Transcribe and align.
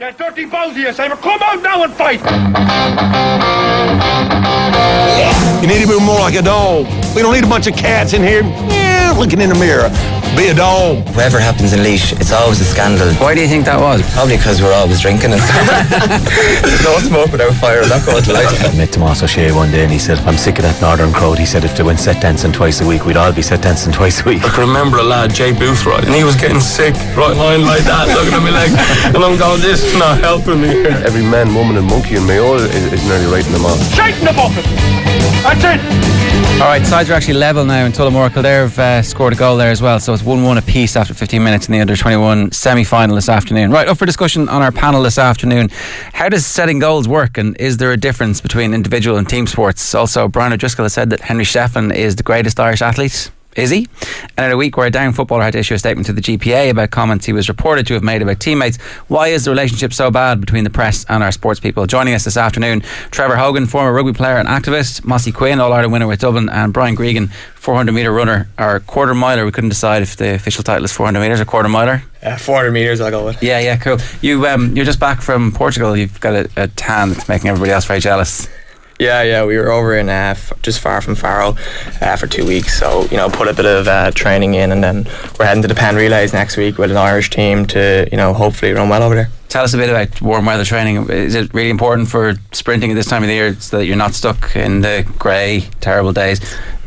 Yeah, 0.00 0.12
dirty 0.12 0.44
of 0.44 0.74
you, 0.78 0.90
Simon. 0.94 1.18
Come 1.18 1.42
out 1.42 1.62
now 1.62 1.84
and 1.84 1.92
fight! 1.92 2.20
You 5.60 5.68
need 5.68 5.82
to 5.82 5.86
be 5.86 6.02
more 6.02 6.20
like 6.20 6.34
a 6.36 6.40
dog. 6.40 6.86
We 7.14 7.20
don't 7.20 7.34
need 7.34 7.44
a 7.44 7.46
bunch 7.46 7.66
of 7.66 7.76
cats 7.76 8.14
in 8.14 8.22
here 8.22 8.79
looking 9.20 9.40
in 9.42 9.50
the 9.52 9.60
mirror. 9.60 9.92
Be 10.32 10.48
a 10.48 10.54
dog. 10.56 11.04
Whatever 11.12 11.38
happens 11.38 11.76
in 11.76 11.84
Laois, 11.84 12.16
it's 12.16 12.32
always 12.32 12.60
a 12.60 12.64
scandal. 12.64 13.12
Why 13.20 13.34
do 13.34 13.42
you 13.44 13.48
think 13.48 13.68
that 13.68 13.76
was? 13.76 14.00
Probably 14.16 14.40
because 14.40 14.62
we're 14.64 14.72
always 14.72 15.04
drinking 15.04 15.36
and 15.36 15.42
stuff. 15.44 15.68
There's 16.64 16.84
no 16.88 16.96
smoke 17.04 17.28
without 17.28 17.52
fire. 17.60 17.84
Not 17.84 18.00
going 18.08 18.24
to 18.24 18.32
light. 18.32 18.48
I 18.48 18.72
met 18.80 18.96
Tomas 18.96 19.22
O'Shea 19.22 19.52
one 19.52 19.70
day 19.70 19.84
and 19.84 19.92
he 19.92 19.98
said, 19.98 20.16
I'm 20.24 20.40
sick 20.40 20.56
of 20.56 20.64
that 20.64 20.80
northern 20.80 21.12
crowd. 21.12 21.36
He 21.36 21.44
said 21.44 21.68
if 21.68 21.76
they 21.76 21.84
went 21.84 22.00
set 22.00 22.22
dancing 22.22 22.50
twice 22.50 22.80
a 22.80 22.86
week, 22.88 23.04
we'd 23.04 23.20
all 23.20 23.32
be 23.32 23.42
set 23.42 23.60
dancing 23.60 23.92
twice 23.98 24.22
a 24.22 24.24
week. 24.24 24.40
I 24.40 24.48
can 24.48 24.64
remember 24.64 24.96
a 24.98 25.04
lad, 25.04 25.34
Jay 25.36 25.52
Booth, 25.52 25.84
right, 25.84 26.00
and 26.02 26.14
he 26.14 26.24
was 26.24 26.36
getting 26.40 26.60
sick, 26.60 26.94
right 27.12 27.36
lying 27.36 27.68
like 27.68 27.84
that, 27.84 28.08
looking 28.08 28.32
at 28.32 28.40
me 28.40 28.50
like, 28.56 28.72
and 29.12 29.20
I'm 29.20 29.36
going, 29.36 29.60
this 29.60 29.84
is 29.84 29.98
not 29.98 30.16
helping 30.18 30.62
me 30.62 30.68
here. 30.80 30.96
Every 31.04 31.22
man, 31.22 31.52
woman 31.52 31.76
and 31.76 31.86
monkey 31.86 32.16
in 32.16 32.24
Mayo 32.24 32.54
is, 32.56 32.72
is 32.88 33.04
nearly 33.04 33.26
writing 33.26 33.52
them 33.52 33.66
off. 33.66 33.76
Straight 33.92 34.16
in 34.16 34.24
the 34.24 34.32
bucket! 34.32 34.64
That's 35.44 35.64
it! 35.76 36.29
All 36.54 36.66
right, 36.66 36.84
sides 36.84 37.08
are 37.08 37.14
actually 37.14 37.34
level 37.34 37.64
now 37.64 37.86
in 37.86 37.92
Tullamore. 37.92 38.30
Kildare 38.30 38.70
uh, 38.78 39.00
scored 39.00 39.32
a 39.32 39.36
goal 39.36 39.56
there 39.56 39.70
as 39.70 39.80
well, 39.80 39.98
so 39.98 40.12
it's 40.12 40.22
1 40.22 40.42
1 40.42 40.58
apiece 40.58 40.94
after 40.94 41.14
15 41.14 41.42
minutes 41.42 41.68
in 41.68 41.72
the 41.72 41.80
under 41.80 41.96
21 41.96 42.52
semi 42.52 42.84
final 42.84 43.16
this 43.16 43.30
afternoon. 43.30 43.70
Right, 43.70 43.88
up 43.88 43.96
for 43.96 44.04
discussion 44.04 44.46
on 44.48 44.60
our 44.60 44.70
panel 44.70 45.02
this 45.02 45.16
afternoon. 45.16 45.70
How 46.12 46.28
does 46.28 46.44
setting 46.44 46.78
goals 46.78 47.08
work, 47.08 47.38
and 47.38 47.56
is 47.58 47.78
there 47.78 47.92
a 47.92 47.96
difference 47.96 48.42
between 48.42 48.74
individual 48.74 49.16
and 49.16 49.26
team 49.26 49.46
sports? 49.46 49.94
Also, 49.94 50.28
Brian 50.28 50.52
O'Driscoll 50.52 50.84
has 50.84 50.92
said 50.92 51.08
that 51.10 51.20
Henry 51.20 51.44
Shefflin 51.44 51.94
is 51.94 52.16
the 52.16 52.22
greatest 52.22 52.60
Irish 52.60 52.82
athlete. 52.82 53.30
Is 53.56 53.70
he? 53.70 53.88
And 54.36 54.46
in 54.46 54.52
a 54.52 54.56
week 54.56 54.76
where 54.76 54.86
a 54.86 54.90
down 54.90 55.12
footballer 55.12 55.42
had 55.42 55.54
to 55.54 55.58
issue 55.58 55.74
a 55.74 55.78
statement 55.78 56.06
to 56.06 56.12
the 56.12 56.20
GPA 56.20 56.70
about 56.70 56.90
comments 56.90 57.26
he 57.26 57.32
was 57.32 57.48
reported 57.48 57.84
to 57.88 57.94
have 57.94 58.02
made 58.02 58.22
about 58.22 58.38
teammates, 58.38 58.76
why 59.08 59.28
is 59.28 59.44
the 59.44 59.50
relationship 59.50 59.92
so 59.92 60.08
bad 60.10 60.40
between 60.40 60.62
the 60.62 60.70
press 60.70 61.04
and 61.08 61.24
our 61.24 61.32
sports 61.32 61.58
people? 61.58 61.84
Joining 61.86 62.14
us 62.14 62.24
this 62.24 62.36
afternoon, 62.36 62.82
Trevor 63.10 63.36
Hogan, 63.36 63.66
former 63.66 63.92
rugby 63.92 64.12
player 64.12 64.36
and 64.36 64.48
activist, 64.48 65.04
Mossy 65.04 65.32
Quinn, 65.32 65.58
All 65.58 65.72
Ireland 65.72 65.92
winner 65.92 66.06
with 66.06 66.20
Dublin, 66.20 66.48
and 66.48 66.72
Brian 66.72 66.96
Gregan, 66.96 67.32
400 67.56 67.92
metre 67.92 68.12
runner 68.12 68.48
or 68.56 68.80
quarter 68.80 69.14
miler. 69.14 69.44
We 69.44 69.50
couldn't 69.50 69.70
decide 69.70 70.02
if 70.02 70.16
the 70.16 70.34
official 70.34 70.62
title 70.62 70.84
is 70.84 70.92
400 70.92 71.18
metres 71.20 71.40
or 71.40 71.44
quarter 71.44 71.68
miler. 71.68 72.04
Uh, 72.22 72.36
400 72.36 72.70
metres, 72.70 73.00
I'll 73.00 73.10
go 73.10 73.24
with. 73.24 73.42
Yeah, 73.42 73.58
yeah, 73.58 73.76
cool. 73.76 73.98
You, 74.20 74.46
um, 74.46 74.76
you're 74.76 74.84
just 74.84 75.00
back 75.00 75.22
from 75.22 75.50
Portugal. 75.52 75.96
You've 75.96 76.20
got 76.20 76.34
a, 76.34 76.50
a 76.56 76.68
tan 76.68 77.10
that's 77.10 77.28
making 77.28 77.48
everybody 77.48 77.72
else 77.72 77.84
very 77.84 78.00
jealous. 78.00 78.48
Yeah, 79.00 79.22
yeah, 79.22 79.46
we 79.46 79.56
were 79.56 79.70
over 79.70 79.96
in 79.96 80.10
uh, 80.10 80.34
just 80.60 80.78
far 80.80 81.00
from 81.00 81.14
Faro 81.14 81.56
uh, 82.02 82.16
for 82.16 82.26
two 82.26 82.44
weeks. 82.44 82.78
So 82.78 83.06
you 83.10 83.16
know, 83.16 83.30
put 83.30 83.48
a 83.48 83.54
bit 83.54 83.64
of 83.64 83.88
uh, 83.88 84.10
training 84.10 84.52
in, 84.54 84.72
and 84.72 84.84
then 84.84 85.08
we're 85.38 85.46
heading 85.46 85.62
to 85.62 85.68
the 85.68 85.74
Penn 85.74 85.96
Relays 85.96 86.34
next 86.34 86.58
week 86.58 86.76
with 86.76 86.90
an 86.90 86.98
Irish 86.98 87.30
team 87.30 87.64
to 87.68 88.06
you 88.12 88.18
know 88.18 88.34
hopefully 88.34 88.72
run 88.72 88.90
well 88.90 89.02
over 89.02 89.14
there. 89.14 89.30
Tell 89.48 89.64
us 89.64 89.72
a 89.72 89.78
bit 89.78 89.88
about 89.88 90.20
warm 90.20 90.44
weather 90.44 90.66
training. 90.66 91.08
Is 91.08 91.34
it 91.34 91.52
really 91.54 91.70
important 91.70 92.10
for 92.10 92.34
sprinting 92.52 92.90
at 92.90 92.94
this 92.94 93.06
time 93.06 93.22
of 93.22 93.28
the 93.28 93.34
year 93.34 93.54
so 93.54 93.78
that 93.78 93.86
you're 93.86 93.96
not 93.96 94.12
stuck 94.12 94.54
in 94.54 94.82
the 94.82 95.10
grey, 95.18 95.62
terrible 95.80 96.12
days 96.12 96.38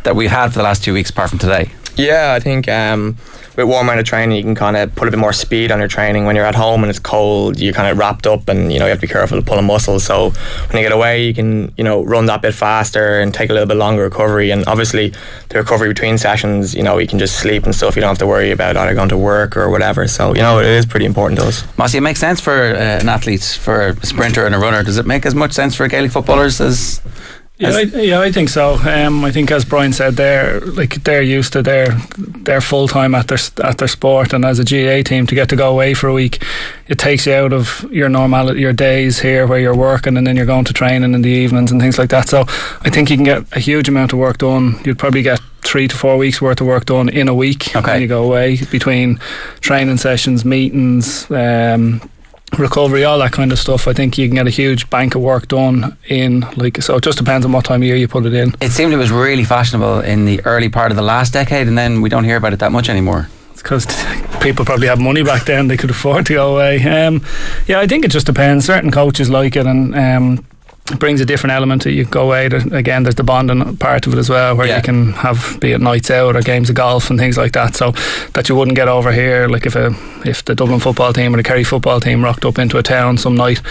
that 0.03 0.16
we've 0.16 0.30
had 0.30 0.50
for 0.50 0.59
the 0.59 0.64
last 0.64 0.83
two 0.83 0.94
weeks, 0.94 1.09
apart 1.09 1.31
from 1.31 1.39
today? 1.39 1.72
Yeah, 1.95 2.33
I 2.38 2.39
think 2.39 2.70
um, 2.70 3.17
with 3.55 3.67
warm 3.67 3.87
weather 3.87 4.03
training, 4.03 4.37
you 4.37 4.43
can 4.43 4.55
kind 4.55 4.75
of 4.75 4.93
put 4.95 5.07
a 5.07 5.11
bit 5.11 5.19
more 5.19 5.33
speed 5.33 5.71
on 5.71 5.79
your 5.79 5.87
training. 5.87 6.25
When 6.25 6.35
you're 6.35 6.45
at 6.45 6.55
home 6.55 6.83
and 6.83 6.89
it's 6.89 6.99
cold, 6.99 7.59
you're 7.59 7.73
kind 7.73 7.89
of 7.89 7.97
wrapped 7.97 8.27
up, 8.27 8.49
and 8.49 8.71
you 8.71 8.79
know 8.79 8.85
you 8.85 8.89
have 8.89 8.99
to 8.99 9.07
be 9.07 9.11
careful 9.11 9.37
of 9.37 9.45
pulling 9.45 9.65
muscles. 9.65 10.03
So 10.03 10.29
when 10.29 10.77
you 10.77 10.83
get 10.83 10.91
away, 10.91 11.25
you 11.25 11.33
can 11.33 11.73
you 11.77 11.83
know 11.83 12.03
run 12.03 12.25
that 12.27 12.41
bit 12.41 12.53
faster 12.53 13.19
and 13.19 13.33
take 13.33 13.49
a 13.49 13.53
little 13.53 13.67
bit 13.67 13.77
longer 13.77 14.03
recovery. 14.03 14.51
And 14.51 14.65
obviously, 14.67 15.13
the 15.49 15.59
recovery 15.59 15.89
between 15.89 16.17
sessions, 16.17 16.73
you 16.73 16.83
know, 16.83 16.97
you 16.97 17.07
can 17.07 17.19
just 17.19 17.39
sleep 17.39 17.63
and 17.63 17.75
stuff. 17.75 17.95
You 17.95 18.01
don't 18.01 18.09
have 18.09 18.17
to 18.19 18.27
worry 18.27 18.51
about 18.51 18.77
either 18.77 18.93
going 18.93 19.09
to 19.09 19.17
work 19.17 19.55
or 19.55 19.69
whatever. 19.69 20.07
So 20.07 20.33
you 20.35 20.41
know, 20.41 20.59
it 20.59 20.65
is 20.65 20.85
pretty 20.85 21.05
important 21.05 21.39
to 21.39 21.47
us. 21.47 21.63
Mossy, 21.77 21.97
it 21.97 22.01
makes 22.01 22.19
sense 22.19 22.39
for 22.39 22.53
uh, 22.53 23.01
an 23.01 23.09
athlete, 23.09 23.43
for 23.43 23.89
a 23.89 24.05
sprinter 24.05 24.45
and 24.45 24.55
a 24.55 24.59
runner. 24.59 24.83
Does 24.83 24.97
it 24.97 25.05
make 25.05 25.25
as 25.25 25.35
much 25.35 25.53
sense 25.53 25.75
for 25.75 25.87
Gaelic 25.87 26.11
footballers 26.11 26.59
as 26.59 27.01
yeah, 27.72 27.78
I, 27.78 27.81
yeah, 27.81 28.19
I 28.22 28.31
think 28.31 28.50
so. 28.50 28.75
Um, 28.75 29.23
I 29.25 29.31
think 29.31 29.52
as 29.52 29.66
Brian 29.66 29.94
said, 29.94 30.16
they're 30.16 30.60
like 30.61 31.04
they're 31.04 31.21
used 31.21 31.54
to 31.54 31.61
their 31.61 31.87
their 32.17 32.61
full 32.61 32.87
time 32.87 33.15
at 33.15 33.27
their 33.27 33.37
at 33.64 33.77
their 33.77 33.87
sport, 33.87 34.33
and 34.33 34.45
as 34.45 34.60
a 34.60 34.64
GA 34.64 35.04
team 35.04 35.26
to 35.27 35.36
get 35.36 35.49
to 35.49 35.55
go 35.55 35.71
away 35.71 35.93
for 35.93 36.08
a 36.08 36.14
week, 36.14 36.43
it 36.87 36.98
takes 36.99 37.26
you 37.26 37.33
out 37.33 37.54
of 37.54 37.86
your 37.92 38.10
normal 38.10 38.55
your 38.58 38.73
days 38.73 39.20
here 39.20 39.48
where 39.48 39.60
you're 39.60 39.76
working, 39.76 40.17
and 40.17 40.26
then 40.27 40.36
you're 40.36 40.45
going 40.45 40.65
to 40.65 40.73
training 40.73 41.14
in 41.14 41.21
the 41.21 41.30
evenings 41.30 41.71
and 41.71 41.82
things 41.82 41.98
like 41.98 42.10
that. 42.10 42.30
So 42.30 42.42
I 42.82 42.89
think 42.89 43.10
you 43.10 43.15
can 43.17 43.26
get 43.26 43.43
a 43.55 43.60
huge 43.60 43.87
amount 43.89 44.14
of 44.14 44.20
work 44.20 44.37
done. 44.39 44.80
You'd 44.86 44.99
probably 44.99 45.21
get 45.21 45.39
three 45.61 45.87
to 45.87 45.95
four 45.95 46.17
weeks 46.17 46.42
worth 46.42 46.60
of 46.60 46.67
work 46.67 46.86
done 46.86 47.08
in 47.08 47.30
a 47.30 47.33
week 47.33 47.73
Okay. 47.76 47.92
when 47.93 48.02
you 48.02 48.08
go 48.08 48.23
away 48.23 48.58
between 48.70 49.17
training 49.61 49.98
sessions, 49.98 50.43
meetings. 50.43 51.32
Um, 51.32 52.02
recovery 52.59 53.03
all 53.03 53.19
that 53.19 53.31
kind 53.31 53.52
of 53.52 53.59
stuff 53.59 53.87
i 53.87 53.93
think 53.93 54.17
you 54.17 54.27
can 54.27 54.36
get 54.36 54.47
a 54.47 54.52
huge 54.52 54.89
bank 54.89 55.15
of 55.15 55.21
work 55.21 55.47
done 55.47 55.97
in 56.08 56.41
like 56.55 56.81
so 56.81 56.95
it 56.97 57.03
just 57.03 57.17
depends 57.17 57.45
on 57.45 57.52
what 57.52 57.65
time 57.65 57.81
of 57.81 57.87
year 57.87 57.95
you 57.95 58.08
put 58.08 58.25
it 58.25 58.33
in. 58.33 58.53
It 58.61 58.71
seemed 58.71 58.93
it 58.93 58.97
was 58.97 59.11
really 59.11 59.43
fashionable 59.43 60.02
in 60.02 60.25
the 60.25 60.43
early 60.45 60.69
part 60.69 60.92
of 60.92 60.97
the 60.97 61.03
last 61.03 61.33
decade, 61.33 61.67
and 61.67 61.77
then 61.77 62.02
we 62.02 62.09
don't 62.09 62.23
hear 62.23 62.37
about 62.37 62.53
it 62.53 62.59
that 62.59 62.71
much 62.71 62.89
anymore. 62.89 63.30
It's 63.52 63.61
because 63.61 63.86
people 64.42 64.65
probably 64.65 64.87
had 64.87 64.99
money 64.99 65.23
back 65.23 65.45
then 65.45 65.67
they 65.67 65.77
could 65.77 65.89
afford 65.89 66.25
to 66.27 66.33
go 66.33 66.55
away. 66.55 66.81
Um, 66.83 67.25
yeah 67.67 67.80
i 67.80 67.87
think 67.87 68.05
it 68.05 68.11
just 68.11 68.25
depends. 68.25 68.65
Certain 68.65 68.92
coaches 68.92 69.30
like 69.30 69.55
it 69.55 69.65
and 69.65 69.95
um, 69.95 70.45
brings 70.99 71.21
a 71.21 71.26
different 71.26 71.54
element 71.54 71.82
to 71.82 71.92
you 71.92 72.04
go 72.05 72.23
away 72.23 72.45
again 72.48 73.04
there's 73.04 73.16
the 73.16 73.23
bonding 73.23 73.77
part 73.77 74.05
of 74.05 74.14
it 74.14 74.17
as 74.20 74.30
well 74.30 74.55
where 74.58 74.67
Yeah. 74.67 74.76
you 74.77 74.82
can 74.83 75.14
have 75.14 75.58
be 75.61 75.71
it 75.71 75.80
nights 75.82 76.11
out 76.11 76.36
or 76.36 76.42
games 76.42 76.70
of 76.70 76.76
golf 76.76 77.10
and 77.10 77.17
things 77.17 77.38
like 77.38 77.54
that 77.54 77.76
so 77.76 77.92
that 78.33 78.49
you 78.49 78.55
wouldn't 78.55 78.76
get 78.76 78.89
over 78.89 79.11
here 79.14 79.48
like 79.48 79.66
if 79.66 79.76
a 79.76 79.95
if 80.26 80.43
the 80.43 80.54
Dublin 80.55 80.80
football 80.82 81.14
team 81.14 81.33
or 81.33 81.38
the 81.38 81.43
Kerry 81.43 81.64
football 81.64 82.02
team 82.02 82.22
rocked 82.23 82.43
up 82.45 82.60
into 82.60 82.77
a 82.77 82.83
town 82.83 83.17
some 83.17 83.36
night 83.36 83.61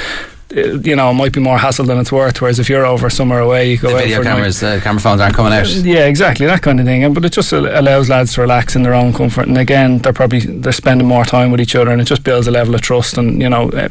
uh, 0.56 0.78
you 0.80 0.94
know 0.96 1.10
it 1.10 1.14
might 1.14 1.32
be 1.32 1.40
more 1.40 1.58
hassle 1.58 1.84
than 1.86 1.98
it's 1.98 2.12
worth 2.12 2.40
whereas 2.40 2.58
if 2.58 2.68
you're 2.68 2.84
over 2.86 3.08
somewhere 3.10 3.40
away 3.40 3.70
you 3.70 3.78
go 3.78 3.88
The 3.88 3.94
out 3.96 4.02
video 4.02 4.16
for 4.16 4.22
a 4.22 4.24
night. 4.24 4.30
cameras, 4.36 4.62
uh, 4.62 4.80
camera 4.82 5.00
phones 5.00 5.20
aren't 5.20 5.34
coming 5.34 5.52
out. 5.52 5.68
Yeah, 5.68 6.06
exactly 6.06 6.46
that 6.46 6.62
kind 6.62 6.78
of 6.80 6.86
thing. 6.86 7.12
But 7.14 7.24
it 7.24 7.32
just 7.32 7.52
allows 7.52 8.08
lads 8.08 8.34
to 8.34 8.40
relax 8.42 8.76
in 8.76 8.82
their 8.82 8.94
own 8.94 9.12
comfort. 9.12 9.48
And 9.48 9.56
again, 9.58 9.98
they're 9.98 10.12
probably 10.12 10.40
they're 10.40 10.72
spending 10.72 11.06
more 11.08 11.24
time 11.24 11.50
with 11.50 11.60
each 11.60 11.74
other, 11.74 11.90
and 11.90 12.00
it 12.00 12.04
just 12.04 12.22
builds 12.24 12.46
a 12.46 12.50
level 12.50 12.74
of 12.74 12.80
trust. 12.82 13.18
And 13.18 13.40
you 13.40 13.48
know, 13.48 13.68
eh, 13.70 13.88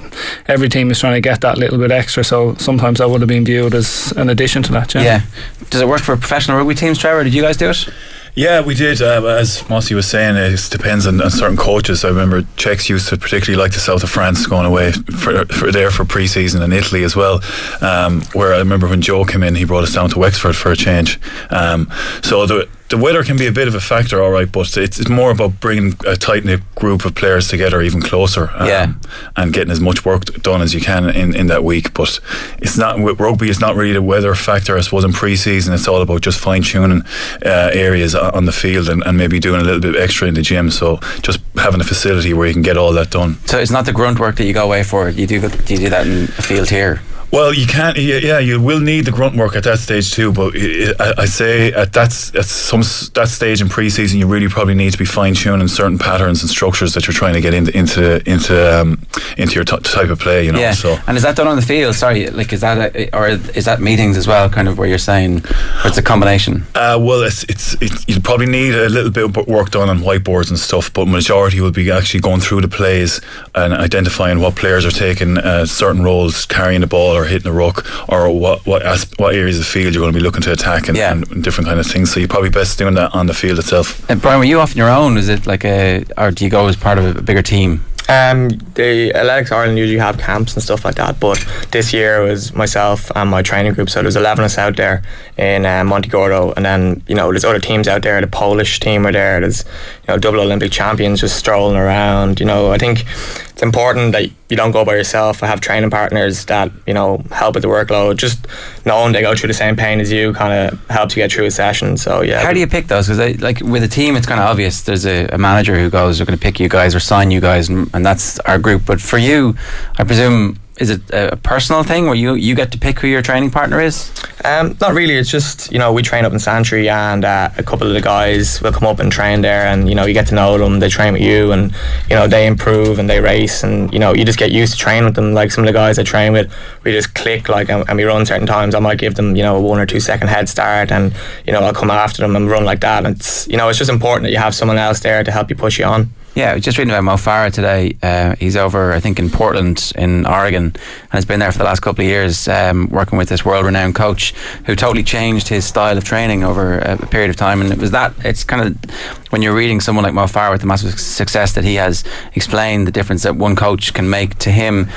every 0.48 0.70
team 0.70 0.92
is 0.92 1.00
trying 1.00 1.14
to 1.14 1.22
get 1.22 1.42
that 1.42 1.58
little 1.58 1.78
bit 1.78 1.92
extra. 1.92 2.24
So 2.24 2.56
sometimes 2.56 3.00
that 3.00 3.10
would 3.10 3.22
have 3.22 3.28
been 3.28 3.46
viewed 3.46 3.74
as 3.74 4.12
an 4.18 4.30
addition 4.30 4.62
to 4.64 4.72
that. 4.74 4.94
Yeah. 4.94 5.02
Yeah. 5.04 5.22
Does 5.70 5.82
it 5.82 5.88
work 5.88 6.02
for 6.02 6.16
professional 6.18 6.58
rugby 6.58 6.76
teams, 6.76 6.98
Trevor? 7.00 7.24
Did 7.24 7.34
you 7.34 7.42
guys 7.42 7.58
do 7.58 7.70
it? 7.72 7.88
Yeah, 8.34 8.62
we 8.62 8.76
did. 8.76 9.02
Uh, 9.02 9.26
as 9.26 9.68
Mossy 9.70 9.94
was 9.94 10.08
saying, 10.08 10.38
it 10.38 10.70
depends 10.72 11.06
on, 11.06 11.22
on 11.22 11.30
certain 11.30 11.58
coaches. 11.58 12.06
I 12.06 12.10
remember 12.10 12.44
Cheika 12.56 12.88
used 12.88 13.10
to 13.10 13.18
particularly 13.18 13.62
like 13.62 13.74
the 13.74 13.80
south 13.80 14.04
of 14.04 14.10
France 14.10 14.46
going 14.48 14.66
away 14.66 14.94
for, 14.94 15.46
for 15.46 15.72
there 15.72 15.92
for 15.92 16.06
pre-season 16.06 16.62
and 16.62 16.74
Italy 16.74 17.04
as 17.04 17.14
well. 17.14 17.42
Um, 17.82 18.22
where 18.34 18.54
I 18.54 18.60
remember 18.60 18.88
when 18.88 19.02
Joe 19.02 19.26
came 19.26 19.44
in, 19.44 19.56
he 19.56 19.66
brought 19.66 19.84
us 19.84 19.94
down 19.94 20.10
to 20.12 20.20
Wexford 20.20 20.56
for 20.56 20.72
a 20.72 20.78
change. 20.78 21.20
Um, 21.50 21.92
so 22.24 22.46
the 22.46 22.70
the 22.92 22.98
weather 22.98 23.24
can 23.24 23.38
be 23.38 23.48
a 23.48 23.52
bit 23.52 23.68
of 23.68 23.74
a 23.76 23.80
factor, 23.82 24.22
all 24.22 24.32
right, 24.32 24.52
but 24.52 24.78
it's, 24.78 25.00
it's 25.00 25.10
more 25.10 25.32
about 25.32 25.60
bringing 25.60 25.96
a 26.06 26.16
tight 26.16 26.46
knit 26.46 26.62
group 26.76 27.06
of 27.06 27.16
players 27.16 27.48
together 27.48 27.82
even 27.82 28.02
closer. 28.02 28.52
um, 28.54 28.68
Yeah. 28.68 28.94
and 29.36 29.52
getting 29.54 29.72
as 29.72 29.80
much 29.80 30.06
work 30.06 30.26
done 30.44 30.62
as 30.62 30.74
you 30.74 30.82
can 30.82 31.10
in, 31.10 31.34
in 31.36 31.48
that 31.48 31.64
week. 31.64 31.94
But 31.94 32.20
it's 32.60 32.78
not 32.78 33.00
with 33.00 33.20
rugby. 33.20 33.50
It's 33.50 33.60
not 33.60 33.76
really 33.76 33.94
the 33.94 34.02
weather 34.02 34.36
factor. 34.36 34.78
I 34.78 34.82
suppose 34.82 35.04
in 35.04 35.14
pre-season, 35.14 35.74
it's 35.74 35.88
all 35.88 36.02
about 36.02 36.22
just 36.22 36.40
fine 36.40 36.62
tuning 36.64 37.02
uh, 37.46 37.70
areas 37.74 38.14
on 38.14 38.46
the 38.46 38.52
field 38.52 38.90
and, 38.90 39.02
and 39.06 39.18
maybe 39.18 39.40
doing 39.40 39.62
a 39.62 39.64
little 39.64 39.82
bit 39.82 39.96
extra 39.96 40.28
in 40.28 40.34
the 40.36 40.42
gym. 40.44 40.70
So 40.70 41.00
just 41.22 41.40
having 41.56 41.82
a 41.82 41.86
facility 41.86 42.34
where 42.34 42.48
you 42.48 42.54
can 42.54 42.62
get 42.62 42.78
all 42.78 42.94
that 42.94 43.10
done. 43.10 43.38
So 43.46 43.58
it's 43.58 43.72
not 43.72 43.86
the 43.86 43.94
grunt 43.94 44.20
work 44.20 44.36
that 44.36 44.46
you 44.46 44.54
go 44.54 44.66
away 44.66 44.84
for. 44.84 45.10
You 45.10 45.26
do. 45.28 45.40
Do 45.48 45.74
you 45.74 45.80
do 45.80 45.90
that 45.90 46.06
in 46.06 46.26
the 46.28 46.42
field 46.44 46.70
here? 46.70 47.02
Well, 47.32 47.54
you 47.54 47.66
can't. 47.66 47.98
Yeah, 47.98 48.40
you 48.40 48.62
will 48.62 48.82
need 48.82 49.06
the 49.06 49.12
grunt 49.12 49.38
work 49.38 49.56
at 49.56 49.64
that 49.64 49.80
stage 49.80 50.12
too. 50.12 50.34
But 50.34 50.54
I, 50.56 51.14
I 51.20 51.26
say 51.26 51.72
at 51.72 51.94
that 51.94 52.12
at 52.36 52.46
some 52.46 52.82
that 53.14 53.30
stage 53.30 53.62
in 53.62 53.70
pre-season, 53.70 54.20
you 54.20 54.28
really 54.28 54.50
probably 54.50 54.76
need 54.76 54.92
to 54.92 54.98
be 54.98 55.06
fine 55.06 55.34
tuning 55.34 55.70
certain 55.70 55.98
patterns 55.98 56.42
and 56.42 56.50
structures 56.50 56.94
that 56.94 57.08
you're 57.08 57.14
trying 57.14 57.34
to 57.36 57.42
get 57.42 57.54
into 57.54 57.76
into 57.78 58.30
into 58.30 58.82
um, 58.82 59.02
into 59.38 59.56
your 59.56 59.64
t- 59.64 59.78
type 59.78 60.10
of 60.10 60.20
play. 60.20 60.46
You 60.46 60.52
know. 60.52 60.60
yeah. 60.60 60.74
So 60.74 60.98
And 61.08 61.16
is 61.16 61.24
that 61.24 61.38
done 61.38 61.48
on 61.48 61.56
the 61.56 61.62
field? 61.62 61.96
Sorry, 61.96 62.30
like 62.30 62.52
is 62.52 62.62
that 62.62 62.96
a, 62.96 63.18
or 63.18 63.28
is 63.30 63.66
that 63.66 63.80
meetings 63.80 64.18
as 64.18 64.28
well? 64.28 64.50
Kind 64.50 64.68
of 64.68 64.78
where 64.78 64.88
you're 64.88 64.98
saying, 64.98 65.38
or 65.46 65.88
it's 65.88 65.98
a 65.98 66.04
combination. 66.04 66.64
Uh, 66.76 67.00
well, 67.02 67.22
it's, 67.24 67.44
it's 67.46 67.82
it, 67.82 68.10
you 68.10 68.20
probably 68.20 68.48
need 68.48 68.76
a 68.76 68.90
little 68.90 69.12
bit 69.12 69.24
of 69.24 69.48
work 69.48 69.72
done 69.72 69.90
on 69.90 70.00
whiteboards 70.00 70.50
and 70.50 70.60
stuff, 70.60 70.92
but 70.92 71.08
majority 71.08 71.62
will 71.62 71.72
be 71.72 71.90
actually 71.92 72.20
going 72.20 72.42
through 72.42 72.60
the 72.60 72.68
plays 72.68 73.22
and 73.56 73.74
identifying 73.74 74.42
what 74.42 74.56
players 74.56 74.86
are 74.86 74.92
taking 74.92 75.38
uh, 75.38 75.66
certain 75.66 76.04
roles, 76.04 76.46
carrying 76.46 76.82
the 76.82 76.88
ball 76.88 77.21
or 77.22 77.26
hitting 77.26 77.52
the 77.52 77.58
ruck, 77.58 77.86
or 78.10 78.30
what 78.38 78.66
what 78.66 78.82
what 79.18 79.36
areas 79.36 79.58
of 79.60 79.66
the 79.66 79.70
field 79.72 79.94
you're 79.94 80.02
going 80.02 80.14
to 80.14 80.18
be 80.20 80.24
looking 80.24 80.42
to 80.44 80.52
attack 80.52 80.88
and, 80.88 80.98
Yeah. 80.98 81.12
and 81.12 81.44
different 81.44 81.68
kind 81.68 81.80
of 81.80 81.86
things. 81.88 82.12
So 82.14 82.20
you're 82.20 82.30
probably 82.30 82.50
best 82.50 82.78
doing 82.78 82.96
that 82.96 83.14
on 83.14 83.28
the 83.28 83.34
field 83.34 83.60
itself. 83.60 84.08
And 84.10 84.22
Brian, 84.22 84.40
were 84.40 84.46
you 84.46 84.60
off 84.60 84.72
on 84.72 84.78
your 84.78 84.90
own? 84.90 85.18
Is 85.18 85.30
it 85.30 85.46
like 85.48 85.64
a, 85.66 86.04
or 86.18 86.32
do 86.32 86.44
you 86.46 86.52
go 86.52 86.68
as 86.68 86.76
part 86.76 86.98
of 86.98 87.16
a 87.16 87.22
bigger 87.22 87.42
team? 87.42 87.84
Um, 88.10 88.50
the 88.74 89.14
Athletics 89.16 89.54
Ireland 89.54 89.78
usually 89.78 90.00
have 90.00 90.18
camps 90.18 90.54
and 90.56 90.62
stuff 90.62 90.84
like 90.84 90.96
that, 90.96 91.18
but 91.22 91.46
this 91.72 91.94
year 91.94 92.22
it 92.22 92.30
was 92.30 92.54
myself 92.54 93.10
and 93.16 93.30
my 93.30 93.42
training 93.42 93.74
group. 93.74 93.90
So 93.90 94.02
there's 94.02 94.18
11 94.18 94.44
of 94.44 94.48
us 94.48 94.58
out 94.58 94.76
there 94.76 95.02
in 95.38 95.66
uh, 95.66 95.86
Monte 95.86 96.10
Gordo, 96.10 96.52
and 96.58 96.66
then 96.66 97.04
you 97.08 97.16
know 97.16 97.30
there's 97.32 97.46
other 97.46 97.60
teams 97.60 97.88
out 97.88 98.02
there. 98.02 98.20
The 98.20 98.28
Polish 98.28 98.82
team 98.82 99.06
are 99.08 99.14
there. 99.14 99.40
There's 99.40 99.64
you 99.64 100.01
know 100.12 100.20
double 100.20 100.40
Olympic 100.40 100.72
champions 100.72 101.22
just 101.22 101.38
strolling 101.38 101.76
around. 101.76 102.40
You 102.40 102.46
know, 102.46 102.72
I 102.72 102.78
think 102.78 103.06
it's 103.50 103.62
important 103.62 104.12
that 104.14 104.30
you 104.50 104.58
don't 104.58 104.72
go 104.72 104.84
by 104.86 104.96
yourself. 104.96 105.44
I 105.44 105.48
have 105.48 105.62
training 105.62 105.90
partners 105.90 106.46
that 106.46 106.72
you 106.86 106.94
know 106.94 107.24
help 107.32 107.56
with 107.56 107.64
the 107.64 107.70
workload. 107.70 108.18
Just 108.18 108.48
knowing 108.86 109.14
they 109.14 109.22
go 109.22 109.36
through 109.36 109.48
the 109.48 109.54
same 109.54 109.76
pain 109.76 110.00
as 110.00 110.12
you 110.12 110.34
kind 110.34 110.54
of 110.54 110.88
helps 110.90 111.16
you 111.16 111.24
get 111.24 111.32
through 111.32 111.46
a 111.46 111.52
session. 111.52 111.98
So 111.98 112.22
yeah. 112.22 112.42
How 112.42 112.54
do 112.54 112.60
you 112.60 112.68
pick 112.68 112.88
those? 112.88 113.08
Because 113.08 113.42
like 113.42 113.60
with 113.62 113.84
a 113.84 113.88
team, 113.88 114.16
it's 114.16 114.28
kind 114.28 114.40
of 114.40 114.48
obvious. 114.48 114.82
There's 114.82 115.06
a, 115.06 115.28
a 115.28 115.38
manager 115.38 115.78
who 115.80 115.90
goes, 115.90 116.20
"We're 116.20 116.26
going 116.26 116.38
to 116.38 116.44
pick 116.44 116.60
you 116.60 116.70
guys 116.70 116.94
or 116.94 117.00
sign 117.00 117.32
you 117.32 117.42
guys," 117.42 117.70
and, 117.70 117.90
and 117.94 118.06
that's 118.06 118.40
our 118.42 118.60
group. 118.60 118.86
But 118.86 119.02
for 119.02 119.18
you, 119.18 119.56
I 119.98 120.04
presume 120.04 120.61
is 120.82 120.90
it 120.90 121.02
a 121.14 121.38
personal 121.38 121.84
thing 121.84 122.08
where 122.08 122.16
you 122.16 122.34
you 122.34 122.56
get 122.56 122.72
to 122.72 122.78
pick 122.78 123.00
who 123.00 123.08
your 123.08 123.22
training 123.22 123.52
partner 123.52 123.80
is? 123.80 124.12
Um, 124.44 124.76
not 124.82 124.96
really. 124.96 125.14
It's 125.16 125.30
just 125.30 125.72
you 125.72 125.78
know 125.78 125.94
we 125.94 126.02
train 126.02 126.26
up 126.26 126.34
in 126.34 126.40
Santry, 126.40 126.90
and 126.90 127.24
uh, 127.24 127.52
a 127.56 127.64
couple 127.64 127.88
of 127.88 127.94
the 127.94 128.02
guys 128.02 128.60
will 128.62 128.72
come 128.72 128.88
up 128.88 129.00
and 129.00 129.12
train 129.12 129.42
there, 129.42 129.68
and 129.68 129.88
you 129.88 129.94
know 129.94 130.06
you 130.06 130.16
get 130.16 130.28
to 130.28 130.36
know 130.36 130.58
them. 130.58 130.80
They 130.80 130.90
train 130.90 131.14
with 131.14 131.22
you, 131.22 131.52
and 131.52 131.72
you 132.10 132.16
know 132.16 132.28
they 132.28 132.48
improve 132.48 132.98
and 132.98 133.08
they 133.08 133.20
race, 133.20 133.64
and 133.64 133.94
you 133.94 134.00
know 134.00 134.12
you 134.14 134.26
just 134.26 134.40
get 134.40 134.52
used 134.52 134.74
to 134.74 134.80
training 134.80 135.06
with 135.06 135.16
them. 135.16 135.36
Like 135.36 135.52
some 135.52 135.64
of 135.64 135.68
the 135.68 135.74
guys 135.74 136.00
I 136.00 136.04
train 136.04 136.34
with, 136.34 136.52
we 136.84 136.92
just 136.92 137.14
click 137.14 137.48
like, 137.48 137.70
and, 137.70 137.88
and 137.88 137.96
we 137.98 138.04
run 138.04 138.26
certain 138.26 138.48
times. 138.48 138.74
I 138.74 138.80
might 138.80 138.98
give 138.98 139.14
them 139.14 139.36
you 139.36 139.44
know 139.44 139.58
a 139.58 139.62
one 139.62 139.80
or 139.80 139.86
two 139.86 140.00
second 140.00 140.30
head 140.30 140.50
start, 140.50 140.92
and 140.92 141.14
you 141.46 141.54
know 141.54 141.60
I'll 141.60 141.74
come 141.74 141.92
after 141.92 142.24
them 142.24 142.36
and 142.36 142.50
run 142.50 142.66
like 142.66 142.82
that. 142.82 143.06
And 143.06 143.16
it's 143.16 143.48
you 143.48 143.58
know 143.58 143.70
it's 143.70 143.78
just 143.78 143.92
important 143.92 144.24
that 144.24 144.32
you 144.32 144.40
have 144.40 144.56
someone 144.56 144.80
else 144.80 145.02
there 145.02 145.24
to 145.24 145.32
help 145.32 145.52
you 145.52 145.56
push 145.56 145.78
you 145.78 145.86
on. 145.86 146.10
Yeah, 146.34 146.58
just 146.60 146.78
reading 146.78 146.94
about 146.94 147.04
Mo 147.04 147.16
Farah 147.16 147.52
today. 147.52 147.98
Uh, 148.02 148.36
he's 148.38 148.56
over, 148.56 148.94
I 148.94 149.02
think, 149.02 149.20
in 149.20 149.30
Portland, 149.30 149.92
in 149.98 150.26
Oregon, 150.26 150.64
and 150.64 150.78
has 151.10 151.26
been 151.26 151.42
there 151.42 151.52
for 151.52 151.58
the 151.58 151.66
last 151.66 151.82
couple 151.82 152.06
of 152.06 152.08
years, 152.08 152.48
um, 152.48 152.88
working 152.88 153.18
with 153.18 153.28
this 153.28 153.44
world-renowned 153.44 153.96
coach 153.96 154.34
who 154.66 154.74
totally 154.74 155.04
changed 155.04 155.50
his 155.50 155.66
style 155.66 155.98
of 155.98 156.06
training 156.06 156.46
over 156.46 156.80
a, 156.80 156.98
period 157.08 157.32
of 157.32 157.36
time. 157.36 157.60
And 157.60 157.70
it 157.70 157.80
was 157.80 157.92
that. 157.92 158.14
It's 158.24 158.46
kind 158.46 158.66
of 158.66 158.92
when 159.32 159.42
you're 159.42 159.54
reading 159.54 159.82
someone 159.82 160.06
like 160.06 160.14
Mo 160.14 160.24
Farah 160.24 160.54
with 160.54 160.62
the 160.62 160.68
massive 160.68 160.98
success 160.98 161.54
that 161.56 161.66
he 161.66 161.76
has 161.76 162.06
explained 162.34 162.88
the 162.88 162.92
difference 162.92 163.24
that 163.24 163.36
one 163.36 163.58
coach 163.58 163.94
can 163.94 164.10
make 164.10 164.36
to 164.40 164.52
him. 164.52 164.88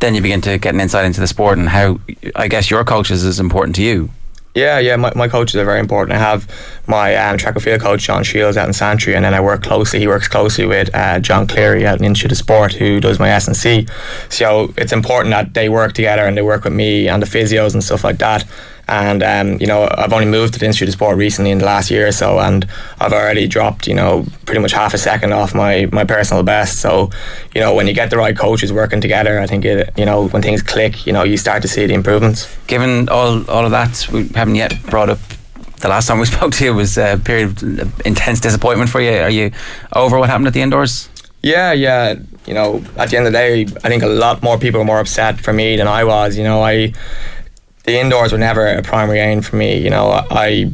Then 0.00 0.16
you 0.16 0.22
begin 0.22 0.40
to 0.40 0.58
get 0.58 0.74
an 0.74 0.80
insight 0.80 1.04
into 1.04 1.20
the 1.20 1.28
sport 1.28 1.56
and 1.56 1.68
how 1.68 2.00
I 2.34 2.48
guess 2.48 2.68
your 2.68 2.82
coaches 2.82 3.22
is 3.22 3.38
important 3.38 3.76
to 3.76 3.82
you. 3.82 4.10
Yeah, 4.54 4.80
yeah, 4.80 4.96
my, 4.96 5.12
my 5.14 5.28
coaches 5.28 5.56
are 5.56 5.64
very 5.64 5.78
important. 5.78 6.16
I 6.16 6.18
have 6.18 6.50
my 6.88 7.14
um, 7.14 7.38
track 7.38 7.54
and 7.54 7.62
field 7.62 7.80
coach, 7.80 8.02
John 8.02 8.24
Shields, 8.24 8.56
out 8.56 8.66
in 8.66 8.72
Santry, 8.72 9.14
and 9.14 9.24
then 9.24 9.32
I 9.32 9.40
work 9.40 9.62
closely, 9.62 10.00
he 10.00 10.08
works 10.08 10.26
closely 10.26 10.66
with 10.66 10.92
uh, 10.92 11.20
John 11.20 11.46
Cleary 11.46 11.86
at 11.86 12.02
Institute 12.02 12.32
of 12.32 12.38
Sport, 12.38 12.72
who 12.72 12.98
does 12.98 13.20
my 13.20 13.30
S&C. 13.30 13.86
So 14.28 14.74
it's 14.76 14.92
important 14.92 15.30
that 15.30 15.54
they 15.54 15.68
work 15.68 15.92
together 15.92 16.22
and 16.24 16.36
they 16.36 16.42
work 16.42 16.64
with 16.64 16.72
me 16.72 17.08
and 17.08 17.22
the 17.22 17.26
physios 17.26 17.74
and 17.74 17.84
stuff 17.84 18.02
like 18.02 18.18
that. 18.18 18.44
And 18.90 19.22
um, 19.22 19.60
you 19.60 19.68
know, 19.68 19.88
I've 19.96 20.12
only 20.12 20.26
moved 20.26 20.54
to 20.54 20.58
the 20.58 20.66
Institute 20.66 20.88
of 20.88 20.94
Sport 20.94 21.16
recently 21.16 21.52
in 21.52 21.58
the 21.58 21.64
last 21.64 21.92
year 21.92 22.08
or 22.08 22.12
so, 22.12 22.40
and 22.40 22.66
I've 22.98 23.12
already 23.12 23.46
dropped, 23.46 23.86
you 23.86 23.94
know, 23.94 24.26
pretty 24.46 24.60
much 24.60 24.72
half 24.72 24.94
a 24.94 24.98
second 24.98 25.32
off 25.32 25.54
my, 25.54 25.86
my 25.92 26.02
personal 26.02 26.42
best. 26.42 26.80
So, 26.80 27.10
you 27.54 27.60
know, 27.60 27.72
when 27.72 27.86
you 27.86 27.94
get 27.94 28.10
the 28.10 28.16
right 28.16 28.36
coaches 28.36 28.72
working 28.72 29.00
together, 29.00 29.38
I 29.38 29.46
think 29.46 29.64
it, 29.64 29.90
you 29.96 30.04
know, 30.04 30.26
when 30.28 30.42
things 30.42 30.60
click, 30.60 31.06
you 31.06 31.12
know, 31.12 31.22
you 31.22 31.36
start 31.36 31.62
to 31.62 31.68
see 31.68 31.86
the 31.86 31.94
improvements. 31.94 32.48
Given 32.66 33.08
all 33.08 33.48
all 33.48 33.64
of 33.64 33.70
that, 33.70 34.08
we 34.12 34.26
haven't 34.28 34.56
yet 34.56 34.74
brought 34.86 35.08
up 35.08 35.20
the 35.76 35.88
last 35.88 36.08
time 36.08 36.18
we 36.18 36.26
spoke 36.34 36.52
to 36.54 36.64
you 36.64 36.74
was 36.74 36.98
a 36.98 37.20
period 37.24 37.62
of 37.62 38.00
intense 38.04 38.40
disappointment 38.40 38.90
for 38.90 39.00
you. 39.00 39.18
Are 39.18 39.30
you 39.30 39.52
over 39.94 40.18
what 40.18 40.28
happened 40.28 40.48
at 40.48 40.52
the 40.52 40.62
indoors? 40.62 41.08
Yeah, 41.42 41.72
yeah. 41.72 42.16
You 42.44 42.54
know, 42.54 42.84
at 42.96 43.10
the 43.10 43.16
end 43.16 43.26
of 43.28 43.32
the 43.32 43.38
day, 43.38 43.62
I 43.62 43.88
think 43.88 44.02
a 44.02 44.08
lot 44.08 44.42
more 44.42 44.58
people 44.58 44.80
were 44.80 44.84
more 44.84 44.98
upset 44.98 45.40
for 45.40 45.52
me 45.52 45.76
than 45.76 45.86
I 45.86 46.02
was. 46.02 46.36
You 46.36 46.44
know, 46.44 46.62
I 46.62 46.92
the 47.84 47.98
indoors 47.98 48.32
were 48.32 48.38
never 48.38 48.66
a 48.66 48.82
primary 48.82 49.20
aim 49.20 49.42
for 49.42 49.56
me. 49.56 49.78
You 49.78 49.90
know, 49.90 50.24
I 50.30 50.72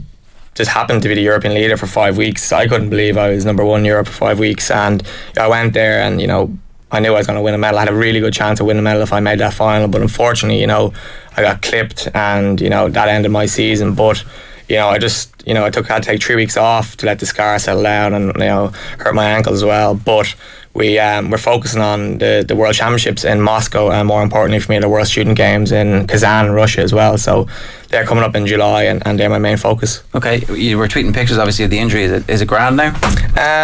just 0.55 0.71
happened 0.71 1.03
to 1.03 1.09
be 1.09 1.15
the 1.15 1.23
European 1.23 1.55
leader 1.55 1.77
for 1.77 1.87
five 1.87 2.17
weeks. 2.17 2.51
I 2.53 2.67
couldn't 2.67 2.91
believe 2.91 3.17
I 3.17 3.31
was 3.31 3.45
number 3.45 3.65
one 3.65 3.81
in 3.81 3.87
Europe 3.87 4.07
for 4.07 4.15
five 4.15 4.39
weeks, 4.39 4.71
and 4.71 5.07
I 5.39 5.49
went 5.49 5.75
there, 5.75 6.01
and 6.01 6.21
you 6.21 6.27
know, 6.27 6.57
I 6.91 7.01
knew 7.01 7.15
I 7.15 7.19
was 7.19 7.27
going 7.27 7.37
to 7.37 7.43
win 7.43 7.55
a 7.55 7.59
medal. 7.59 7.79
I 7.79 7.83
had 7.83 7.89
a 7.89 7.95
really 7.95 8.21
good 8.21 8.33
chance 8.33 8.59
of 8.61 8.67
winning 8.67 8.81
a 8.81 8.83
medal 8.83 9.03
if 9.03 9.13
I 9.13 9.21
made 9.21 9.39
that 9.41 9.55
final, 9.55 9.89
but 9.89 10.01
unfortunately, 10.01 10.61
you 10.61 10.67
know, 10.67 10.93
I 11.37 11.43
got 11.43 11.63
clipped, 11.63 12.09
and 12.15 12.61
you 12.61 12.71
know 12.71 12.89
that 12.89 13.09
ended 13.09 13.31
my 13.31 13.47
season. 13.47 13.95
But 13.95 14.25
you 14.69 14.77
know, 14.77 14.89
I 14.89 14.99
just 14.99 15.33
you 15.47 15.55
know 15.55 15.65
I 15.65 15.71
took 15.71 15.87
had 15.87 16.03
to 16.03 16.09
take 16.11 16.23
three 16.23 16.37
weeks 16.37 16.57
off 16.57 16.97
to 16.99 17.07
let 17.07 17.19
the 17.19 17.27
scar 17.27 17.59
settle 17.59 17.83
down, 17.83 18.15
and 18.15 18.33
you 18.35 18.41
know 18.41 18.69
hurt 18.99 19.15
my 19.15 19.25
ankle 19.25 19.53
as 19.53 19.65
well. 19.65 19.95
But 19.95 20.35
we 20.77 20.99
um, 20.99 21.31
we're 21.31 21.39
focusing 21.39 21.81
on 21.81 22.19
the, 22.19 22.45
the 22.47 22.55
World 22.55 22.75
Championships 22.75 23.25
in 23.25 23.41
Moscow, 23.41 23.91
and 23.91 24.07
more 24.07 24.23
importantly 24.23 24.61
for 24.61 24.73
me, 24.73 24.79
the 24.79 24.89
World 24.89 25.07
Student 25.07 25.37
Games 25.37 25.73
in 25.73 26.07
Kazan, 26.07 26.51
Russia 26.51 26.83
as 26.83 26.93
well. 26.93 27.17
So 27.17 27.49
they're 27.89 28.05
coming 28.05 28.25
up 28.25 28.37
in 28.37 28.47
July, 28.47 28.85
and, 28.85 29.05
and 29.07 29.19
they're 29.19 29.31
my 29.31 29.39
main 29.39 29.57
focus. 29.57 30.03
Okay, 30.15 30.45
you 30.55 30.77
were 30.77 30.87
tweeting 30.89 31.15
pictures, 31.15 31.39
obviously, 31.39 31.65
of 31.65 31.71
the 31.71 31.79
injury. 31.79 32.05
Is 32.05 32.13
it, 32.13 32.29
is 32.29 32.41
it 32.43 32.47
grand 32.47 32.77
now? 32.77 32.95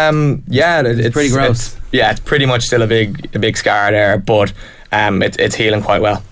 Um, 0.09 0.43
yeah, 0.47 0.79
it, 0.81 0.99
it's 0.99 1.13
pretty 1.13 1.29
gross. 1.29 1.75
It's, 1.75 1.77
yeah, 1.91 2.11
it's 2.11 2.19
pretty 2.19 2.45
much 2.45 2.63
still 2.63 2.81
a 2.81 2.87
big 2.87 3.29
a 3.35 3.39
big 3.39 3.57
scar 3.57 3.91
there, 3.91 4.17
but 4.17 4.51
um, 4.91 5.21
it, 5.21 5.39
it's 5.39 5.55
healing 5.55 5.83
quite 5.83 6.01
well. 6.01 6.23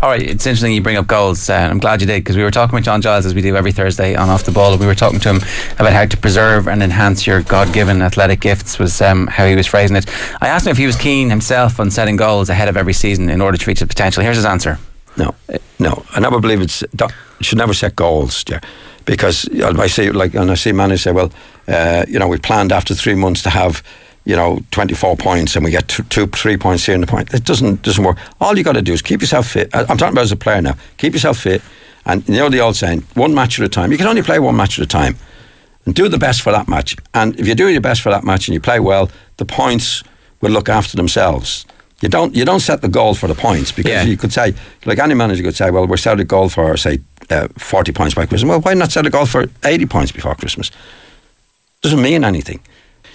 All 0.00 0.08
right, 0.10 0.22
it's 0.22 0.46
interesting 0.46 0.72
you 0.72 0.82
bring 0.82 0.96
up 0.96 1.06
goals. 1.06 1.48
Uh, 1.48 1.54
I'm 1.54 1.78
glad 1.78 2.00
you 2.00 2.06
did 2.06 2.24
because 2.24 2.36
we 2.36 2.42
were 2.42 2.50
talking 2.50 2.74
with 2.74 2.84
John 2.84 3.00
Giles 3.00 3.24
as 3.24 3.34
we 3.34 3.40
do 3.40 3.56
every 3.56 3.72
Thursday 3.72 4.14
on 4.16 4.28
Off 4.28 4.44
the 4.44 4.50
Ball. 4.50 4.72
And 4.72 4.80
we 4.80 4.86
were 4.86 4.94
talking 4.94 5.20
to 5.20 5.28
him 5.28 5.40
about 5.78 5.92
how 5.92 6.06
to 6.06 6.16
preserve 6.16 6.66
and 6.68 6.82
enhance 6.82 7.26
your 7.26 7.42
God-given 7.42 8.02
athletic 8.02 8.40
gifts. 8.40 8.78
Was 8.78 9.00
um, 9.00 9.28
how 9.28 9.46
he 9.46 9.54
was 9.54 9.66
phrasing 9.66 9.96
it. 9.96 10.06
I 10.40 10.48
asked 10.48 10.66
him 10.66 10.72
if 10.72 10.78
he 10.78 10.86
was 10.86 10.96
keen 10.96 11.30
himself 11.30 11.78
on 11.78 11.90
setting 11.90 12.16
goals 12.16 12.50
ahead 12.50 12.68
of 12.68 12.76
every 12.76 12.92
season 12.92 13.30
in 13.30 13.40
order 13.40 13.56
to 13.56 13.66
reach 13.66 13.78
his 13.78 13.88
potential. 13.88 14.22
Here's 14.22 14.36
his 14.36 14.44
answer. 14.44 14.78
No, 15.16 15.34
no, 15.78 16.04
I 16.12 16.20
never 16.20 16.40
believe 16.40 16.62
it's. 16.62 16.82
Should 17.42 17.58
never 17.58 17.74
set 17.74 17.96
goals, 17.96 18.44
yeah, 18.48 18.60
because 19.04 19.48
I 19.52 19.86
see 19.88 20.10
like, 20.10 20.32
and 20.34 20.50
I 20.50 20.54
see 20.54 20.72
managers 20.72 21.02
say, 21.02 21.12
well, 21.12 21.30
uh, 21.68 22.04
you 22.08 22.18
know, 22.18 22.28
we 22.28 22.38
planned 22.38 22.72
after 22.72 22.94
three 22.94 23.14
months 23.14 23.42
to 23.42 23.50
have 23.50 23.82
you 24.24 24.36
know, 24.36 24.60
24 24.70 25.16
points 25.16 25.56
and 25.56 25.64
we 25.64 25.70
get 25.70 25.88
two, 25.88 26.02
two 26.04 26.26
three 26.28 26.56
points 26.56 26.86
here 26.86 26.94
in 26.94 27.00
the 27.00 27.06
point. 27.06 27.32
It 27.34 27.44
doesn't 27.44 27.82
doesn't 27.82 28.04
work. 28.04 28.18
All 28.40 28.56
you 28.56 28.62
got 28.64 28.72
to 28.74 28.82
do 28.82 28.92
is 28.92 29.02
keep 29.02 29.20
yourself 29.20 29.48
fit. 29.48 29.68
I'm 29.74 29.96
talking 29.96 30.12
about 30.14 30.22
as 30.22 30.32
a 30.32 30.36
player 30.36 30.62
now. 30.62 30.74
Keep 30.98 31.14
yourself 31.14 31.38
fit. 31.38 31.60
And 32.04 32.28
you 32.28 32.36
know 32.36 32.48
the 32.48 32.60
old 32.60 32.76
saying, 32.76 33.04
one 33.14 33.34
match 33.34 33.58
at 33.60 33.64
a 33.66 33.68
time. 33.68 33.92
You 33.92 33.98
can 33.98 34.06
only 34.06 34.22
play 34.22 34.38
one 34.38 34.56
match 34.56 34.78
at 34.78 34.84
a 34.84 34.88
time. 34.88 35.16
And 35.84 35.94
do 35.94 36.08
the 36.08 36.18
best 36.18 36.42
for 36.42 36.52
that 36.52 36.68
match. 36.68 36.94
And 37.14 37.38
if 37.40 37.46
you're 37.46 37.56
doing 37.56 37.72
your 37.74 37.80
best 37.80 38.02
for 38.02 38.10
that 38.10 38.22
match 38.24 38.46
and 38.46 38.54
you 38.54 38.60
play 38.60 38.78
well, 38.78 39.10
the 39.38 39.44
points 39.44 40.04
will 40.40 40.50
look 40.52 40.68
after 40.68 40.96
themselves. 40.96 41.66
You 42.00 42.08
don't 42.08 42.34
you 42.36 42.44
don't 42.44 42.60
set 42.60 42.80
the 42.82 42.88
goal 42.88 43.14
for 43.14 43.26
the 43.28 43.34
points 43.34 43.72
because 43.72 43.90
Yeah. 43.92 44.02
you 44.04 44.16
could 44.16 44.32
say, 44.32 44.54
like 44.86 44.98
any 45.00 45.14
manager 45.14 45.42
could 45.42 45.56
say, 45.56 45.70
well, 45.70 45.86
we're 45.88 45.96
set 45.96 46.20
a 46.20 46.24
goal 46.24 46.48
for, 46.48 46.76
say, 46.76 46.98
uh, 47.30 47.48
40 47.58 47.92
points 47.92 48.14
by 48.14 48.26
Christmas. 48.26 48.48
Well, 48.48 48.60
why 48.60 48.74
not 48.74 48.92
set 48.92 49.06
a 49.06 49.10
goal 49.10 49.26
for 49.26 49.46
80 49.64 49.86
points 49.86 50.12
before 50.12 50.34
Christmas? 50.36 50.70
Doesn't 51.82 52.00
mean 52.02 52.24
anything 52.24 52.60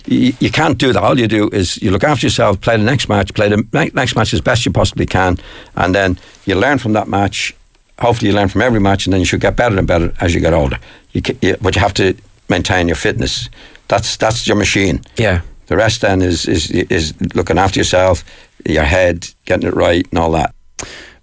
you, 0.07 0.33
you 0.39 0.51
can't 0.51 0.77
do 0.77 0.93
that. 0.93 1.03
All 1.03 1.19
you 1.19 1.27
do 1.27 1.49
is 1.49 1.81
you 1.81 1.91
look 1.91 2.03
after 2.03 2.25
yourself, 2.25 2.59
play 2.61 2.77
the 2.77 2.83
next 2.83 3.09
match, 3.09 3.33
play 3.33 3.49
the 3.49 3.91
next 3.93 4.15
match 4.15 4.33
as 4.33 4.41
best 4.41 4.65
you 4.65 4.71
possibly 4.71 5.05
can, 5.05 5.37
and 5.75 5.93
then 5.93 6.19
you 6.45 6.55
learn 6.55 6.79
from 6.79 6.93
that 6.93 7.07
match. 7.07 7.55
Hopefully, 7.99 8.29
you 8.29 8.35
learn 8.35 8.47
from 8.47 8.61
every 8.61 8.79
match, 8.79 9.05
and 9.05 9.13
then 9.13 9.19
you 9.19 9.25
should 9.25 9.41
get 9.41 9.55
better 9.55 9.77
and 9.77 9.87
better 9.87 10.13
as 10.21 10.33
you 10.33 10.39
get 10.39 10.53
older. 10.53 10.79
You, 11.11 11.21
you, 11.41 11.57
but 11.61 11.75
you 11.75 11.81
have 11.81 11.93
to 11.95 12.15
maintain 12.49 12.87
your 12.87 12.95
fitness. 12.95 13.49
That's 13.87 14.17
that's 14.17 14.47
your 14.47 14.57
machine. 14.57 15.01
Yeah. 15.17 15.41
The 15.67 15.77
rest 15.77 16.01
then 16.01 16.21
is 16.21 16.47
is 16.47 16.71
is 16.71 17.13
looking 17.35 17.57
after 17.57 17.79
yourself, 17.79 18.23
your 18.65 18.83
head, 18.83 19.27
getting 19.45 19.67
it 19.67 19.75
right, 19.75 20.07
and 20.09 20.19
all 20.19 20.31
that. 20.31 20.53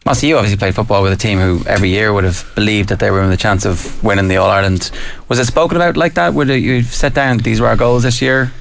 Mossy, 0.05 0.27
you 0.27 0.37
obviously 0.37 0.59
played 0.59 0.75
football 0.75 1.03
with 1.03 1.15
a 1.15 1.17
team 1.17 1.39
who 1.39 1.65
every 1.67 1.89
year 1.89 2.13
would 2.13 2.25
have 2.25 2.45
believed 2.55 2.91
that 2.91 2.99
they 2.99 3.11
were 3.11 3.23
in 3.23 3.31
the 3.31 3.39
chance 3.39 3.65
of 3.65 4.05
winning 4.05 4.29
the 4.29 4.37
All 4.37 4.51
Ireland. 4.51 4.91
Was 5.29 5.39
it 5.39 5.47
spoken 5.47 5.79
about 5.79 5.97
like 5.97 6.13
that? 6.15 6.35
Would 6.35 6.49
you 6.49 6.83
set 6.83 7.15
down 7.15 7.39
these 7.39 7.59
were 7.59 7.69
our 7.69 7.77
goals 7.77 8.03
this 8.03 8.21
year? 8.21 8.53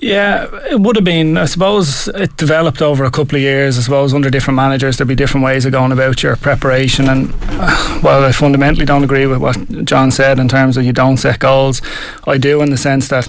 Yeah, 0.00 0.48
it 0.70 0.80
would 0.80 0.96
have 0.96 1.04
been. 1.04 1.36
I 1.36 1.44
suppose 1.44 2.08
it 2.08 2.36
developed 2.36 2.80
over 2.80 3.04
a 3.04 3.10
couple 3.10 3.36
of 3.36 3.42
years. 3.42 3.78
I 3.78 3.82
suppose 3.82 4.14
under 4.14 4.30
different 4.30 4.56
managers, 4.56 4.96
there'd 4.96 5.06
be 5.06 5.14
different 5.14 5.44
ways 5.44 5.66
of 5.66 5.72
going 5.72 5.92
about 5.92 6.22
your 6.22 6.34
preparation. 6.36 7.08
And 7.08 7.32
uh, 7.42 8.00
well, 8.02 8.24
I 8.24 8.32
fundamentally 8.32 8.86
don't 8.86 9.04
agree 9.04 9.26
with 9.26 9.38
what 9.38 9.84
John 9.84 10.10
said 10.10 10.38
in 10.38 10.48
terms 10.48 10.76
of 10.76 10.84
you 10.84 10.92
don't 10.92 11.18
set 11.18 11.40
goals. 11.40 11.82
I 12.26 12.38
do 12.38 12.62
in 12.62 12.70
the 12.70 12.78
sense 12.78 13.08
that. 13.08 13.28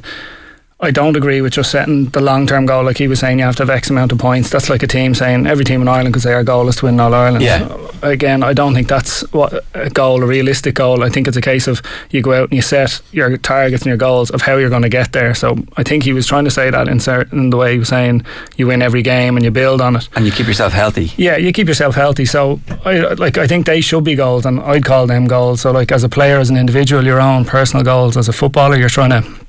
I 0.84 0.92
don't 0.92 1.16
agree 1.16 1.40
with 1.40 1.54
just 1.54 1.72
setting 1.72 2.06
the 2.08 2.20
long 2.20 2.46
term 2.46 2.66
goal. 2.66 2.84
Like 2.84 2.98
he 2.98 3.08
was 3.08 3.20
saying, 3.20 3.40
you 3.40 3.46
have 3.46 3.56
to 3.56 3.64
have 3.64 3.70
X 3.70 3.90
amount 3.90 4.12
of 4.12 4.20
points. 4.20 4.50
That's 4.50 4.70
like 4.70 4.84
a 4.84 4.88
team 4.88 5.16
saying 5.16 5.48
every 5.48 5.64
team 5.64 5.82
in 5.82 5.88
Ireland 5.88 6.14
could 6.14 6.24
say 6.24 6.34
our 6.34 6.44
goal 6.44 6.68
is 6.68 6.76
to 6.78 6.86
win 6.86 7.00
All 7.00 7.14
Ireland. 7.14 7.44
Yeah. 7.44 7.78
Again, 8.02 8.44
I 8.44 8.52
don't 8.52 8.74
think 8.74 8.90
that's 8.90 9.22
what 9.32 9.64
a 9.74 9.90
goal, 9.90 10.22
a 10.22 10.26
realistic 10.26 10.76
goal. 10.76 11.02
I 11.02 11.10
think 11.10 11.28
it's 11.30 11.38
a 11.38 11.42
case 11.42 11.68
of 11.68 11.82
you 12.12 12.22
go 12.22 12.34
out 12.34 12.50
and 12.50 12.54
you 12.54 12.62
set 12.62 13.02
your 13.14 13.38
targets 13.38 13.84
and 13.84 13.88
your 13.88 13.98
goals 13.98 14.30
of 14.30 14.42
how 14.42 14.58
you're 14.58 14.70
going 14.70 14.82
to 14.82 14.90
get 14.90 15.14
there. 15.14 15.34
So 15.34 15.58
I 15.78 15.84
think 15.84 16.04
he 16.04 16.12
was 16.12 16.28
trying 16.28 16.44
to 16.44 16.52
say 16.52 16.70
that 16.70 16.90
in, 16.90 17.00
certain, 17.00 17.50
the 17.50 17.56
way 17.58 17.74
he 17.74 17.80
was 17.80 17.88
saying 17.88 18.26
you 18.58 18.68
win 18.68 18.82
every 18.82 19.04
game 19.04 19.38
and 19.38 19.46
you 19.46 19.52
build 19.52 19.80
on 19.80 19.96
it. 19.96 20.10
And 20.18 20.26
you 20.26 20.34
keep 20.34 20.48
yourself 20.48 20.74
healthy. 20.74 21.12
Yeah, 21.16 21.38
you 21.38 21.54
keep 21.54 21.70
yourself 21.70 21.96
healthy. 21.96 22.26
So, 22.26 22.60
I 22.84 23.00
like. 23.14 23.38
I 23.38 23.48
think 23.48 23.66
they 23.66 23.80
should 23.80 24.04
be 24.04 24.16
goals, 24.16 24.46
and 24.46 24.60
I'd 24.60 24.84
call 24.84 25.08
them 25.08 25.28
goals. 25.28 25.62
So, 25.62 25.72
like 25.72 25.92
as 25.92 26.04
a 26.04 26.10
player, 26.10 26.40
as 26.40 26.50
an 26.50 26.58
individual, 26.58 27.06
your 27.06 27.22
own 27.22 27.46
personal 27.46 27.86
goals. 27.86 28.18
As 28.18 28.28
a 28.28 28.34
footballer, 28.34 28.76
you're 28.76 28.90
trying 28.90 29.10
to 29.12 29.43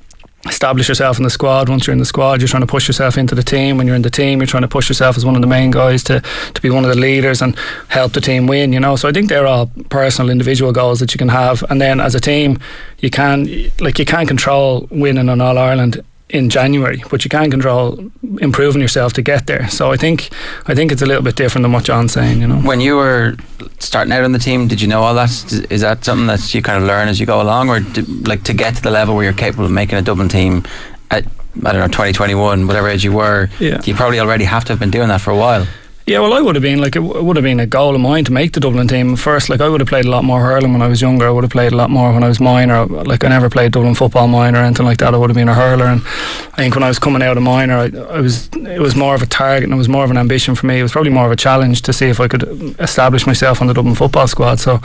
establish 0.47 0.89
yourself 0.89 1.19
in 1.19 1.25
the 1.25 1.31
squad. 1.31 1.69
Once 1.69 1.87
you're 1.87 1.93
in 1.93 1.99
the 1.99 2.05
squad, 2.05 2.41
you're 2.41 2.49
trying 2.49 2.63
to 2.63 2.67
push 2.67 2.87
yourself 2.89 3.17
into 3.17 3.35
the 3.35 3.43
team. 3.43 3.79
When 3.79 3.87
you're 3.87 3.97
in 3.97 4.03
the 4.03 4.11
team, 4.11 4.41
you're 4.41 4.47
trying 4.47 4.63
to 4.63 4.69
push 4.69 4.89
yourself 4.89 5.17
as 5.17 5.25
one 5.25 5.35
of 5.35 5.41
the 5.41 5.47
main 5.47 5.71
guys 5.71 6.03
to, 6.05 6.21
to 6.21 6.61
be 6.61 6.71
one 6.71 6.85
of 6.85 6.91
the 6.91 6.99
leaders 6.99 7.41
and 7.43 7.57
help 7.89 8.13
the 8.13 8.21
team 8.21 8.47
win. 8.47 8.73
You 8.73 8.81
know, 8.81 8.97
so 8.97 9.09
I 9.09 9.13
think 9.13 9.29
they're 9.29 9.47
all 9.47 9.71
personal, 9.89 10.31
individual 10.31 10.73
goals 10.73 11.01
that 11.01 11.15
you 11.15 11.19
can 11.19 11.29
have. 11.29 11.63
And 11.71 11.81
then 11.81 12.01
as 12.01 12.15
a 12.15 12.21
team, 12.21 12.59
you 12.99 13.11
can 13.11 13.47
like 13.81 13.99
you 13.99 14.05
can't 14.05 14.29
control 14.29 14.87
winning 14.91 15.29
on 15.29 15.41
All 15.41 15.59
Ireland 15.59 16.03
in 16.31 16.49
January, 16.49 17.03
but 17.11 17.25
you 17.25 17.29
can 17.29 17.51
control 17.51 18.11
improving 18.41 18.81
yourself 18.81 19.13
to 19.13 19.23
get 19.23 19.47
there. 19.47 19.69
So 19.69 19.93
I 19.93 19.97
think 19.97 20.31
I 20.67 20.75
think 20.75 20.91
it's 20.91 21.03
a 21.03 21.07
little 21.07 21.23
bit 21.23 21.37
different 21.37 21.65
than 21.65 21.73
what 21.73 21.85
John's 21.85 22.13
saying. 22.13 22.41
You 22.41 22.47
know, 22.49 22.57
When 22.57 22.81
you 22.81 22.97
were 22.97 23.37
starting 23.79 24.13
out 24.13 24.25
on 24.25 24.33
the 24.33 24.39
team, 24.39 24.67
did 24.69 24.81
you 24.81 24.89
know 24.89 25.03
all 25.03 25.15
that? 25.15 25.31
Is 25.71 25.83
that 25.83 26.05
something 26.05 26.27
that 26.27 26.55
you 26.55 26.63
kind 26.63 26.83
of 26.83 26.89
learn 26.89 27.09
as 27.09 27.21
you 27.21 27.27
go 27.27 27.41
along, 27.43 27.69
or 27.69 27.81
did, 27.81 28.27
like 28.27 28.43
to 28.45 28.55
get 28.55 28.77
to 28.77 28.83
the 28.83 28.91
level 28.91 29.15
where 29.15 29.25
you're 29.25 29.33
capable 29.35 29.67
of 29.67 29.71
making 29.71 29.99
a 29.99 30.03
Dublin 30.03 30.29
team 30.29 30.65
at 31.11 31.25
I 31.65 31.71
don't 31.71 31.81
know 31.81 31.87
2021, 31.87 32.67
whatever 32.67 32.89
age 32.89 33.05
you 33.05 33.13
were? 33.13 33.49
Yeah. 33.61 33.81
You 33.85 33.95
probably 33.95 34.19
already 34.19 34.45
have 34.45 34.65
to 34.65 34.73
have 34.73 34.81
been 34.81 34.91
doing 34.91 35.09
that 35.09 35.21
for 35.21 35.31
a 35.31 35.37
while. 35.37 35.67
Yeah, 36.07 36.19
well, 36.19 36.35
I 36.35 36.41
would 36.43 36.55
have 36.55 36.61
been 36.61 36.83
like 36.83 36.97
it 36.97 37.01
would 37.01 37.37
have 37.37 37.45
been 37.45 37.61
a 37.61 37.67
goal 37.67 37.95
of 37.95 38.01
mine 38.03 38.27
to 38.27 38.33
make 38.33 38.53
the 38.53 38.61
Dublin 38.61 38.87
team 38.87 39.17
first. 39.17 39.49
Like 39.49 39.63
I 39.63 39.71
would 39.71 39.81
have 39.81 39.89
played 39.89 40.05
a 40.05 40.11
lot 40.11 40.23
more 40.23 40.43
hurling 40.43 40.75
when 40.75 40.83
I 40.83 40.87
was 40.87 41.01
younger. 41.01 41.27
I 41.27 41.31
would 41.31 41.45
have 41.45 41.51
played 41.51 41.73
a 41.73 41.77
lot 41.77 41.89
more 41.89 42.13
when 42.13 42.23
I 42.23 42.29
was 42.29 42.41
minor. 42.41 42.85
Like 42.85 43.25
I 43.25 43.29
never 43.29 43.49
played 43.49 43.73
Dublin 43.73 43.95
football 43.95 44.29
minor 44.29 44.59
or 44.59 44.65
anything 44.65 44.85
like 44.85 44.99
that. 44.99 45.15
I 45.15 45.17
would 45.17 45.31
have 45.31 45.35
been 45.35 45.49
a 45.49 45.55
hurler. 45.55 45.87
And 45.87 46.03
I 46.05 46.57
think 46.57 46.75
when 46.75 46.85
I 46.85 46.89
was 46.89 46.99
coming 46.99 47.23
out 47.23 47.39
of 47.39 47.43
minor, 47.43 47.79
I, 47.79 47.85
I 48.17 48.21
was 48.21 48.51
it 48.55 48.81
was 48.81 48.95
more 48.95 49.15
of 49.15 49.23
a 49.23 49.27
target 49.27 49.65
and 49.65 49.73
it 49.73 49.77
was 49.77 49.89
more 49.89 50.05
of 50.05 50.11
an 50.11 50.19
ambition 50.19 50.55
for 50.55 50.67
me. 50.67 50.79
It 50.79 50.83
was 50.83 50.93
probably 50.93 51.11
more 51.11 51.25
of 51.25 51.33
a 51.33 51.37
challenge 51.37 51.81
to 51.83 51.95
see 51.95 52.09
if 52.11 52.21
I 52.21 52.29
could 52.29 52.43
establish 52.81 53.27
myself 53.27 53.63
on 53.63 53.69
the 53.69 53.73
Dublin 53.73 53.95
football 53.95 54.29
squad. 54.29 54.61
So 54.61 54.81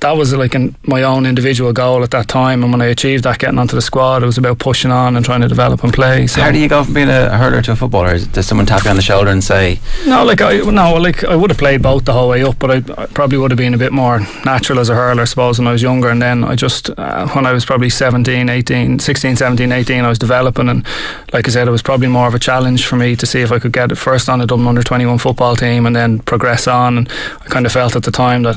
that 0.00 0.12
was 0.12 0.32
like 0.32 0.54
an, 0.54 0.74
my 0.84 1.02
own 1.02 1.26
individual 1.26 1.74
goal 1.74 2.02
at 2.02 2.12
that 2.12 2.28
time. 2.28 2.62
And 2.62 2.72
when 2.72 2.80
I 2.80 2.86
achieved 2.86 3.24
that, 3.24 3.38
getting 3.38 3.58
onto 3.58 3.76
the 3.76 3.82
squad, 3.82 4.22
it 4.22 4.26
was 4.26 4.38
about 4.38 4.58
pushing 4.58 4.90
on 4.90 5.16
and 5.16 5.24
trying 5.24 5.42
to 5.42 5.48
develop 5.48 5.84
and 5.84 5.92
play. 5.92 6.26
So 6.28 6.40
How 6.40 6.50
do 6.50 6.58
you 6.58 6.68
go 6.70 6.82
from 6.82 6.94
being 6.94 7.10
a 7.10 7.36
hurler 7.36 7.60
to 7.60 7.72
a 7.72 7.76
footballer? 7.76 8.18
Does 8.18 8.46
someone 8.46 8.64
tap 8.64 8.84
you 8.84 8.90
on 8.90 8.96
the 8.96 9.02
shoulder 9.02 9.30
and 9.30 9.44
say, 9.44 9.78
No, 10.06 10.24
like 10.24 10.40
I 10.40 10.61
no, 10.70 10.94
like 10.94 11.24
I 11.24 11.34
would 11.36 11.50
have 11.50 11.58
played 11.58 11.82
both 11.82 12.04
the 12.04 12.12
whole 12.12 12.28
way 12.28 12.42
up, 12.42 12.58
but 12.58 12.70
I, 12.70 13.02
I 13.02 13.06
probably 13.06 13.38
would 13.38 13.50
have 13.50 13.58
been 13.58 13.74
a 13.74 13.78
bit 13.78 13.92
more 13.92 14.20
natural 14.44 14.78
as 14.78 14.88
a 14.88 14.94
hurler, 14.94 15.22
I 15.22 15.24
suppose, 15.24 15.58
when 15.58 15.66
I 15.68 15.72
was 15.72 15.82
younger. 15.82 16.08
And 16.08 16.20
then 16.22 16.44
I 16.44 16.54
just, 16.54 16.90
uh, 16.90 17.28
when 17.28 17.46
I 17.46 17.52
was 17.52 17.64
probably 17.64 17.90
17, 17.90 18.48
18, 18.48 18.98
16, 18.98 19.36
17, 19.36 19.72
18, 19.72 20.04
I 20.04 20.08
was 20.08 20.18
developing. 20.18 20.68
And 20.68 20.86
like 21.32 21.48
I 21.48 21.50
said, 21.50 21.68
it 21.68 21.70
was 21.70 21.82
probably 21.82 22.08
more 22.08 22.26
of 22.28 22.34
a 22.34 22.38
challenge 22.38 22.86
for 22.86 22.96
me 22.96 23.16
to 23.16 23.26
see 23.26 23.40
if 23.40 23.50
I 23.52 23.58
could 23.58 23.72
get 23.72 23.90
it 23.92 23.96
first 23.96 24.28
on 24.28 24.40
a 24.40 24.46
Dublin 24.46 24.68
under 24.68 24.82
21 24.82 25.18
football 25.18 25.56
team 25.56 25.86
and 25.86 25.94
then 25.96 26.18
progress 26.20 26.66
on. 26.68 26.98
And 26.98 27.08
I 27.40 27.44
kind 27.46 27.66
of 27.66 27.72
felt 27.72 27.96
at 27.96 28.02
the 28.04 28.10
time 28.12 28.42
that, 28.42 28.56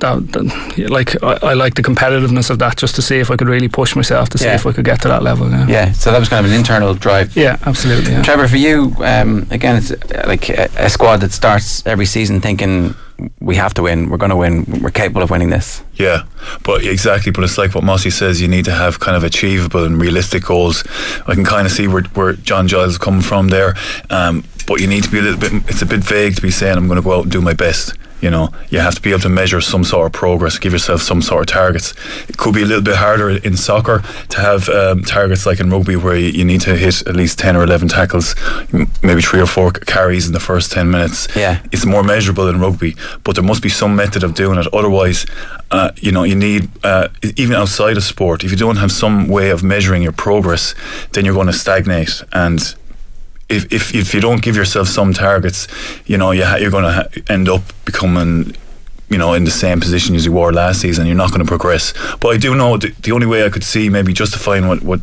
that, 0.00 0.32
that 0.32 0.88
like, 0.90 1.22
I, 1.22 1.50
I 1.50 1.54
like 1.54 1.74
the 1.74 1.82
competitiveness 1.82 2.50
of 2.50 2.58
that 2.58 2.76
just 2.76 2.94
to 2.96 3.02
see 3.02 3.18
if 3.18 3.30
I 3.30 3.36
could 3.36 3.48
really 3.48 3.68
push 3.68 3.94
myself 3.96 4.28
to 4.30 4.38
see 4.38 4.44
Yeah. 4.46 4.54
if 4.54 4.66
I 4.66 4.72
could 4.72 4.84
get 4.84 5.02
to 5.02 5.08
that 5.08 5.22
level. 5.22 5.50
Yeah, 5.50 5.66
yeah? 5.68 5.92
So 5.92 6.10
that 6.12 6.18
was 6.18 6.28
kind 6.28 6.44
of 6.44 6.50
an 6.52 6.56
internal 6.58 6.94
drive. 6.94 7.36
yeah 7.36 7.58
absolutely. 7.66 8.12
Yeah. 8.12 8.22
Trevor, 8.22 8.48
for 8.48 8.56
you, 8.56 8.94
um, 9.00 9.46
again, 9.50 9.76
it's 9.76 9.90
uh, 9.90 10.24
like 10.26 10.48
a, 10.48 10.68
a 10.76 10.90
squad 10.90 11.18
that 11.20 11.32
starts 11.36 11.86
every 11.86 12.06
season 12.06 12.40
thinking 12.40 12.94
we 13.40 13.56
have 13.56 13.72
to 13.74 13.82
win, 13.82 14.10
we're 14.10 14.16
going 14.16 14.30
to 14.30 14.36
win, 14.36 14.64
we're 14.82 14.90
capable 14.90 15.22
of 15.22 15.30
winning 15.30 15.50
this. 15.50 15.82
Yeah, 15.94 16.24
but 16.64 16.84
exactly. 16.84 17.32
But 17.32 17.44
it's 17.44 17.56
like 17.56 17.74
what 17.74 17.84
Mossy 17.84 18.10
says. 18.10 18.40
You 18.40 18.48
need 18.48 18.64
to 18.66 18.72
have 18.72 19.00
kind 19.00 19.16
of 19.16 19.24
achievable 19.24 19.84
and 19.84 20.00
realistic 20.00 20.44
goals. 20.44 20.84
I 21.26 21.34
can 21.34 21.44
kind 21.44 21.66
of 21.66 21.72
see 21.72 21.88
where, 21.88 22.02
where 22.14 22.32
John 22.34 22.68
Giles 22.68 22.92
is 22.92 22.98
coming 22.98 23.22
from 23.22 23.48
there. 23.48 23.74
Um, 24.10 24.44
but 24.66 24.80
you 24.80 24.86
need 24.86 25.04
to 25.04 25.10
be 25.10 25.18
a 25.18 25.22
little 25.22 25.38
bit. 25.38 25.52
It's 25.68 25.82
a 25.82 25.86
bit 25.86 26.00
vague 26.00 26.36
to 26.36 26.42
be 26.42 26.50
saying 26.50 26.76
I'm 26.76 26.88
going 26.88 27.00
to 27.00 27.04
go 27.04 27.18
out 27.18 27.22
and 27.22 27.32
do 27.32 27.40
my 27.40 27.54
best. 27.54 27.94
You 28.26 28.32
know, 28.32 28.48
you 28.70 28.80
have 28.80 28.96
to 28.96 29.00
be 29.00 29.10
able 29.10 29.20
to 29.20 29.28
measure 29.28 29.60
some 29.60 29.84
sort 29.84 30.06
of 30.06 30.12
progress, 30.12 30.58
give 30.58 30.72
yourself 30.72 31.00
some 31.00 31.22
sort 31.22 31.42
of 31.42 31.46
targets. 31.46 31.94
It 32.28 32.36
could 32.36 32.54
be 32.54 32.62
a 32.62 32.66
little 32.66 32.82
bit 32.82 32.96
harder 32.96 33.30
in 33.30 33.56
soccer 33.56 34.02
to 34.30 34.40
have 34.40 34.68
um, 34.68 35.04
targets 35.04 35.46
like 35.46 35.60
in 35.60 35.70
rugby, 35.70 35.94
where 35.94 36.16
you, 36.16 36.30
you 36.38 36.44
need 36.44 36.60
to 36.62 36.74
hit 36.74 37.06
at 37.06 37.14
least 37.14 37.38
ten 37.38 37.54
or 37.54 37.62
eleven 37.62 37.86
tackles, 37.86 38.34
maybe 39.00 39.22
three 39.22 39.40
or 39.40 39.46
four 39.46 39.70
carries 39.70 40.26
in 40.26 40.32
the 40.32 40.40
first 40.40 40.72
ten 40.72 40.90
minutes. 40.90 41.28
Yeah. 41.36 41.60
it's 41.70 41.86
more 41.86 42.02
measurable 42.02 42.48
in 42.48 42.58
rugby, 42.58 42.96
but 43.22 43.36
there 43.36 43.44
must 43.44 43.62
be 43.62 43.68
some 43.68 43.94
method 43.94 44.24
of 44.24 44.34
doing 44.34 44.58
it. 44.58 44.66
Otherwise, 44.74 45.24
uh, 45.70 45.92
you 46.00 46.10
know, 46.10 46.24
you 46.24 46.34
need 46.34 46.68
uh, 46.84 47.06
even 47.36 47.54
outside 47.54 47.96
of 47.96 48.02
sport. 48.02 48.42
If 48.42 48.50
you 48.50 48.56
don't 48.56 48.78
have 48.78 48.90
some 48.90 49.28
way 49.28 49.50
of 49.50 49.62
measuring 49.62 50.02
your 50.02 50.16
progress, 50.26 50.74
then 51.12 51.24
you're 51.24 51.34
going 51.34 51.46
to 51.46 51.52
stagnate 51.52 52.24
and 52.32 52.74
if, 53.48 53.72
if 53.72 53.94
if 53.94 54.14
you 54.14 54.20
don't 54.20 54.42
give 54.42 54.56
yourself 54.56 54.88
some 54.88 55.12
targets, 55.12 55.68
you 56.06 56.18
know 56.18 56.32
you 56.32 56.44
ha- 56.44 56.56
you're 56.56 56.70
going 56.70 56.84
to 56.84 56.92
ha- 56.92 57.08
end 57.28 57.48
up 57.48 57.62
becoming 57.84 58.56
you 59.08 59.18
know 59.18 59.34
in 59.34 59.44
the 59.44 59.50
same 59.50 59.80
position 59.80 60.14
as 60.16 60.24
you 60.24 60.32
were 60.32 60.52
last 60.52 60.80
season. 60.80 61.06
You're 61.06 61.16
not 61.16 61.30
going 61.30 61.44
to 61.44 61.46
progress. 61.46 61.94
But 62.20 62.28
I 62.28 62.36
do 62.38 62.54
know 62.54 62.76
the, 62.76 62.88
the 63.02 63.12
only 63.12 63.26
way 63.26 63.44
I 63.44 63.50
could 63.50 63.64
see 63.64 63.88
maybe 63.88 64.12
justifying 64.12 64.66
what 64.66 64.82
what 64.82 65.00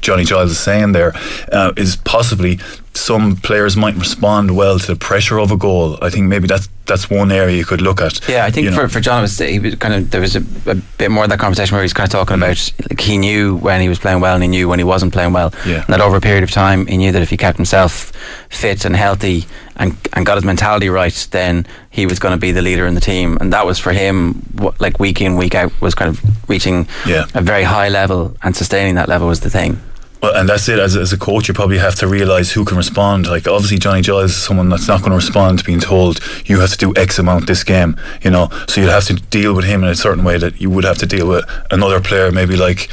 Johnny 0.00 0.24
Giles 0.24 0.50
is 0.50 0.58
saying 0.58 0.92
there 0.92 1.12
uh, 1.52 1.72
is 1.76 1.96
possibly 1.96 2.58
some 2.96 3.36
players 3.36 3.76
might 3.76 3.94
respond 3.96 4.56
well 4.56 4.78
to 4.78 4.86
the 4.86 4.96
pressure 4.96 5.38
of 5.38 5.50
a 5.50 5.56
goal. 5.56 5.98
I 6.02 6.10
think 6.10 6.26
maybe 6.26 6.46
that's 6.46 6.68
that's 6.86 7.10
one 7.10 7.32
area 7.32 7.56
you 7.56 7.64
could 7.64 7.80
look 7.80 8.00
at. 8.00 8.26
Yeah, 8.28 8.44
I 8.44 8.50
think 8.50 8.64
you 8.64 8.70
know. 8.70 8.76
for, 8.76 8.88
for 8.88 9.00
John, 9.00 9.18
it 9.18 9.22
was, 9.22 9.38
he 9.38 9.58
was 9.58 9.74
kind 9.74 9.94
of 9.94 10.10
there 10.10 10.20
was 10.20 10.36
a, 10.36 10.42
a 10.66 10.74
bit 10.98 11.10
more 11.10 11.24
of 11.24 11.30
that 11.30 11.38
conversation 11.38 11.74
where 11.74 11.82
he's 11.82 11.92
kind 11.92 12.06
of 12.06 12.12
talking 12.12 12.36
mm. 12.36 12.42
about 12.42 12.90
like 12.90 13.00
he 13.00 13.18
knew 13.18 13.56
when 13.56 13.80
he 13.80 13.88
was 13.88 13.98
playing 13.98 14.20
well 14.20 14.34
and 14.34 14.42
he 14.42 14.48
knew 14.48 14.68
when 14.68 14.78
he 14.78 14.84
wasn't 14.84 15.12
playing 15.12 15.32
well. 15.32 15.52
Yeah. 15.66 15.84
And 15.84 15.86
that 15.88 16.00
over 16.00 16.16
a 16.16 16.20
period 16.20 16.44
of 16.44 16.50
time, 16.50 16.86
he 16.86 16.96
knew 16.96 17.12
that 17.12 17.22
if 17.22 17.30
he 17.30 17.36
kept 17.36 17.58
himself 17.58 18.12
fit 18.48 18.84
and 18.84 18.96
healthy 18.96 19.44
and 19.76 19.96
and 20.14 20.24
got 20.24 20.36
his 20.36 20.44
mentality 20.44 20.88
right, 20.88 21.28
then 21.32 21.66
he 21.90 22.06
was 22.06 22.18
going 22.18 22.32
to 22.32 22.40
be 22.40 22.52
the 22.52 22.62
leader 22.62 22.86
in 22.86 22.94
the 22.94 23.00
team. 23.00 23.36
And 23.40 23.52
that 23.52 23.66
was 23.66 23.78
for 23.78 23.92
him, 23.92 24.34
what, 24.54 24.80
like 24.80 24.98
week 24.98 25.20
in 25.20 25.36
week 25.36 25.54
out, 25.54 25.78
was 25.80 25.94
kind 25.94 26.08
of 26.08 26.48
reaching 26.48 26.88
Yeah. 27.06 27.26
a 27.34 27.42
very 27.42 27.64
high 27.64 27.88
level 27.88 28.36
and 28.42 28.56
sustaining 28.56 28.94
that 28.94 29.08
level 29.08 29.28
was 29.28 29.40
the 29.40 29.50
thing. 29.50 29.80
Well, 30.22 30.34
and 30.34 30.48
that's 30.48 30.68
it. 30.68 30.78
As, 30.78 30.96
as 30.96 31.12
a 31.12 31.18
coach, 31.18 31.46
you 31.48 31.54
probably 31.54 31.78
have 31.78 31.94
to 31.96 32.06
realise 32.06 32.50
who 32.52 32.64
can 32.64 32.76
respond. 32.76 33.26
Like, 33.26 33.46
obviously, 33.46 33.78
Johnny 33.78 34.00
Giles 34.00 34.30
is 34.30 34.36
someone 34.36 34.68
that's 34.70 34.88
not 34.88 35.00
going 35.00 35.10
to 35.10 35.16
respond 35.16 35.58
to 35.58 35.64
being 35.64 35.80
told 35.80 36.20
you 36.46 36.58
have 36.60 36.70
to 36.70 36.76
do 36.78 36.94
X 36.96 37.18
amount 37.18 37.46
this 37.46 37.62
game. 37.64 37.96
You 38.22 38.30
know, 38.30 38.48
so 38.68 38.80
you'd 38.80 38.90
have 38.90 39.04
to 39.04 39.14
deal 39.14 39.54
with 39.54 39.64
him 39.66 39.82
in 39.84 39.90
a 39.90 39.94
certain 39.94 40.24
way 40.24 40.38
that 40.38 40.60
you 40.60 40.70
would 40.70 40.84
have 40.84 40.98
to 40.98 41.06
deal 41.06 41.28
with 41.28 41.44
another 41.70 42.00
player, 42.00 42.30
maybe 42.32 42.56
like. 42.56 42.88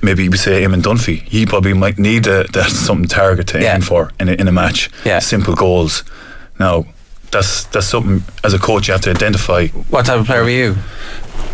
Maybe 0.00 0.28
we 0.28 0.36
say 0.36 0.62
Eamon 0.62 0.80
Dunphy. 0.80 1.22
He 1.22 1.44
probably 1.44 1.72
might 1.72 1.98
need 1.98 2.28
a, 2.28 2.44
that 2.52 2.70
something 2.70 3.08
target 3.08 3.48
to 3.48 3.60
Yeah. 3.60 3.74
aim 3.74 3.80
for 3.80 4.12
in 4.20 4.28
a, 4.28 4.32
in 4.34 4.46
a 4.46 4.52
match. 4.52 4.88
Yeah. 5.04 5.18
Simple 5.18 5.56
goals. 5.56 6.04
Now, 6.60 6.84
that's 7.32 7.64
that's 7.64 7.88
something 7.88 8.22
as 8.44 8.54
a 8.54 8.60
coach 8.60 8.86
you 8.86 8.92
have 8.92 9.00
to 9.02 9.10
identify. 9.10 9.66
What 9.90 10.06
type 10.06 10.20
of 10.20 10.26
player 10.26 10.44
were 10.44 10.50
you? 10.50 10.76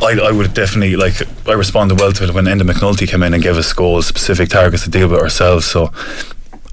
I, 0.03 0.19
I 0.23 0.33
would 0.33 0.53
definitely 0.55 0.97
like 0.97 1.15
I 1.49 1.53
responded 1.53 1.99
well 1.99 2.13
to 2.13 2.25
it 2.25 2.35
when 2.35 2.45
Enda 2.45 2.63
McNulty 2.63 3.09
came 3.09 3.23
in 3.23 3.35
and 3.35 3.43
gave 3.43 3.57
us 3.57 3.73
goals, 3.73 4.07
specific 4.07 4.49
targets 4.49 4.85
to 4.85 4.91
deal 4.91 5.09
with 5.09 5.21
ourselves. 5.21 5.67
So 5.67 5.93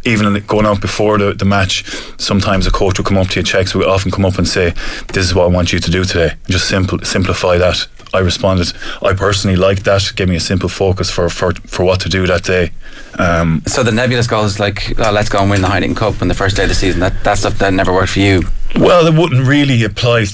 even 0.04 0.44
going 0.48 0.66
out 0.66 0.82
before 0.82 1.18
the, 1.18 1.34
the 1.34 1.46
match, 1.46 1.86
sometimes 2.18 2.66
a 2.68 2.72
coach 2.72 2.98
will 2.98 3.06
come 3.06 3.18
up 3.18 3.28
to 3.30 3.40
you, 3.40 3.46
Cheika 3.46 3.76
would 3.76 3.88
often 3.88 4.12
come 4.12 4.26
up 4.26 4.38
and 4.38 4.48
say, 4.48 4.74
"This 5.14 5.26
is 5.26 5.36
what 5.36 5.44
I 5.44 5.48
want 5.48 5.72
you 5.72 5.80
to 5.80 5.92
do 5.92 6.04
today." 6.04 6.34
Just 6.48 6.68
simple 6.68 7.00
simplify 7.04 7.58
that. 7.58 7.88
I 8.14 8.20
responded. 8.20 8.74
I 9.02 9.14
personally 9.14 9.56
liked 9.56 9.86
that. 9.86 10.12
Gave 10.16 10.30
me 10.30 10.36
a 10.36 10.40
simple 10.40 10.70
focus 10.70 11.10
for 11.10 11.30
for, 11.30 11.54
for 11.68 11.84
what 11.86 12.00
to 12.02 12.10
do 12.10 12.28
that 12.28 12.44
day. 12.44 12.72
Um, 13.20 13.62
So 13.68 13.84
the 13.84 13.92
nebulous 13.92 14.28
goals 14.28 14.60
like 14.60 14.94
oh, 15.00 15.12
let's 15.12 15.30
go 15.30 15.40
and 15.40 15.50
win 15.50 15.62
the 15.62 15.68
Heineken 15.68 15.96
Cup 15.96 16.22
on 16.22 16.28
the 16.28 16.34
first 16.34 16.56
day 16.56 16.64
of 16.64 16.70
the 16.70 16.76
season. 16.76 17.00
That 17.00 17.24
that 17.24 17.38
stuff 17.38 17.58
that 17.60 17.74
never 17.74 17.94
worked 17.94 18.14
for 18.14 18.20
you. 18.20 18.44
Well, 18.76 19.06
it 19.06 19.14
wouldn't 19.14 19.46
really 19.46 19.84
apply 19.84 20.26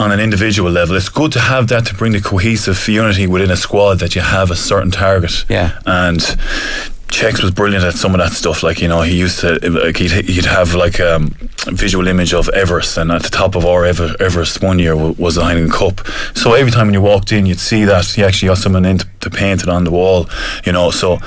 on 0.00 0.10
an 0.10 0.18
individual 0.18 0.70
level. 0.70 0.96
It's 0.96 1.08
good 1.08 1.30
to 1.32 1.40
have 1.40 1.68
that 1.68 1.86
to 1.86 1.94
bring 1.94 2.12
the 2.12 2.20
cohesive 2.20 2.88
unity 2.88 3.28
within 3.28 3.50
a 3.52 3.56
squad 3.56 4.00
that 4.00 4.16
you 4.16 4.22
have 4.22 4.50
a 4.50 4.56
certain 4.56 4.90
target. 4.90 5.44
Yeah. 5.48 5.78
And 5.86 6.20
Cheika 7.14 7.42
was 7.42 7.52
brilliant 7.52 7.84
at 7.84 7.94
some 7.94 8.12
of 8.12 8.18
that 8.18 8.32
stuff. 8.32 8.64
Like 8.64 8.80
you 8.82 8.88
know, 8.88 9.02
he 9.02 9.16
used 9.16 9.38
to 9.40 9.58
like 9.70 9.96
he'd, 9.98 10.10
he'd 10.10 10.46
have 10.46 10.74
like 10.74 10.98
um, 10.98 11.32
a 11.66 11.70
visual 11.70 12.08
image 12.08 12.34
of 12.34 12.48
Everest, 12.48 12.98
and 12.98 13.12
at 13.12 13.22
the 13.22 13.28
top 13.28 13.54
of 13.54 13.64
our 13.64 13.84
Ever, 13.84 14.16
Everest 14.18 14.60
one 14.62 14.80
year 14.80 14.96
wa- 14.96 15.14
was 15.16 15.36
the 15.36 15.42
Heineken 15.42 15.70
Cup. 15.72 16.04
So 16.36 16.54
every 16.54 16.72
time 16.72 16.88
when 16.88 16.94
you 16.94 17.00
walked 17.00 17.30
in, 17.30 17.46
you'd 17.46 17.60
see 17.60 17.84
that 17.84 18.04
he 18.06 18.24
actually 18.24 18.48
got 18.48 18.58
someone 18.58 18.84
in 18.84 18.98
to, 18.98 19.06
to 19.20 19.30
paint 19.30 19.62
it 19.62 19.68
on 19.68 19.84
the 19.84 19.92
wall. 19.92 20.28
You 20.66 20.72
know, 20.72 20.90
so 20.90 21.18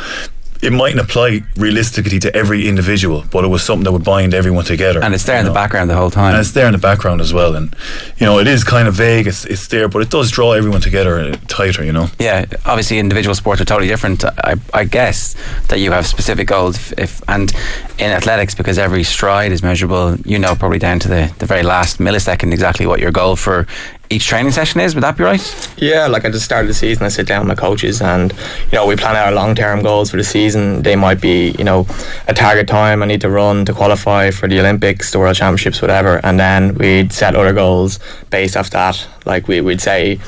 it 0.61 0.73
mightn't 0.73 1.01
apply 1.01 1.41
realistically 1.55 2.19
to 2.19 2.35
every 2.35 2.67
individual, 2.67 3.23
but 3.31 3.43
it 3.43 3.47
was 3.47 3.63
something 3.63 3.83
that 3.83 3.91
would 3.91 4.03
bind 4.03 4.33
everyone 4.33 4.65
together. 4.65 5.03
And 5.03 5.13
it's 5.13 5.25
there 5.25 5.39
in 5.39 5.45
the 5.45 5.53
background 5.53 5.89
the 5.89 5.95
whole 5.95 6.11
time. 6.11 6.33
And 6.33 6.41
it's 6.41 6.51
there 6.51 6.65
in 6.65 6.71
the 6.71 6.77
background 6.79 7.21
as 7.21 7.33
well. 7.33 7.55
And, 7.55 7.75
you 8.17 8.25
know, 8.25 8.39
it 8.39 8.47
is 8.47 8.63
kind 8.63 8.87
of 8.87 8.95
vague, 8.95 9.27
it's, 9.27 9.45
it's 9.45 9.67
there, 9.67 9.87
but 9.87 10.01
it 10.01 10.09
does 10.09 10.31
draw 10.31 10.53
everyone 10.53 10.81
together 10.81 11.19
uh, 11.19 11.37
tighter, 11.47 11.83
you 11.83 11.91
know. 11.91 12.07
yeah, 12.19 12.45
obviously 12.65 12.99
individual 12.99 13.35
sports 13.35 13.61
are 13.61 13.65
totally 13.65 13.87
different. 13.87 14.23
I, 14.25 14.55
I 14.73 14.83
guess 14.83 15.35
that 15.69 15.79
you 15.79 15.91
have 15.91 16.07
specific 16.07 16.47
goals, 16.47 16.75
if, 16.75 16.99
if 16.99 17.21
and 17.27 17.53
in 17.99 18.11
athletics 18.11 18.53
because 18.55 18.77
every 18.77 19.03
stride 19.03 19.51
is 19.51 19.63
measurable. 19.63 20.15
You 20.25 20.39
know, 20.39 20.55
probably 20.55 20.79
down 20.79 20.99
to 20.99 21.07
the, 21.07 21.33
the 21.39 21.45
very 21.45 21.63
last 21.63 21.99
millisecond 21.99 22.53
exactly 22.53 22.85
what 22.85 22.99
your 22.99 23.11
goal 23.11 23.35
for 23.35 23.67
each 24.09 24.25
training 24.25 24.51
session 24.51 24.79
is. 24.79 24.95
Would 24.95 25.03
that 25.03 25.17
be 25.17 25.23
right? 25.23 25.69
Yeah, 25.77 26.07
like 26.07 26.23
at 26.25 26.31
the 26.31 26.39
start 26.39 26.61
of 26.61 26.67
the 26.67 26.73
season, 26.73 27.05
I 27.05 27.09
sit 27.09 27.27
down 27.27 27.41
with 27.41 27.47
my 27.47 27.55
coaches 27.55 28.01
and, 28.01 28.31
you 28.31 28.77
know, 28.77 28.85
we 28.85 28.95
plan 28.95 29.15
out 29.15 29.27
our 29.27 29.33
long 29.33 29.55
term 29.55 29.81
goals 29.83 30.11
for 30.11 30.17
the 30.17 30.23
season. 30.23 30.81
They 30.83 30.95
might 30.95 31.19
be, 31.19 31.51
you 31.57 31.63
know, 31.63 31.85
a 32.27 32.33
target 32.33 32.67
time 32.67 33.03
I 33.03 33.05
need 33.05 33.21
to 33.21 33.29
run 33.29 33.65
to 33.65 33.73
qualify 33.73 34.31
for 34.31 34.47
the 34.47 34.59
Olympics, 34.59 35.11
the 35.11 35.19
World 35.19 35.35
Championships, 35.35 35.81
whatever. 35.81 36.19
And 36.25 36.39
then 36.39 36.75
we'd 36.75 37.11
set 37.11 37.35
other 37.35 37.53
goals 37.53 37.99
based 38.29 38.55
off 38.55 38.69
that. 38.71 39.07
Like 39.25 39.47
we, 39.49 39.59
we'd 39.59 39.81
say, 39.81 40.19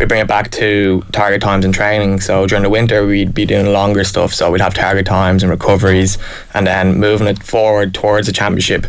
we 0.00 0.06
bring 0.06 0.20
it 0.20 0.26
back 0.26 0.50
to 0.52 1.04
target 1.12 1.40
times 1.40 1.64
in 1.64 1.72
training. 1.72 2.20
So 2.20 2.46
during 2.46 2.64
the 2.64 2.70
winter, 2.70 3.06
we'd 3.06 3.34
be 3.34 3.46
doing 3.46 3.72
longer 3.72 4.02
stuff. 4.02 4.34
So 4.34 4.50
we'd 4.50 4.60
have 4.60 4.74
target 4.74 5.06
times 5.06 5.44
and 5.44 5.50
recoveries 5.50 6.18
and 6.54 6.66
then 6.66 6.98
moving 6.98 7.28
it 7.28 7.42
forward 7.42 7.94
towards 7.94 8.26
the 8.26 8.32
championship 8.32 8.86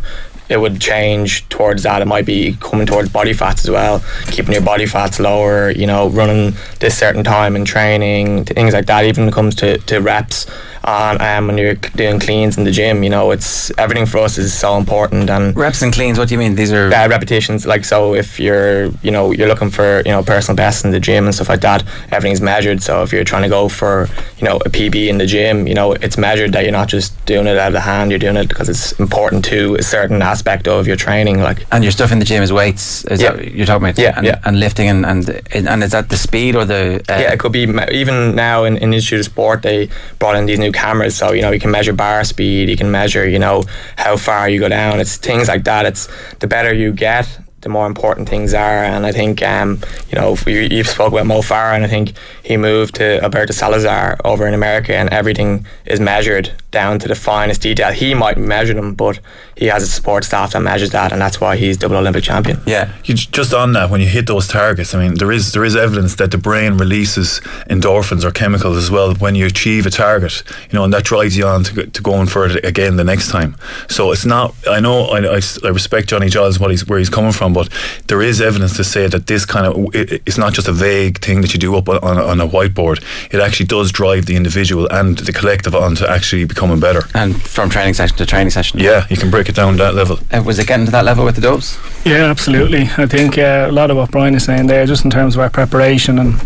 it 0.49 0.59
would 0.59 0.81
change 0.81 1.47
towards 1.49 1.83
that. 1.83 2.01
It 2.01 2.05
might 2.05 2.25
be 2.25 2.55
coming 2.59 2.87
towards 2.87 3.09
body 3.09 3.33
fats 3.33 3.63
as 3.65 3.71
well, 3.71 4.03
keeping 4.27 4.53
your 4.53 4.63
body 4.63 4.85
fats 4.85 5.19
lower, 5.19 5.69
you 5.69 5.85
know, 5.87 6.09
running 6.09 6.53
this 6.79 6.97
certain 6.97 7.23
time 7.23 7.55
in 7.55 7.65
training, 7.65 8.45
things 8.45 8.73
like 8.73 8.87
that. 8.87 9.05
Even 9.05 9.23
when 9.23 9.29
it 9.29 9.35
comes 9.35 9.55
to, 9.55 9.77
to 9.77 9.99
reps 9.99 10.47
on 10.83 11.21
um, 11.21 11.47
when 11.47 11.57
you're 11.57 11.75
doing 11.75 12.19
cleans 12.19 12.57
in 12.57 12.63
the 12.63 12.71
gym. 12.71 13.03
You 13.03 13.09
know, 13.09 13.31
it's 13.31 13.71
everything 13.77 14.05
for 14.05 14.19
us 14.19 14.37
is 14.37 14.53
so 14.53 14.77
important 14.77 15.29
and 15.29 15.55
reps 15.55 15.81
and 15.81 15.93
cleans. 15.93 16.17
What 16.17 16.29
do 16.29 16.35
you 16.35 16.39
mean? 16.39 16.55
These 16.55 16.71
are 16.71 16.91
uh, 16.91 17.07
repetitions. 17.07 17.65
Like 17.65 17.85
so, 17.85 18.15
if 18.15 18.39
you're 18.39 18.87
you 19.03 19.11
know 19.11 19.31
you're 19.31 19.47
looking 19.47 19.69
for 19.69 20.01
you 20.05 20.11
know 20.11 20.23
personal 20.23 20.55
best 20.55 20.85
in 20.85 20.91
the 20.91 20.99
gym 20.99 21.25
and 21.25 21.35
stuff 21.35 21.49
like 21.49 21.61
that, 21.61 21.83
everything's 22.11 22.41
measured. 22.41 22.81
So 22.81 23.03
if 23.03 23.11
you're 23.11 23.23
trying 23.23 23.43
to 23.43 23.49
go 23.49 23.69
for 23.69 24.07
you 24.37 24.45
know 24.45 24.57
a 24.57 24.69
PB 24.69 25.07
in 25.07 25.17
the 25.17 25.25
gym, 25.25 25.67
you 25.67 25.73
know 25.73 25.93
it's 25.93 26.17
measured 26.17 26.53
that 26.53 26.63
you're 26.63 26.71
not 26.71 26.87
just 26.87 27.13
doing 27.25 27.47
it 27.47 27.57
out 27.57 27.67
of 27.67 27.73
the 27.73 27.81
hand. 27.81 28.11
You're 28.11 28.19
doing 28.19 28.37
it 28.37 28.49
because 28.49 28.69
it's 28.69 28.91
important 28.93 29.45
to 29.45 29.75
a 29.75 29.83
certain 29.83 30.21
aspect 30.21 30.38
of 30.79 30.87
your 30.87 30.95
training. 30.95 31.41
Like 31.41 31.65
and 31.71 31.83
your 31.83 31.91
stuff 31.91 32.11
in 32.11 32.19
the 32.19 32.25
gym 32.25 32.43
is 32.43 32.51
weights. 32.51 33.05
Is 33.05 33.21
Yeah. 33.21 33.35
you're 33.39 33.65
talking 33.65 33.83
about? 33.87 33.97
Yeah, 33.97 34.13
and, 34.17 34.25
yeah. 34.25 34.39
and 34.45 34.59
lifting 34.59 34.87
and, 34.89 35.05
and 35.05 35.29
and 35.53 35.83
is 35.83 35.91
that 35.91 36.09
the 36.09 36.17
speed 36.17 36.55
or 36.55 36.65
the 36.65 37.01
uh, 37.09 37.19
yeah, 37.19 37.33
it 37.33 37.39
could 37.39 37.51
be 37.51 37.63
even 37.91 38.35
now 38.35 38.63
in, 38.65 38.77
in 38.77 38.93
Institute 38.93 39.19
of 39.19 39.25
Sport 39.25 39.61
they 39.61 39.89
brought 40.19 40.35
in 40.35 40.45
these 40.45 40.59
new 40.59 40.71
cameras, 40.71 41.15
so 41.15 41.31
you 41.31 41.41
know 41.41 41.51
you 41.51 41.59
can 41.59 41.71
measure 41.71 41.93
bar 41.93 42.23
speed, 42.23 42.69
you 42.69 42.77
can 42.77 42.91
measure 42.91 43.27
you 43.27 43.39
know 43.39 43.63
how 43.97 44.17
far 44.17 44.49
you 44.49 44.59
go 44.59 44.69
down. 44.69 44.99
It's 44.99 45.17
things 45.17 45.47
like 45.47 45.63
that. 45.65 45.85
It's 45.85 46.07
the 46.39 46.47
better 46.47 46.73
you 46.73 46.91
get, 46.93 47.27
the 47.61 47.69
more 47.69 47.87
important 47.87 48.29
things 48.29 48.53
are. 48.53 48.83
And 48.83 49.05
I 49.05 49.11
think 49.11 49.41
um, 49.43 49.81
you 50.09 50.15
know 50.15 50.35
you, 50.45 50.61
you've 50.61 50.87
spoke 50.87 51.11
about 51.13 51.25
Mo 51.25 51.41
Farah, 51.41 51.75
and 51.75 51.85
I 51.85 51.87
think 51.87 52.13
he 52.43 52.57
moved 52.57 52.95
to 52.95 53.21
Alberto 53.21 53.53
Salazar 53.53 54.17
over 54.25 54.47
in 54.47 54.53
America, 54.53 54.95
and 54.95 55.09
everything 55.09 55.65
is 55.85 55.99
measured 55.99 56.51
down 56.71 56.99
to 56.99 57.07
the 57.07 57.15
finest 57.15 57.61
detail. 57.61 57.91
He 57.91 58.13
might 58.13 58.37
measure 58.37 58.73
them, 58.73 58.93
but 58.93 59.19
he 59.55 59.65
has 59.65 59.83
a 59.83 59.87
support 59.87 60.23
staff 60.23 60.53
that 60.53 60.61
measures 60.61 60.91
that, 60.91 61.11
and 61.11 61.21
that's 61.21 61.41
why 61.41 61.55
he's 61.57 61.77
double 61.77 61.97
Olympic 61.97 62.23
champion. 62.23 62.61
Yeah. 62.65 62.93
You, 63.03 63.15
just 63.15 63.53
on 63.53 63.73
that, 63.73 63.89
when 63.89 64.01
you 64.01 64.07
hit 64.07 64.27
those 64.27 64.47
targets, 64.47 64.93
I 64.93 64.99
mean, 64.99 65.15
there 65.15 65.31
is 65.31 65.53
there 65.53 65.65
is 65.65 65.75
evidence 65.75 66.15
that 66.15 66.31
the 66.31 66.37
brain 66.37 66.77
releases 66.77 67.39
endorphins 67.69 68.23
or 68.23 68.31
chemicals 68.31 68.77
as 68.77 68.91
well 68.91 69.13
when 69.15 69.35
you 69.35 69.45
achieve 69.45 69.85
a 69.85 69.89
target, 69.89 70.43
you 70.69 70.77
know, 70.77 70.83
and 70.83 70.93
that 70.93 71.03
drives 71.03 71.35
you 71.35 71.45
on 71.45 71.63
to, 71.63 71.87
to 71.87 72.01
going 72.01 72.27
for 72.27 72.45
it 72.45 72.63
again 72.63 72.95
the 72.97 73.03
next 73.03 73.29
time. 73.29 73.55
So 73.89 74.11
it's 74.11 74.25
not. 74.25 74.53
I 74.67 74.79
know 74.79 75.05
I 75.05 75.41
I 75.63 75.69
respect 75.69 76.09
Johnny 76.09 76.29
Giles 76.29 76.59
what 76.59 76.71
he's 76.71 76.87
where 76.87 76.99
he's 76.99 77.09
coming 77.09 77.31
from, 77.31 77.48
but 77.53 77.69
there 78.07 78.21
is 78.21 78.41
evidence 78.41 78.75
to 78.77 78.83
say 78.83 79.07
that 79.07 79.27
this 79.27 79.45
kind 79.45 79.65
of 79.65 79.95
it, 79.95 80.21
it's 80.25 80.37
not 80.37 80.53
just 80.53 80.67
a 80.67 80.71
vague 80.71 81.19
thing 81.19 81.41
that 81.41 81.53
you 81.53 81.59
do 81.59 81.75
up 81.75 81.89
on, 81.89 81.97
on, 82.03 82.41
a, 82.41 82.47
whiteboard. 82.47 83.03
It 83.31 83.39
actually 83.39 83.67
does 83.67 83.91
drive 83.91 84.25
the 84.25 84.35
individual 84.35 84.87
and 84.91 85.17
the 85.17 85.33
collective 85.33 85.75
on 85.75 85.95
to 85.95 86.09
actually 86.09 86.45
becoming 86.45 86.79
better. 86.79 87.03
and 87.13 87.41
from 87.41 87.69
training 87.69 87.93
session 87.93 88.17
to 88.17 88.25
training 88.25 88.51
session. 88.51 88.79
Yeah, 88.79 89.05
you 89.09 89.17
can 89.17 89.29
break 89.29 89.49
it 89.49 89.55
down 89.55 89.77
that 89.77 89.93
level. 89.93 90.19
Uh, 90.31 90.41
was 90.43 90.59
it 90.59 90.67
getting 90.67 90.85
to 90.85 90.91
that 90.91 91.05
level 91.05 91.25
with 91.25 91.35
the 91.35 91.41
Dubs? 91.41 91.77
Yeah, 92.05 92.25
absolutely. 92.25 92.89
I 92.97 93.05
think 93.05 93.37
uh, 93.37 93.67
a 93.69 93.71
lot 93.71 93.91
of 93.91 93.97
what 93.97 94.11
Brian 94.11 94.35
is 94.35 94.45
saying 94.45 94.67
there, 94.67 94.85
just 94.85 95.05
in 95.05 95.11
terms 95.11 95.35
of 95.35 95.41
our 95.41 95.49
preparation, 95.49 96.17
and 96.17 96.39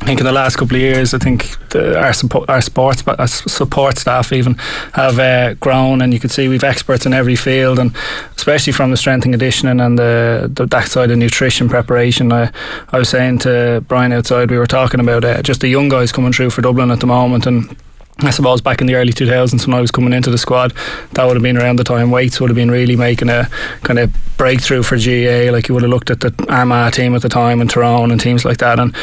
I 0.00 0.04
think 0.06 0.18
in 0.20 0.26
the 0.26 0.32
last 0.32 0.56
couple 0.56 0.76
of 0.76 0.82
years, 0.82 1.12
I 1.12 1.18
think 1.18 1.56
the, 1.68 1.98
our 2.00 2.12
support, 2.12 2.48
our 2.48 2.62
sports, 2.62 3.06
our 3.06 3.26
support 3.26 3.98
staff 3.98 4.32
even 4.32 4.54
have 4.94 5.18
uh, 5.18 5.54
grown, 5.54 6.00
and 6.00 6.12
you 6.12 6.18
can 6.18 6.30
see 6.30 6.48
we've 6.48 6.64
experts 6.64 7.04
in 7.04 7.12
every 7.12 7.36
field, 7.36 7.78
and 7.78 7.94
especially 8.34 8.72
from 8.72 8.90
the 8.90 8.96
strength 8.96 9.24
and 9.24 9.32
conditioning 9.32 9.78
and 9.78 9.98
the, 9.98 10.50
the 10.52 10.64
that 10.66 10.88
side 10.88 11.10
of 11.10 11.18
nutrition 11.18 11.68
preparation. 11.68 12.32
I, 12.32 12.50
I 12.92 12.98
was 12.98 13.10
saying 13.10 13.40
to 13.40 13.84
Brian 13.88 14.12
outside, 14.12 14.50
we 14.50 14.56
were 14.56 14.66
talking 14.66 15.00
about 15.00 15.22
uh, 15.22 15.42
just 15.42 15.60
the 15.60 15.68
young 15.68 15.90
guys 15.90 16.12
coming 16.12 16.32
through 16.32 16.50
for 16.50 16.62
Dublin 16.62 16.90
at 16.90 17.00
the 17.00 17.06
moment, 17.06 17.46
and 17.46 17.76
I 18.20 18.30
suppose 18.30 18.60
back 18.60 18.80
in 18.80 18.86
the 18.86 18.94
early 18.94 19.12
2000s 19.12 19.66
when 19.66 19.74
I 19.74 19.80
was 19.80 19.90
coming 19.90 20.12
into 20.12 20.30
the 20.30 20.38
squad, 20.38 20.72
that 21.12 21.24
would 21.24 21.36
have 21.36 21.42
been 21.42 21.56
around 21.56 21.76
the 21.76 21.84
time 21.84 22.10
weights 22.10 22.40
would 22.40 22.50
have 22.50 22.56
been 22.56 22.70
really 22.70 22.96
making 22.96 23.28
a 23.28 23.48
kind 23.82 23.98
of 23.98 24.10
breakthrough 24.36 24.82
for 24.82 24.96
GA. 24.96 25.50
Like 25.50 25.68
you 25.68 25.74
would 25.74 25.82
have 25.82 25.90
looked 25.90 26.10
at 26.10 26.20
the 26.20 26.34
Armagh 26.48 26.92
team 26.92 27.14
at 27.14 27.22
the 27.22 27.28
time 27.28 27.60
and 27.60 27.70
Tyrone 27.70 28.10
and 28.10 28.20
teams 28.20 28.44
like 28.44 28.58
that. 28.58 28.78
And 28.78 28.94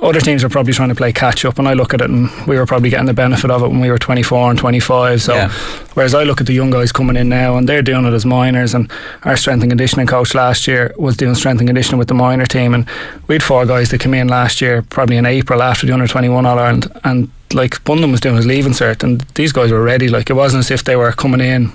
other 0.00 0.20
teams 0.20 0.42
are 0.42 0.48
probably 0.48 0.72
trying 0.72 0.88
to 0.88 0.94
play 0.94 1.12
catch 1.12 1.44
up, 1.44 1.58
and 1.58 1.68
I 1.68 1.74
look 1.74 1.92
at 1.94 2.00
it, 2.00 2.08
and 2.10 2.30
we 2.46 2.56
were 2.56 2.66
probably 2.66 2.88
getting 2.90 3.06
the 3.06 3.12
benefit 3.14 3.50
of 3.50 3.62
it 3.62 3.68
when 3.68 3.80
we 3.80 3.90
were 3.90 3.98
24 3.98 4.50
and 4.50 4.58
25. 4.58 5.22
So, 5.22 5.34
Yeah. 5.34 5.50
whereas 5.94 6.14
I 6.14 6.24
look 6.24 6.40
at 6.40 6.46
the 6.46 6.54
young 6.54 6.70
guys 6.70 6.92
coming 6.92 7.14
in 7.16 7.28
now, 7.28 7.56
and 7.56 7.68
they're 7.68 7.82
doing 7.82 8.04
it 8.06 8.12
as 8.14 8.24
minors, 8.24 8.74
and 8.74 8.90
our 9.24 9.36
strength 9.36 9.62
and 9.62 9.70
conditioning 9.70 10.06
coach 10.06 10.34
last 10.34 10.66
year 10.66 10.92
was 10.96 11.16
doing 11.16 11.34
strength 11.34 11.60
and 11.60 11.68
conditioning 11.68 11.98
with 11.98 12.08
the 12.08 12.14
minor 12.14 12.46
team, 12.46 12.72
and 12.74 12.86
we 13.28 13.34
had 13.34 13.42
four 13.42 13.66
guys 13.66 13.90
that 13.90 13.98
came 14.00 14.14
in 14.14 14.28
last 14.28 14.60
year, 14.60 14.82
probably 14.88 15.16
in 15.18 15.26
April 15.26 15.62
after 15.62 15.86
the 15.86 15.92
under 15.92 16.06
21 16.08 16.46
All 16.46 16.58
Ireland, 16.58 16.90
and 17.04 17.28
like 17.52 17.76
one 17.86 17.98
of 17.98 18.02
them 18.02 18.12
was 18.12 18.20
doing 18.20 18.36
his 18.36 18.46
leaving 18.46 18.72
cert, 18.72 19.02
and 19.04 19.24
these 19.34 19.52
guys 19.52 19.70
were 19.70 19.82
ready. 19.82 20.08
Like 20.08 20.30
it 20.30 20.34
wasn't 20.34 20.60
as 20.64 20.70
if 20.70 20.84
they 20.84 20.96
were 20.96 21.12
coming 21.12 21.40
in 21.42 21.70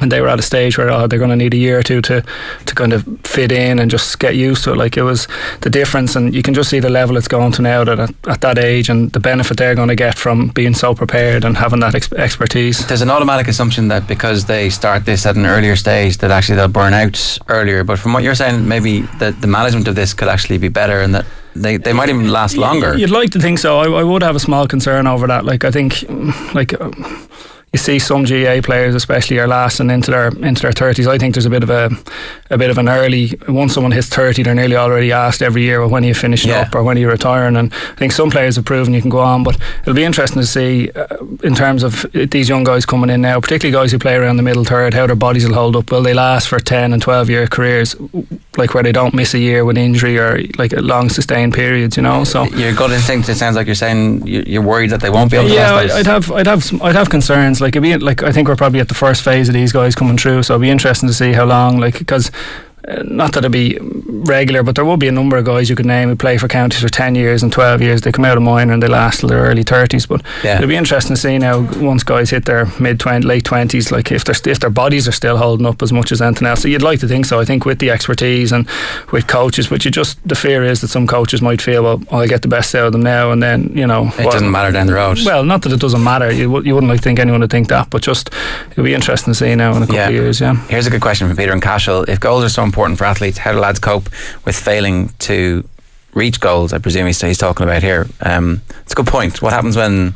and 0.00 0.10
they 0.10 0.20
were 0.20 0.28
at 0.28 0.38
a 0.38 0.42
stage 0.42 0.78
where 0.78 0.90
oh, 0.90 1.06
they're 1.06 1.18
going 1.18 1.30
to 1.30 1.36
need 1.36 1.54
a 1.54 1.56
year 1.56 1.78
or 1.78 1.82
two 1.82 2.00
to 2.02 2.22
to 2.66 2.74
kind 2.74 2.92
of 2.92 3.04
fit 3.24 3.52
in 3.52 3.78
and 3.78 3.90
just 3.90 4.18
get 4.18 4.34
used 4.34 4.64
to 4.64 4.72
it. 4.72 4.76
Like 4.76 4.96
it 4.96 5.02
was 5.02 5.28
the 5.60 5.70
difference, 5.70 6.16
and 6.16 6.34
you 6.34 6.42
can 6.42 6.54
just 6.54 6.70
see 6.70 6.80
the 6.80 6.90
level 6.90 7.16
it's 7.16 7.28
gone 7.28 7.52
to 7.52 7.62
now 7.62 7.84
that 7.84 7.98
at, 7.98 8.14
at 8.26 8.40
that 8.40 8.58
age 8.58 8.88
and 8.88 9.10
the 9.12 9.20
benefit 9.20 9.56
they're 9.56 9.74
going 9.74 9.88
to 9.88 9.94
get 9.96 10.16
from 10.18 10.48
being 10.48 10.74
so 10.74 10.94
prepared 10.94 11.44
and 11.44 11.56
having 11.56 11.80
that 11.80 11.94
ex- 11.94 12.12
expertise. 12.12 12.86
There's 12.86 13.02
an 13.02 13.10
automatic 13.10 13.48
assumption 13.48 13.88
that 13.88 14.06
because 14.06 14.46
they 14.46 14.70
start 14.70 15.04
this 15.04 15.26
at 15.26 15.36
an 15.36 15.46
earlier 15.46 15.76
stage, 15.76 16.18
that 16.18 16.30
actually 16.30 16.56
they'll 16.56 16.68
burn 16.68 16.94
out 16.94 17.38
earlier. 17.48 17.84
But 17.84 17.98
from 17.98 18.12
what 18.12 18.22
you're 18.22 18.34
saying, 18.34 18.66
maybe 18.68 19.02
the, 19.18 19.32
the 19.32 19.46
management 19.46 19.88
of 19.88 19.94
this 19.94 20.14
could 20.14 20.28
actually 20.28 20.58
be 20.58 20.68
better, 20.68 21.00
and 21.00 21.14
that 21.14 21.26
they, 21.54 21.76
they 21.76 21.92
might 21.92 22.08
even 22.08 22.28
last 22.30 22.56
longer. 22.56 22.96
You'd 22.96 23.10
like 23.10 23.30
to 23.30 23.40
think 23.40 23.58
so. 23.58 23.78
I, 23.78 24.00
I 24.00 24.02
would 24.02 24.22
have 24.22 24.36
a 24.36 24.40
small 24.40 24.66
concern 24.66 25.06
over 25.06 25.26
that. 25.26 25.44
Like 25.44 25.64
I 25.64 25.70
think, 25.70 26.04
like. 26.54 26.78
um, 26.80 27.28
You 27.72 27.78
see 27.78 27.98
some 27.98 28.26
GA 28.26 28.60
players, 28.60 28.94
especially, 28.94 29.38
are 29.38 29.46
lasting 29.48 29.88
into 29.88 30.10
their 30.10 30.28
into 30.28 30.60
their 30.60 30.72
thirties. 30.72 31.06
I 31.08 31.16
think 31.16 31.34
there's 31.34 31.46
a 31.46 31.50
bit 31.50 31.62
of 31.62 31.70
a 31.70 31.88
a 32.50 32.58
bit 32.58 32.68
of 32.68 32.76
an 32.76 32.86
early. 32.86 33.32
Once 33.48 33.72
someone 33.72 33.92
hits 33.92 34.10
thirty, 34.10 34.42
they're 34.42 34.54
nearly 34.54 34.76
already 34.76 35.10
asked 35.10 35.40
every 35.40 35.62
year, 35.62 35.80
well, 35.80 35.88
when 35.88 36.04
are 36.04 36.08
you 36.08 36.12
finishing 36.14 36.50
Yeah. 36.50 36.60
up 36.60 36.74
or 36.74 36.82
when 36.82 36.98
are 36.98 37.00
you 37.00 37.08
retiring? 37.08 37.56
And 37.56 37.72
I 37.72 37.94
think 37.96 38.12
some 38.12 38.30
players 38.30 38.56
have 38.56 38.66
proven 38.66 38.92
you 38.92 39.00
can 39.00 39.08
go 39.08 39.20
on, 39.20 39.42
but 39.42 39.56
it'll 39.80 39.94
be 39.94 40.04
interesting 40.04 40.42
to 40.42 40.46
see 40.46 40.90
uh, 40.90 41.06
in 41.42 41.54
terms 41.54 41.82
of 41.82 42.04
these 42.12 42.46
young 42.46 42.62
guys 42.62 42.84
coming 42.84 43.08
in 43.08 43.22
now, 43.22 43.40
particularly 43.40 43.72
guys 43.82 43.90
who 43.90 43.98
play 43.98 44.16
around 44.16 44.36
the 44.36 44.42
middle 44.42 44.64
third, 44.64 44.92
how 44.92 45.06
their 45.06 45.16
bodies 45.16 45.46
will 45.48 45.54
hold 45.54 45.74
up. 45.74 45.90
Will 45.90 46.02
they 46.02 46.12
last 46.12 46.48
for 46.48 46.60
ten 46.60 46.92
and 46.92 47.00
twelve 47.00 47.30
year 47.30 47.46
careers, 47.46 47.96
like 48.58 48.74
where 48.74 48.82
they 48.82 48.92
don't 48.92 49.14
miss 49.14 49.32
a 49.32 49.38
year 49.38 49.64
with 49.64 49.78
injury 49.78 50.18
or 50.18 50.42
like 50.58 50.72
long 50.76 51.08
sustained 51.08 51.54
periods? 51.54 51.96
You 51.96 52.02
know, 52.02 52.24
so. 52.24 52.44
Your 52.48 52.74
gut 52.74 52.90
instinct, 52.90 53.30
it 53.30 53.36
sounds 53.36 53.56
like 53.56 53.64
you're 53.66 53.74
saying 53.74 54.26
you- 54.26 54.44
you're 54.46 54.60
worried 54.60 54.90
that 54.90 55.00
they 55.00 55.08
won't 55.08 55.30
be 55.30 55.38
able 55.38 55.48
to 55.48 55.54
Yeah, 55.54 55.70
last 55.72 55.72
I- 55.72 55.86
those. 55.86 55.96
I'd 55.96 56.06
have, 56.06 56.32
I'd 56.32 56.46
have, 56.46 56.82
I'd 56.82 56.94
have 56.96 57.08
concerns. 57.08 57.61
Like, 57.62 57.76
it'd 57.76 57.82
be 57.82 57.96
like 57.96 58.22
I 58.22 58.32
think 58.32 58.48
we're 58.48 58.56
probably 58.56 58.80
at 58.80 58.88
the 58.88 58.94
first 58.94 59.22
phase 59.22 59.48
of 59.48 59.54
these 59.54 59.72
guys 59.72 59.94
coming 59.94 60.18
through, 60.18 60.42
so 60.42 60.54
it'll 60.54 60.62
be 60.62 60.70
interesting 60.70 61.08
to 61.08 61.14
see 61.14 61.32
how 61.32 61.44
long. 61.44 61.78
Like, 61.78 61.98
because 61.98 62.30
uh, 62.88 63.02
not 63.04 63.32
that 63.32 63.40
it'd 63.40 63.52
be 63.52 63.78
regular, 63.80 64.62
but 64.62 64.74
there 64.74 64.84
will 64.84 64.96
be 64.96 65.08
a 65.08 65.12
number 65.12 65.36
of 65.36 65.44
guys 65.44 65.70
you 65.70 65.76
could 65.76 65.86
name 65.86 66.08
who 66.08 66.16
play 66.16 66.36
for 66.38 66.48
counties 66.48 66.80
for 66.82 66.88
ten 66.88 67.14
years 67.14 67.42
and 67.42 67.52
twelve 67.52 67.80
years. 67.80 68.00
They 68.00 68.12
come 68.12 68.24
out 68.24 68.36
of 68.36 68.42
minor 68.42 68.72
and 68.72 68.82
they 68.82 68.88
last 68.88 69.20
till 69.20 69.28
their 69.28 69.42
early 69.42 69.62
thirties. 69.62 70.06
But 70.06 70.22
Yeah. 70.42 70.56
it'll 70.56 70.68
be 70.68 70.76
interesting 70.76 71.14
to 71.16 71.20
see 71.20 71.38
now 71.38 71.60
once 71.80 72.02
guys 72.02 72.30
hit 72.30 72.44
their 72.44 72.66
mid 72.80 72.98
twenty, 73.00 73.26
late 73.26 73.44
twenties, 73.44 73.90
like 73.92 74.10
if 74.12 74.24
their 74.24 74.34
if 74.46 74.60
their 74.60 74.70
bodies 74.70 75.06
are 75.08 75.12
still 75.12 75.36
holding 75.36 75.66
up 75.66 75.82
as 75.82 75.92
much 75.92 76.12
as 76.12 76.20
anything 76.20 76.46
else. 76.48 76.62
So 76.62 76.68
you'd 76.68 76.82
like 76.82 77.00
to 77.00 77.08
think 77.08 77.26
so. 77.26 77.40
I 77.40 77.44
think 77.44 77.64
with 77.64 77.78
the 77.78 77.90
expertise 77.90 78.52
and 78.52 78.68
with 79.12 79.26
coaches, 79.26 79.68
but 79.68 79.84
you 79.84 79.90
just 79.90 80.18
the 80.28 80.34
fear 80.34 80.64
is 80.64 80.80
that 80.80 80.88
some 80.88 81.06
coaches 81.06 81.40
might 81.42 81.62
feel, 81.62 81.82
well, 81.82 82.02
I'll 82.10 82.26
get 82.28 82.42
the 82.42 82.48
best 82.48 82.74
out 82.74 82.86
of 82.86 82.92
them 82.92 83.02
now, 83.02 83.30
and 83.32 83.42
then 83.42 83.70
you 83.74 83.86
know 83.86 84.08
it 84.18 84.24
what- 84.24 84.32
doesn't 84.32 84.50
matter 84.50 84.72
down 84.72 84.86
the 84.86 84.94
road. 84.94 85.18
well, 85.24 85.44
not 85.44 85.62
that 85.62 85.72
it 85.72 85.80
doesn't 85.80 86.02
matter. 86.02 86.30
You, 86.32 86.62
you 86.62 86.74
wouldn't 86.74 86.90
like 86.92 87.00
think 87.02 87.18
anyone 87.18 87.40
would 87.40 87.50
think 87.50 87.68
that, 87.68 87.90
but 87.90 88.02
just 88.02 88.30
it'll 88.72 88.84
be 88.84 88.94
interesting 88.94 89.32
to 89.32 89.38
see 89.38 89.54
now 89.54 89.70
in 89.76 89.78
a 89.78 89.86
couple 89.86 89.94
Yeah. 89.96 90.08
of 90.08 90.12
years. 90.14 90.40
Yeah. 90.40 90.54
Here's 90.68 90.86
a 90.86 90.90
good 90.90 91.00
question 91.00 91.28
from 91.28 91.36
Peter 91.36 91.52
and 91.52 91.62
Cashel. 91.62 92.04
If 92.08 92.18
goals 92.20 92.44
are 92.44 92.48
so 92.48 92.62
important 92.72 92.96
for 92.98 93.04
athletes, 93.04 93.36
how 93.36 93.52
do 93.52 93.58
lads 93.58 93.78
cope 93.78 94.08
with 94.46 94.56
failing 94.56 95.10
to 95.20 95.68
reach 96.14 96.40
goals? 96.40 96.72
I 96.72 96.78
presume 96.78 97.06
he's, 97.06 97.20
he's 97.20 97.36
talking 97.36 97.64
about 97.64 97.82
here. 97.82 98.06
Um, 98.22 98.62
it's 98.80 98.92
a 98.92 98.94
good 98.96 99.06
point. 99.06 99.42
What 99.42 99.52
happens 99.52 99.76
when 99.76 100.14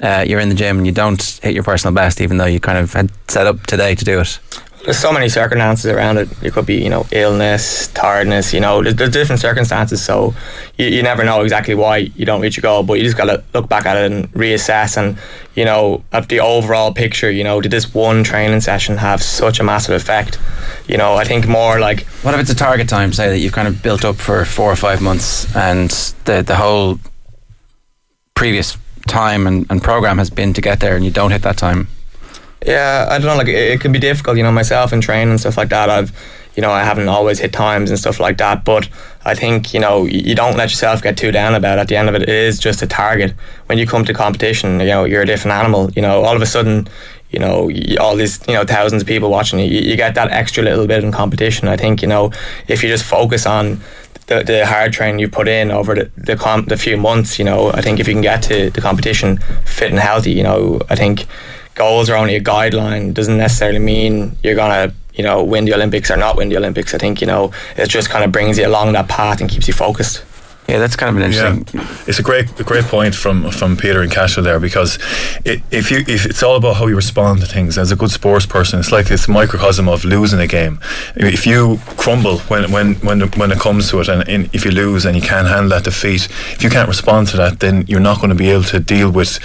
uh, 0.00 0.24
you're 0.26 0.40
in 0.40 0.48
the 0.48 0.54
gym 0.54 0.78
and 0.78 0.86
you 0.86 0.92
don't 0.92 1.22
hit 1.42 1.52
your 1.52 1.62
personal 1.62 1.94
best, 1.94 2.22
even 2.22 2.38
though 2.38 2.46
you 2.46 2.58
kind 2.58 2.78
of 2.78 2.94
had 2.94 3.10
set 3.28 3.46
up 3.46 3.66
today 3.66 3.94
to 3.94 4.04
do 4.04 4.20
it? 4.20 4.38
There's 4.84 4.98
so 4.98 5.12
many 5.12 5.30
circumstances 5.30 5.86
around 5.86 6.18
it. 6.18 6.28
It 6.42 6.52
could 6.52 6.66
be, 6.66 6.76
you 6.76 6.90
know, 6.90 7.06
illness, 7.10 7.88
tiredness. 7.88 8.52
You 8.52 8.60
know, 8.60 8.82
there's, 8.82 8.94
there's 8.96 9.10
different 9.10 9.40
circumstances. 9.40 10.04
So 10.04 10.34
you, 10.76 10.86
you 10.86 11.02
never 11.02 11.24
know 11.24 11.40
exactly 11.40 11.74
why 11.74 11.96
you 11.96 12.26
don't 12.26 12.42
reach 12.42 12.58
your 12.58 12.62
goal. 12.62 12.82
But 12.82 12.94
you 12.94 13.04
just 13.04 13.16
got 13.16 13.24
to 13.24 13.42
look 13.54 13.68
back 13.68 13.86
at 13.86 13.96
it 13.96 14.12
and 14.12 14.30
reassess. 14.32 14.98
And 14.98 15.18
you 15.54 15.64
know, 15.64 16.04
at 16.12 16.28
the 16.28 16.40
overall 16.40 16.92
picture, 16.92 17.30
you 17.30 17.44
know, 17.44 17.62
did 17.62 17.70
this 17.70 17.94
one 17.94 18.24
training 18.24 18.60
session 18.60 18.98
have 18.98 19.22
such 19.22 19.58
a 19.58 19.64
massive 19.64 19.94
effect? 19.94 20.38
You 20.86 20.98
know, 20.98 21.14
I 21.14 21.24
think 21.24 21.48
more 21.48 21.80
like 21.80 22.04
What 22.22 22.34
if 22.34 22.40
it's 22.40 22.50
a 22.50 22.54
target 22.54 22.88
time, 22.88 23.12
say 23.12 23.30
that 23.30 23.38
you've 23.38 23.52
kind 23.54 23.68
of 23.68 23.82
built 23.82 24.04
up 24.04 24.16
for 24.16 24.44
four 24.44 24.70
or 24.70 24.76
five 24.76 25.00
months 25.00 25.54
and 25.56 25.90
the, 26.26 26.42
the 26.42 26.56
whole 26.56 26.98
previous 28.34 28.76
time 29.06 29.46
and, 29.46 29.66
and 29.70 29.82
program 29.82 30.18
has 30.18 30.30
been 30.30 30.52
to 30.52 30.60
get 30.60 30.80
there 30.80 30.96
and 30.96 31.04
you 31.04 31.10
don't 31.10 31.30
hit 31.30 31.42
that 31.42 31.56
time? 31.56 31.88
Yeah, 32.64 33.06
I 33.10 33.18
don't 33.18 33.26
know. 33.26 33.36
Like 33.36 33.48
it, 33.48 33.72
it 33.72 33.80
can 33.80 33.92
be 33.92 33.98
difficult, 33.98 34.36
you 34.36 34.42
know. 34.42 34.52
Myself 34.52 34.92
in 34.92 35.00
training 35.00 35.30
and 35.30 35.40
stuff 35.40 35.56
like 35.56 35.68
that. 35.68 35.90
I've, 35.90 36.12
you 36.56 36.62
know, 36.62 36.70
I 36.70 36.82
haven't 36.82 37.08
always 37.08 37.38
hit 37.38 37.52
times 37.52 37.90
and 37.90 37.98
stuff 37.98 38.20
like 38.20 38.38
that. 38.38 38.64
But 38.64 38.88
I 39.24 39.34
think 39.34 39.74
you 39.74 39.80
know 39.80 40.06
you 40.06 40.34
don't 40.34 40.56
let 40.56 40.70
yourself 40.70 41.02
get 41.02 41.16
too 41.16 41.30
down 41.30 41.54
about 41.54 41.78
it. 41.78 41.82
At 41.82 41.88
the 41.88 41.96
end 41.96 42.08
of 42.08 42.14
it, 42.14 42.22
it 42.22 42.28
is 42.28 42.58
just 42.58 42.82
a 42.82 42.86
target. 42.86 43.34
When 43.66 43.78
you 43.78 43.86
come 43.86 44.04
to 44.06 44.14
competition, 44.14 44.80
you 44.80 44.86
know, 44.86 45.04
you're 45.04 45.22
a 45.22 45.26
different 45.26 45.54
animal. 45.54 45.90
You 45.92 46.02
know, 46.02 46.22
all 46.22 46.34
of 46.34 46.42
a 46.42 46.46
sudden, 46.46 46.88
you 47.30 47.38
know, 47.38 47.70
all 48.00 48.16
these, 48.16 48.40
you 48.46 48.54
know, 48.54 48.64
thousands 48.64 49.02
of 49.02 49.08
people 49.08 49.28
watching 49.28 49.58
you, 49.58 49.66
you 49.66 49.96
get 49.96 50.14
that 50.14 50.30
extra 50.30 50.62
little 50.62 50.86
bit 50.86 51.04
in 51.04 51.12
competition. 51.12 51.68
I 51.68 51.76
think 51.76 52.00
you 52.00 52.08
know, 52.08 52.32
if 52.68 52.82
you 52.82 52.88
just 52.88 53.04
focus 53.04 53.44
on 53.44 53.80
the, 54.28 54.42
the 54.42 54.64
hard 54.64 54.92
training 54.94 55.18
you 55.18 55.28
put 55.28 55.48
in 55.48 55.70
over 55.70 55.94
the 55.94 56.10
the, 56.16 56.36
com- 56.36 56.64
the 56.64 56.78
few 56.78 56.96
months, 56.96 57.38
you 57.38 57.44
know, 57.44 57.72
I 57.72 57.82
think 57.82 58.00
if 58.00 58.08
you 58.08 58.14
can 58.14 58.22
get 58.22 58.42
to 58.44 58.70
the 58.70 58.80
competition 58.80 59.38
fit 59.66 59.90
and 59.90 59.98
healthy, 59.98 60.32
you 60.32 60.42
know, 60.44 60.80
I 60.88 60.94
think 60.94 61.26
goals 61.74 62.08
are 62.10 62.16
only 62.16 62.36
a 62.36 62.40
guideline. 62.40 63.14
Doesn't 63.14 63.36
necessarily 63.36 63.78
mean 63.78 64.36
you're 64.42 64.56
gonna 64.56 64.92
you 65.14 65.22
know 65.22 65.42
win 65.42 65.64
the 65.64 65.74
Olympics 65.74 66.10
or 66.10 66.16
not 66.16 66.36
win 66.36 66.48
the 66.48 66.56
Olympics. 66.56 66.94
I 66.94 66.98
think 66.98 67.20
you 67.20 67.26
know 67.26 67.52
it 67.76 67.88
just 67.88 68.10
kind 68.10 68.24
of 68.24 68.32
brings 68.32 68.58
you 68.58 68.66
along 68.66 68.92
that 68.92 69.08
path 69.08 69.40
and 69.40 69.50
keeps 69.50 69.68
you 69.68 69.74
focused. 69.74 70.24
Yeah, 70.68 70.78
that's 70.78 70.96
kind 70.96 71.10
of 71.10 71.22
an 71.22 71.30
interesting. 71.30 71.78
Yeah. 71.78 72.04
It's 72.06 72.18
a 72.18 72.22
great, 72.22 72.58
a 72.58 72.64
great 72.64 72.84
point 72.84 73.14
from 73.14 73.50
from 73.50 73.76
Peter 73.76 74.00
and 74.00 74.10
Cashel 74.10 74.42
there 74.42 74.58
because 74.58 74.98
it, 75.44 75.60
if 75.70 75.90
you 75.90 75.98
if 76.08 76.24
it's 76.24 76.42
all 76.42 76.56
about 76.56 76.76
how 76.76 76.86
you 76.86 76.96
respond 76.96 77.40
to 77.40 77.46
things 77.46 77.76
as 77.76 77.92
a 77.92 77.96
good 77.96 78.10
sports 78.10 78.46
person, 78.46 78.80
it's 78.80 78.90
like 78.90 79.06
this 79.06 79.28
microcosm 79.28 79.88
of 79.88 80.06
losing 80.06 80.40
a 80.40 80.46
game. 80.46 80.80
If 81.16 81.46
you 81.46 81.80
crumble 81.98 82.38
when 82.48 82.72
when 82.72 82.94
when 82.96 83.20
when 83.32 83.52
it 83.52 83.58
comes 83.58 83.90
to 83.90 84.00
it, 84.00 84.08
and, 84.08 84.26
and 84.26 84.48
if 84.54 84.64
you 84.64 84.70
lose 84.70 85.04
and 85.04 85.14
you 85.14 85.22
can't 85.22 85.46
handle 85.46 85.68
that 85.68 85.84
defeat, 85.84 86.28
if 86.52 86.64
you 86.64 86.70
can't 86.70 86.88
respond 86.88 87.28
to 87.28 87.36
that, 87.36 87.60
then 87.60 87.84
you're 87.86 88.00
not 88.00 88.16
going 88.16 88.30
to 88.30 88.34
be 88.34 88.48
able 88.48 88.64
to 88.64 88.80
deal 88.80 89.10
with 89.10 89.38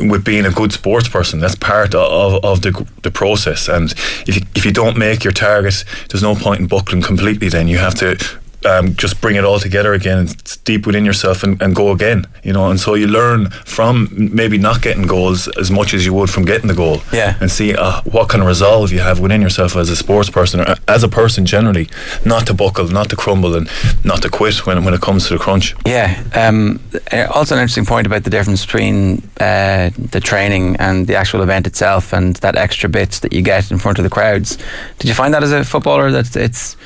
with 0.00 0.24
being 0.24 0.44
a 0.44 0.50
good 0.50 0.72
sports 0.72 1.08
person. 1.08 1.40
That's 1.40 1.54
part 1.54 1.94
of, 1.94 2.44
of 2.44 2.62
the, 2.62 2.86
the 3.02 3.10
process. 3.10 3.68
And 3.68 3.92
if 4.26 4.36
you, 4.36 4.42
if 4.54 4.64
you 4.64 4.72
don't 4.72 4.96
make 4.96 5.24
your 5.24 5.32
target, 5.32 5.84
there's 6.08 6.22
no 6.22 6.34
point 6.34 6.60
in 6.60 6.66
buckling 6.66 7.02
completely. 7.02 7.48
Then 7.48 7.68
you 7.68 7.78
have 7.78 7.94
to 7.96 8.18
um, 8.64 8.94
just 8.96 9.20
bring 9.20 9.36
it 9.36 9.44
all 9.44 9.58
together 9.58 9.92
again 9.92 10.28
deep 10.64 10.86
within 10.86 11.04
yourself 11.04 11.42
and, 11.42 11.60
and, 11.60 11.74
go 11.74 11.90
again 11.90 12.26
you 12.44 12.52
know? 12.52 12.70
And 12.70 12.78
so 12.78 12.94
you 12.94 13.06
learn 13.06 13.50
from 13.50 14.08
maybe 14.12 14.58
not 14.58 14.82
getting 14.82 15.06
goals 15.06 15.48
as 15.58 15.70
much 15.70 15.94
as 15.94 16.04
you 16.06 16.14
would 16.14 16.30
from 16.30 16.44
getting 16.44 16.68
the 16.68 16.74
goal. 16.74 17.00
Yeah. 17.12 17.36
And 17.40 17.50
see 17.50 17.74
uh, 17.74 18.02
what 18.02 18.28
kind 18.28 18.42
of 18.42 18.48
resolve 18.48 18.92
you 18.92 19.00
have 19.00 19.18
within 19.18 19.42
yourself 19.42 19.74
as 19.76 19.90
a 19.90 19.96
sports 19.96 20.30
person 20.30 20.60
or 20.60 20.76
as 20.86 21.02
a 21.02 21.08
person 21.08 21.46
generally 21.46 21.88
not 22.24 22.46
to 22.46 22.54
buckle 22.54 22.86
not 22.88 23.08
to 23.10 23.16
crumble 23.16 23.54
and 23.54 23.68
not 24.04 24.22
to 24.22 24.28
quit 24.28 24.66
when, 24.66 24.84
when 24.84 24.94
it 24.94 25.00
comes 25.00 25.26
to 25.28 25.34
the 25.34 25.38
crunch. 25.38 25.74
Yeah 25.86 26.22
um, 26.34 26.80
uh, 27.12 27.26
also 27.30 27.54
an 27.54 27.60
interesting 27.60 27.86
point 27.86 28.06
about 28.06 28.24
the 28.24 28.30
difference 28.30 28.64
between 28.64 29.22
uh, 29.40 29.90
the 29.96 30.20
training 30.20 30.76
and 30.76 31.06
the 31.06 31.16
actual 31.16 31.42
event 31.42 31.66
itself 31.66 32.12
and 32.12 32.36
that 32.36 32.56
extra 32.56 32.88
bits 32.88 33.20
that 33.20 33.32
you 33.32 33.42
get 33.42 33.70
in 33.70 33.78
front 33.78 33.98
of 33.98 34.04
the 34.04 34.10
crowds. 34.10 34.58
Did 34.98 35.08
you 35.08 35.14
find 35.14 35.32
that 35.34 35.42
as 35.42 35.52
a 35.52 35.64
footballer 35.64 36.10
that 36.10 36.36
it's 36.36 36.76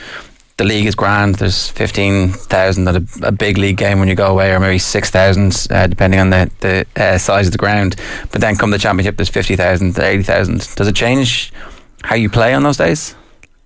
the 0.59 0.65
league 0.65 0.87
is 0.87 0.95
grand. 0.95 1.37
There's 1.37 1.71
fifteen 1.71 2.31
thousand 2.33 2.89
at 2.89 2.97
a, 2.97 3.29
a, 3.29 3.33
big 3.33 3.57
league 3.59 3.77
game 3.77 4.01
when 4.01 4.09
you 4.09 4.15
go 4.15 4.27
away, 4.27 4.53
or 4.53 4.61
maybe 4.61 4.79
six 4.79 5.09
thousand, 5.09 5.67
uh, 5.71 5.87
depending 5.87 6.21
on 6.21 6.31
the 6.31 6.51
the 6.61 6.87
uh, 6.97 7.17
size 7.17 7.47
of 7.47 7.53
the 7.53 7.59
ground. 7.59 7.97
But 8.31 8.41
then 8.41 8.57
come 8.57 8.71
the 8.71 8.79
championship, 8.79 9.17
there's 9.17 9.29
fifty 9.29 9.57
thousand, 9.57 9.99
eighty 9.99 10.25
thousand. 10.25 10.69
Does 10.75 10.89
it 10.89 10.97
change 10.97 11.53
how 12.03 12.17
you 12.17 12.29
play 12.29 12.53
on 12.55 12.65
those 12.65 12.77
days? 12.77 13.15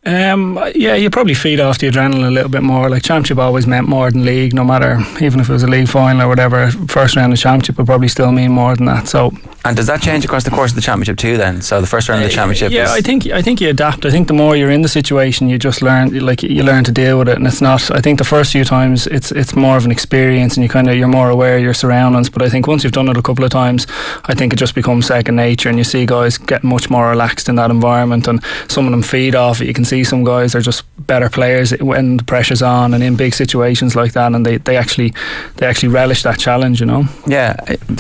Um, 0.05 0.59
yeah, 0.75 0.97
you 0.97 1.11
probably 1.11 1.35
feed 1.35 1.61
off 1.61 1.79
the 1.79 1.89
adrenaline 1.89 2.27
a 2.27 2.31
little 2.31 2.51
bit 2.51 2.65
more. 2.65 2.91
Like 2.91 3.05
championship 3.05 3.39
always 3.39 3.69
meant 3.69 3.89
more 3.89 4.11
than 4.11 4.25
league, 4.25 4.53
no 4.53 4.65
matter 4.65 4.99
even 5.21 5.39
if 5.39 5.49
it 5.49 5.53
was 5.53 5.63
a 5.63 5.69
league 5.69 5.89
final 5.89 6.23
or 6.23 6.29
whatever. 6.29 6.71
First 6.89 7.15
round 7.15 7.33
of 7.33 7.39
championship 7.39 7.79
would 7.79 7.87
probably 7.87 8.09
still 8.09 8.33
mean 8.33 8.51
more 8.51 8.75
than 8.75 8.87
that. 8.87 9.07
So, 9.07 9.31
and 9.65 9.77
does 9.77 9.87
that 9.87 10.03
change 10.03 10.25
across 10.25 10.43
the 10.43 10.51
course 10.51 10.73
of 10.73 10.75
the 10.75 10.83
championship 10.83 11.19
too? 11.19 11.37
Then, 11.37 11.63
so 11.63 11.81
the 11.81 11.87
first 11.87 12.09
round 12.09 12.25
of 12.25 12.29
the 12.29 12.35
championship. 12.35 12.73
Yeah, 12.73 12.91
I 12.91 13.01
think 13.01 13.27
I 13.27 13.43
think 13.43 13.61
you 13.61 13.69
adapt. 13.69 14.05
I 14.05 14.11
think 14.11 14.27
the 14.27 14.35
more 14.35 14.57
you're 14.57 14.73
in 14.73 14.83
the 14.83 14.89
situation, 14.89 15.49
you 15.49 15.57
just 15.57 15.83
learn 15.83 16.19
like 16.19 16.43
you 16.43 16.65
learn 16.65 16.83
to 16.83 16.93
deal 16.93 17.21
with 17.21 17.29
it, 17.29 17.37
and 17.37 17.47
it's 17.47 17.61
not. 17.61 17.89
I 17.93 18.01
think 18.01 18.19
the 18.19 18.25
first 18.25 18.51
few 18.51 18.65
times 18.65 19.07
it's 19.07 19.31
it's 19.31 19.55
more 19.55 19.77
of 19.77 19.85
an 19.85 19.93
experience, 19.93 20.57
and 20.57 20.65
you 20.65 20.69
kind 20.69 20.89
of 20.91 20.97
you're 20.97 21.07
more 21.07 21.31
aware 21.31 21.59
of 21.59 21.63
your 21.63 21.75
surroundings. 21.75 22.29
But 22.29 22.43
I 22.43 22.49
think 22.49 22.67
once 22.67 22.83
you've 22.83 22.93
done 22.93 23.09
it 23.09 23.17
a 23.17 23.23
couple 23.23 23.45
of 23.45 23.53
times, 23.53 23.87
I 24.25 24.35
think 24.35 24.53
it 24.53 24.57
just 24.57 24.75
becomes 24.75 25.07
second 25.07 25.37
nature, 25.37 25.69
and 25.69 25.79
you 25.79 25.85
see 25.85 26.07
guys 26.07 26.39
get 26.39 26.65
much 26.65 26.91
more 26.91 27.09
relaxed 27.09 27.49
in 27.49 27.55
that 27.55 27.71
environment, 27.71 28.27
and 28.27 28.43
some 28.67 28.87
of 28.87 28.91
them 28.91 29.03
feed 29.03 29.37
off 29.37 29.61
it. 29.61 29.69
You 29.69 29.75
can 29.75 29.85
see 29.93 30.05
some 30.05 30.25
guys 30.25 30.55
are 30.55 30.65
just 30.71 30.85
better 31.07 31.29
players 31.29 31.71
when 31.81 32.17
the 32.17 32.25
pressure's 32.25 32.63
on 32.63 32.95
and 32.95 33.03
in 33.03 33.17
big 33.17 33.35
situations 33.35 33.95
like 33.95 34.13
that, 34.13 34.35
and 34.35 34.47
they, 34.47 34.57
they 34.59 34.77
actually 34.77 35.13
they 35.57 35.67
actually 35.67 35.93
relish 35.93 36.23
that 36.23 36.39
challenge. 36.39 36.81
You 36.81 36.87
know. 36.87 37.05
Yeah, 37.27 37.57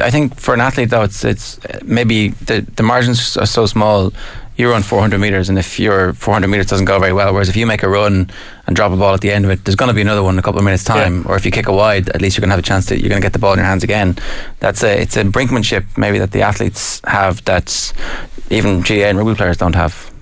I 0.08 0.10
think 0.10 0.36
for 0.40 0.54
an 0.54 0.60
athlete 0.60 0.90
though, 0.90 1.04
it's 1.04 1.24
it's 1.24 1.58
maybe 1.84 2.28
the 2.48 2.56
the 2.76 2.82
margins 2.82 3.36
are 3.36 3.46
so 3.46 3.66
small. 3.66 4.12
You 4.56 4.70
run 4.70 4.82
400 4.82 5.18
meters, 5.18 5.48
and 5.48 5.58
if 5.58 5.80
your 5.80 6.12
400 6.12 6.46
meters 6.46 6.66
doesn't 6.66 6.84
go 6.84 6.98
very 6.98 7.12
well, 7.12 7.32
whereas 7.32 7.48
if 7.48 7.56
you 7.56 7.66
make 7.66 7.82
a 7.82 7.88
run 7.88 8.30
and 8.66 8.76
drop 8.76 8.92
a 8.92 8.96
ball 8.96 9.14
at 9.14 9.20
the 9.20 9.32
end 9.32 9.44
of 9.46 9.50
it, 9.50 9.64
there's 9.64 9.76
going 9.76 9.88
to 9.88 9.94
be 9.94 10.02
another 10.02 10.22
one 10.22 10.34
in 10.34 10.38
a 10.38 10.42
couple 10.42 10.58
of 10.58 10.64
minutes' 10.64 10.84
time. 10.84 11.22
Yeah. 11.22 11.28
Or 11.28 11.36
if 11.36 11.46
you 11.46 11.50
kick 11.50 11.68
a 11.68 11.72
wide, 11.72 12.10
at 12.10 12.20
least 12.20 12.36
you're 12.36 12.42
going 12.42 12.50
to 12.50 12.56
have 12.56 12.64
a 12.66 12.70
chance 12.72 12.86
to 12.86 12.94
you're 13.00 13.08
going 13.08 13.22
to 13.22 13.24
get 13.24 13.32
the 13.32 13.38
ball 13.38 13.54
in 13.54 13.58
your 13.58 13.66
hands 13.66 13.82
again. 13.82 14.16
That's 14.60 14.82
a 14.84 15.00
it's 15.02 15.16
a 15.16 15.24
brinkmanship 15.24 15.84
maybe 15.96 16.18
that 16.18 16.32
the 16.32 16.42
athletes 16.42 17.00
have 17.04 17.42
that 17.44 17.92
even 18.50 18.82
GA 18.82 19.08
and 19.08 19.18
rugby 19.18 19.34
players 19.34 19.56
don't 19.56 19.74
have. 19.74 20.12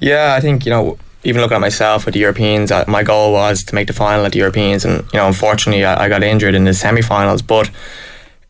Yeah, 0.00 0.34
I 0.34 0.40
think 0.40 0.64
you 0.66 0.70
know 0.70 0.98
even 1.26 1.40
looking 1.40 1.56
at 1.56 1.60
myself 1.60 2.04
with 2.04 2.14
the 2.14 2.20
Europeans, 2.20 2.70
my 2.86 3.02
goal 3.02 3.32
was 3.32 3.64
to 3.64 3.74
make 3.74 3.88
the 3.88 3.92
final 3.92 4.24
at 4.24 4.32
the 4.32 4.38
Europeans, 4.38 4.84
and 4.84 5.02
you 5.12 5.18
know, 5.18 5.26
unfortunately, 5.26 5.84
I, 5.84 6.04
I 6.04 6.08
got 6.08 6.22
injured 6.22 6.54
in 6.54 6.64
the 6.64 6.72
semi-finals. 6.72 7.42
But 7.42 7.68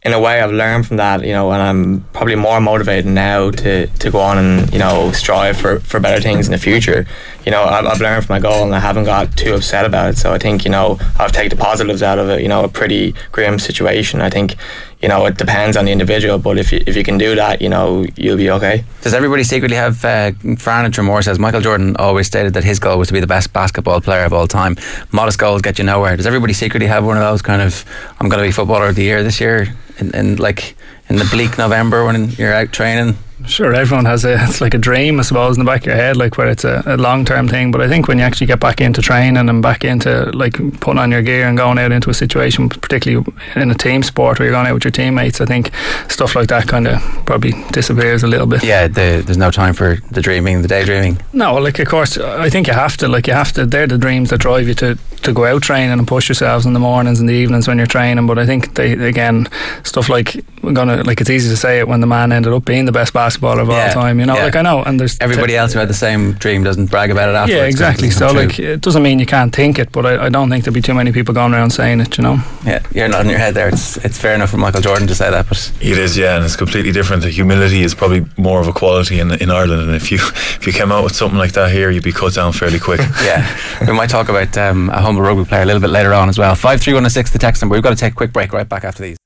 in 0.02 0.12
a 0.12 0.20
way, 0.20 0.40
I've 0.40 0.52
learned 0.52 0.86
from 0.86 0.98
that, 0.98 1.24
you 1.24 1.32
know, 1.32 1.50
and 1.52 1.62
I'm 1.62 2.00
probably 2.12 2.34
more 2.34 2.60
motivated 2.60 3.06
now 3.06 3.50
to, 3.50 3.86
to 3.86 4.10
go 4.10 4.20
on 4.20 4.36
and 4.38 4.72
you 4.72 4.78
know 4.78 5.10
strive 5.12 5.56
for, 5.56 5.80
for 5.80 5.98
better 6.00 6.20
things 6.20 6.46
in 6.46 6.52
the 6.52 6.58
future. 6.58 7.06
You 7.46 7.50
know, 7.50 7.64
I've, 7.64 7.86
I've 7.86 8.00
learned 8.00 8.26
from 8.26 8.34
my 8.34 8.40
goal, 8.40 8.62
and 8.62 8.74
I 8.74 8.78
haven't 8.78 9.04
got 9.04 9.36
too 9.38 9.54
upset 9.54 9.86
about 9.86 10.10
it. 10.10 10.18
So 10.18 10.34
I 10.34 10.38
think 10.38 10.64
you 10.64 10.70
know 10.70 10.98
I've 11.18 11.32
taken 11.32 11.56
the 11.56 11.64
positives 11.64 12.02
out 12.02 12.18
of 12.18 12.28
it. 12.28 12.42
You 12.42 12.48
know, 12.48 12.62
a 12.62 12.68
pretty 12.68 13.14
grim 13.32 13.58
situation. 13.58 14.20
I 14.20 14.28
think 14.28 14.56
you 15.02 15.08
know, 15.08 15.26
it 15.26 15.36
depends 15.36 15.76
on 15.76 15.84
the 15.84 15.92
individual, 15.92 16.38
but 16.38 16.58
if 16.58 16.72
you, 16.72 16.82
if 16.86 16.96
you 16.96 17.04
can 17.04 17.18
do 17.18 17.34
that, 17.34 17.60
you 17.60 17.68
know, 17.68 18.06
you'll 18.16 18.36
be 18.36 18.50
okay. 18.50 18.84
Does 19.02 19.12
everybody 19.12 19.44
secretly 19.44 19.76
have, 19.76 20.02
uh, 20.04 20.32
Fran 20.58 20.86
and 20.86 20.94
Tramore 20.94 21.22
says, 21.22 21.38
Michael 21.38 21.60
Jordan 21.60 21.96
always 21.96 22.26
stated 22.26 22.54
that 22.54 22.64
his 22.64 22.78
goal 22.78 22.98
was 22.98 23.08
to 23.08 23.14
be 23.14 23.20
the 23.20 23.26
best 23.26 23.52
basketball 23.52 24.00
player 24.00 24.24
of 24.24 24.32
all 24.32 24.46
time. 24.46 24.76
Modest 25.12 25.38
goals 25.38 25.60
get 25.60 25.78
you 25.78 25.84
nowhere. 25.84 26.16
Does 26.16 26.26
everybody 26.26 26.54
secretly 26.54 26.86
have 26.86 27.04
one 27.04 27.16
of 27.16 27.22
those 27.22 27.42
kind 27.42 27.60
of, 27.60 27.84
I'm 28.18 28.28
going 28.28 28.42
to 28.42 28.48
be 28.48 28.52
footballer 28.52 28.88
of 28.88 28.94
the 28.94 29.02
year 29.02 29.22
this 29.22 29.40
year? 29.40 29.74
In, 29.98 30.14
in 30.14 30.36
like, 30.36 30.76
in 31.08 31.16
the 31.16 31.28
bleak 31.30 31.58
November 31.58 32.04
when 32.04 32.30
you're 32.30 32.54
out 32.54 32.72
training? 32.72 33.16
Sure, 33.44 33.74
everyone 33.74 34.06
has 34.06 34.24
a 34.24 34.42
it's 34.44 34.60
like 34.60 34.72
a 34.72 34.78
dream, 34.78 35.20
I 35.20 35.22
suppose, 35.22 35.58
in 35.58 35.64
the 35.64 35.70
back 35.70 35.82
of 35.82 35.86
your 35.88 35.96
head, 35.96 36.16
like 36.16 36.38
where 36.38 36.48
it's 36.48 36.64
a, 36.64 36.82
a 36.86 36.96
long 36.96 37.24
term 37.24 37.48
thing. 37.48 37.70
But 37.70 37.82
I 37.82 37.88
think 37.88 38.08
when 38.08 38.18
you 38.18 38.24
actually 38.24 38.46
get 38.46 38.60
back 38.60 38.80
into 38.80 39.02
training 39.02 39.48
and 39.48 39.62
back 39.62 39.84
into 39.84 40.30
like 40.32 40.54
putting 40.80 40.98
on 40.98 41.12
your 41.12 41.22
gear 41.22 41.46
and 41.46 41.56
going 41.56 41.78
out 41.78 41.92
into 41.92 42.08
a 42.08 42.14
situation, 42.14 42.68
particularly 42.70 43.26
in 43.54 43.70
a 43.70 43.74
team 43.74 44.02
sport 44.02 44.38
where 44.38 44.46
you're 44.46 44.54
going 44.54 44.66
out 44.66 44.74
with 44.74 44.84
your 44.84 44.90
teammates, 44.90 45.40
I 45.40 45.44
think 45.44 45.70
stuff 46.08 46.34
like 46.34 46.48
that 46.48 46.66
kind 46.66 46.88
of 46.88 47.00
probably 47.26 47.52
disappears 47.72 48.22
a 48.22 48.26
little 48.26 48.46
bit. 48.46 48.64
Yeah, 48.64 48.88
the, 48.88 49.22
there's 49.24 49.36
no 49.36 49.50
time 49.50 49.74
for 49.74 49.96
the 50.10 50.22
dreaming, 50.22 50.62
the 50.62 50.68
daydreaming. 50.68 51.18
No, 51.32 51.54
like 51.56 51.78
of 51.78 51.88
course, 51.88 52.16
I 52.16 52.48
think 52.48 52.66
you 52.68 52.72
have 52.72 52.96
to. 52.98 53.08
Like 53.08 53.26
you 53.26 53.34
have 53.34 53.52
to. 53.52 53.66
They're 53.66 53.86
the 53.86 53.98
dreams 53.98 54.30
that 54.30 54.38
drive 54.38 54.66
you 54.66 54.74
to 54.74 54.98
to 55.26 55.32
go 55.32 55.44
out 55.44 55.62
training 55.62 55.98
and 55.98 56.08
push 56.08 56.28
yourselves 56.28 56.66
in 56.66 56.72
the 56.72 56.80
mornings 56.80 57.20
and 57.20 57.28
the 57.28 57.34
evenings 57.34 57.68
when 57.68 57.76
you're 57.76 57.86
training. 57.86 58.26
But 58.26 58.38
I 58.38 58.46
think 58.46 58.74
they 58.74 58.92
again 58.92 59.46
stuff 59.84 60.08
like 60.08 60.44
we're 60.62 60.72
gonna 60.72 61.02
like 61.04 61.20
it's 61.20 61.30
easy 61.30 61.48
to 61.50 61.56
say 61.56 61.78
it 61.78 61.88
when 61.88 62.00
the 62.00 62.06
man 62.06 62.32
ended 62.32 62.52
up 62.52 62.64
being 62.64 62.86
the 62.86 62.92
best 62.92 63.12
basketballer 63.12 63.60
of 63.60 63.68
yeah, 63.68 63.88
all 63.88 63.92
time. 63.92 64.18
You 64.18 64.26
know, 64.26 64.36
yeah. 64.36 64.44
like 64.44 64.56
I 64.56 64.62
know, 64.62 64.82
and 64.82 64.98
there's 64.98 65.18
everybody 65.20 65.52
t- 65.52 65.56
else 65.56 65.72
who 65.72 65.78
had 65.78 65.88
the 65.88 65.94
same 65.94 66.32
dream 66.32 66.64
doesn't 66.64 66.86
brag 66.86 67.10
about 67.10 67.28
it 67.28 67.34
afterwards. 67.34 67.60
Yeah, 67.60 67.66
exactly. 67.66 68.10
So 68.10 68.30
true. 68.30 68.40
like, 68.40 68.58
it 68.58 68.80
doesn't 68.80 69.02
mean 69.02 69.18
you 69.18 69.26
can't 69.26 69.54
think 69.54 69.78
it, 69.78 69.92
but 69.92 70.06
I, 70.06 70.26
I, 70.26 70.28
don't 70.28 70.50
think 70.50 70.64
there'd 70.64 70.74
be 70.74 70.82
too 70.82 70.94
many 70.94 71.12
people 71.12 71.34
going 71.34 71.52
around 71.52 71.70
saying 71.70 72.00
it. 72.00 72.16
You 72.16 72.24
know. 72.24 72.42
Yeah, 72.64 72.80
you're 72.92 73.08
nodding 73.08 73.30
your 73.30 73.38
head 73.38 73.54
there. 73.54 73.68
It's 73.68 73.96
it's 73.98 74.18
fair 74.18 74.34
enough 74.34 74.50
for 74.50 74.56
Michael 74.56 74.80
Jordan 74.80 75.06
to 75.08 75.14
say 75.14 75.30
that, 75.30 75.48
but 75.48 75.72
it 75.80 75.98
is. 75.98 76.16
Yeah, 76.16 76.36
and 76.36 76.44
it's 76.44 76.56
completely 76.56 76.92
different. 76.92 77.22
The 77.22 77.30
humility 77.30 77.82
is 77.82 77.94
probably 77.94 78.24
more 78.36 78.60
of 78.60 78.68
a 78.68 78.72
quality 78.72 79.20
in 79.20 79.30
in 79.42 79.50
Ireland, 79.50 79.82
and 79.82 79.94
if 79.94 80.10
you 80.10 80.18
if 80.60 80.66
you 80.66 80.72
came 80.72 80.92
out 80.92 81.04
with 81.04 81.14
something 81.14 81.38
like 81.38 81.52
that 81.52 81.70
here, 81.70 81.90
you'd 81.90 82.04
be 82.04 82.12
cut 82.12 82.34
down 82.34 82.52
fairly 82.52 82.78
quick. 82.78 83.00
yeah, 83.22 83.58
we 83.86 83.92
might 83.92 84.10
talk 84.10 84.28
about 84.28 84.56
um, 84.56 84.90
a 84.90 85.00
humble 85.16 85.28
rugby 85.28 85.48
player 85.48 85.62
a 85.62 85.64
little 85.64 85.80
bit 85.80 85.90
later 85.90 86.12
on 86.12 86.28
as 86.28 86.38
well. 86.38 86.54
Five 86.54 86.80
three 86.80 86.94
one 86.94 87.08
six 87.08 87.30
the 87.30 87.38
text 87.38 87.62
number. 87.62 87.74
We've 87.74 87.82
got 87.82 87.90
to 87.90 87.96
take 87.96 88.12
a 88.12 88.16
quick 88.16 88.32
break 88.32 88.52
right 88.52 88.68
back 88.68 88.84
after 88.84 89.02
these. 89.02 89.16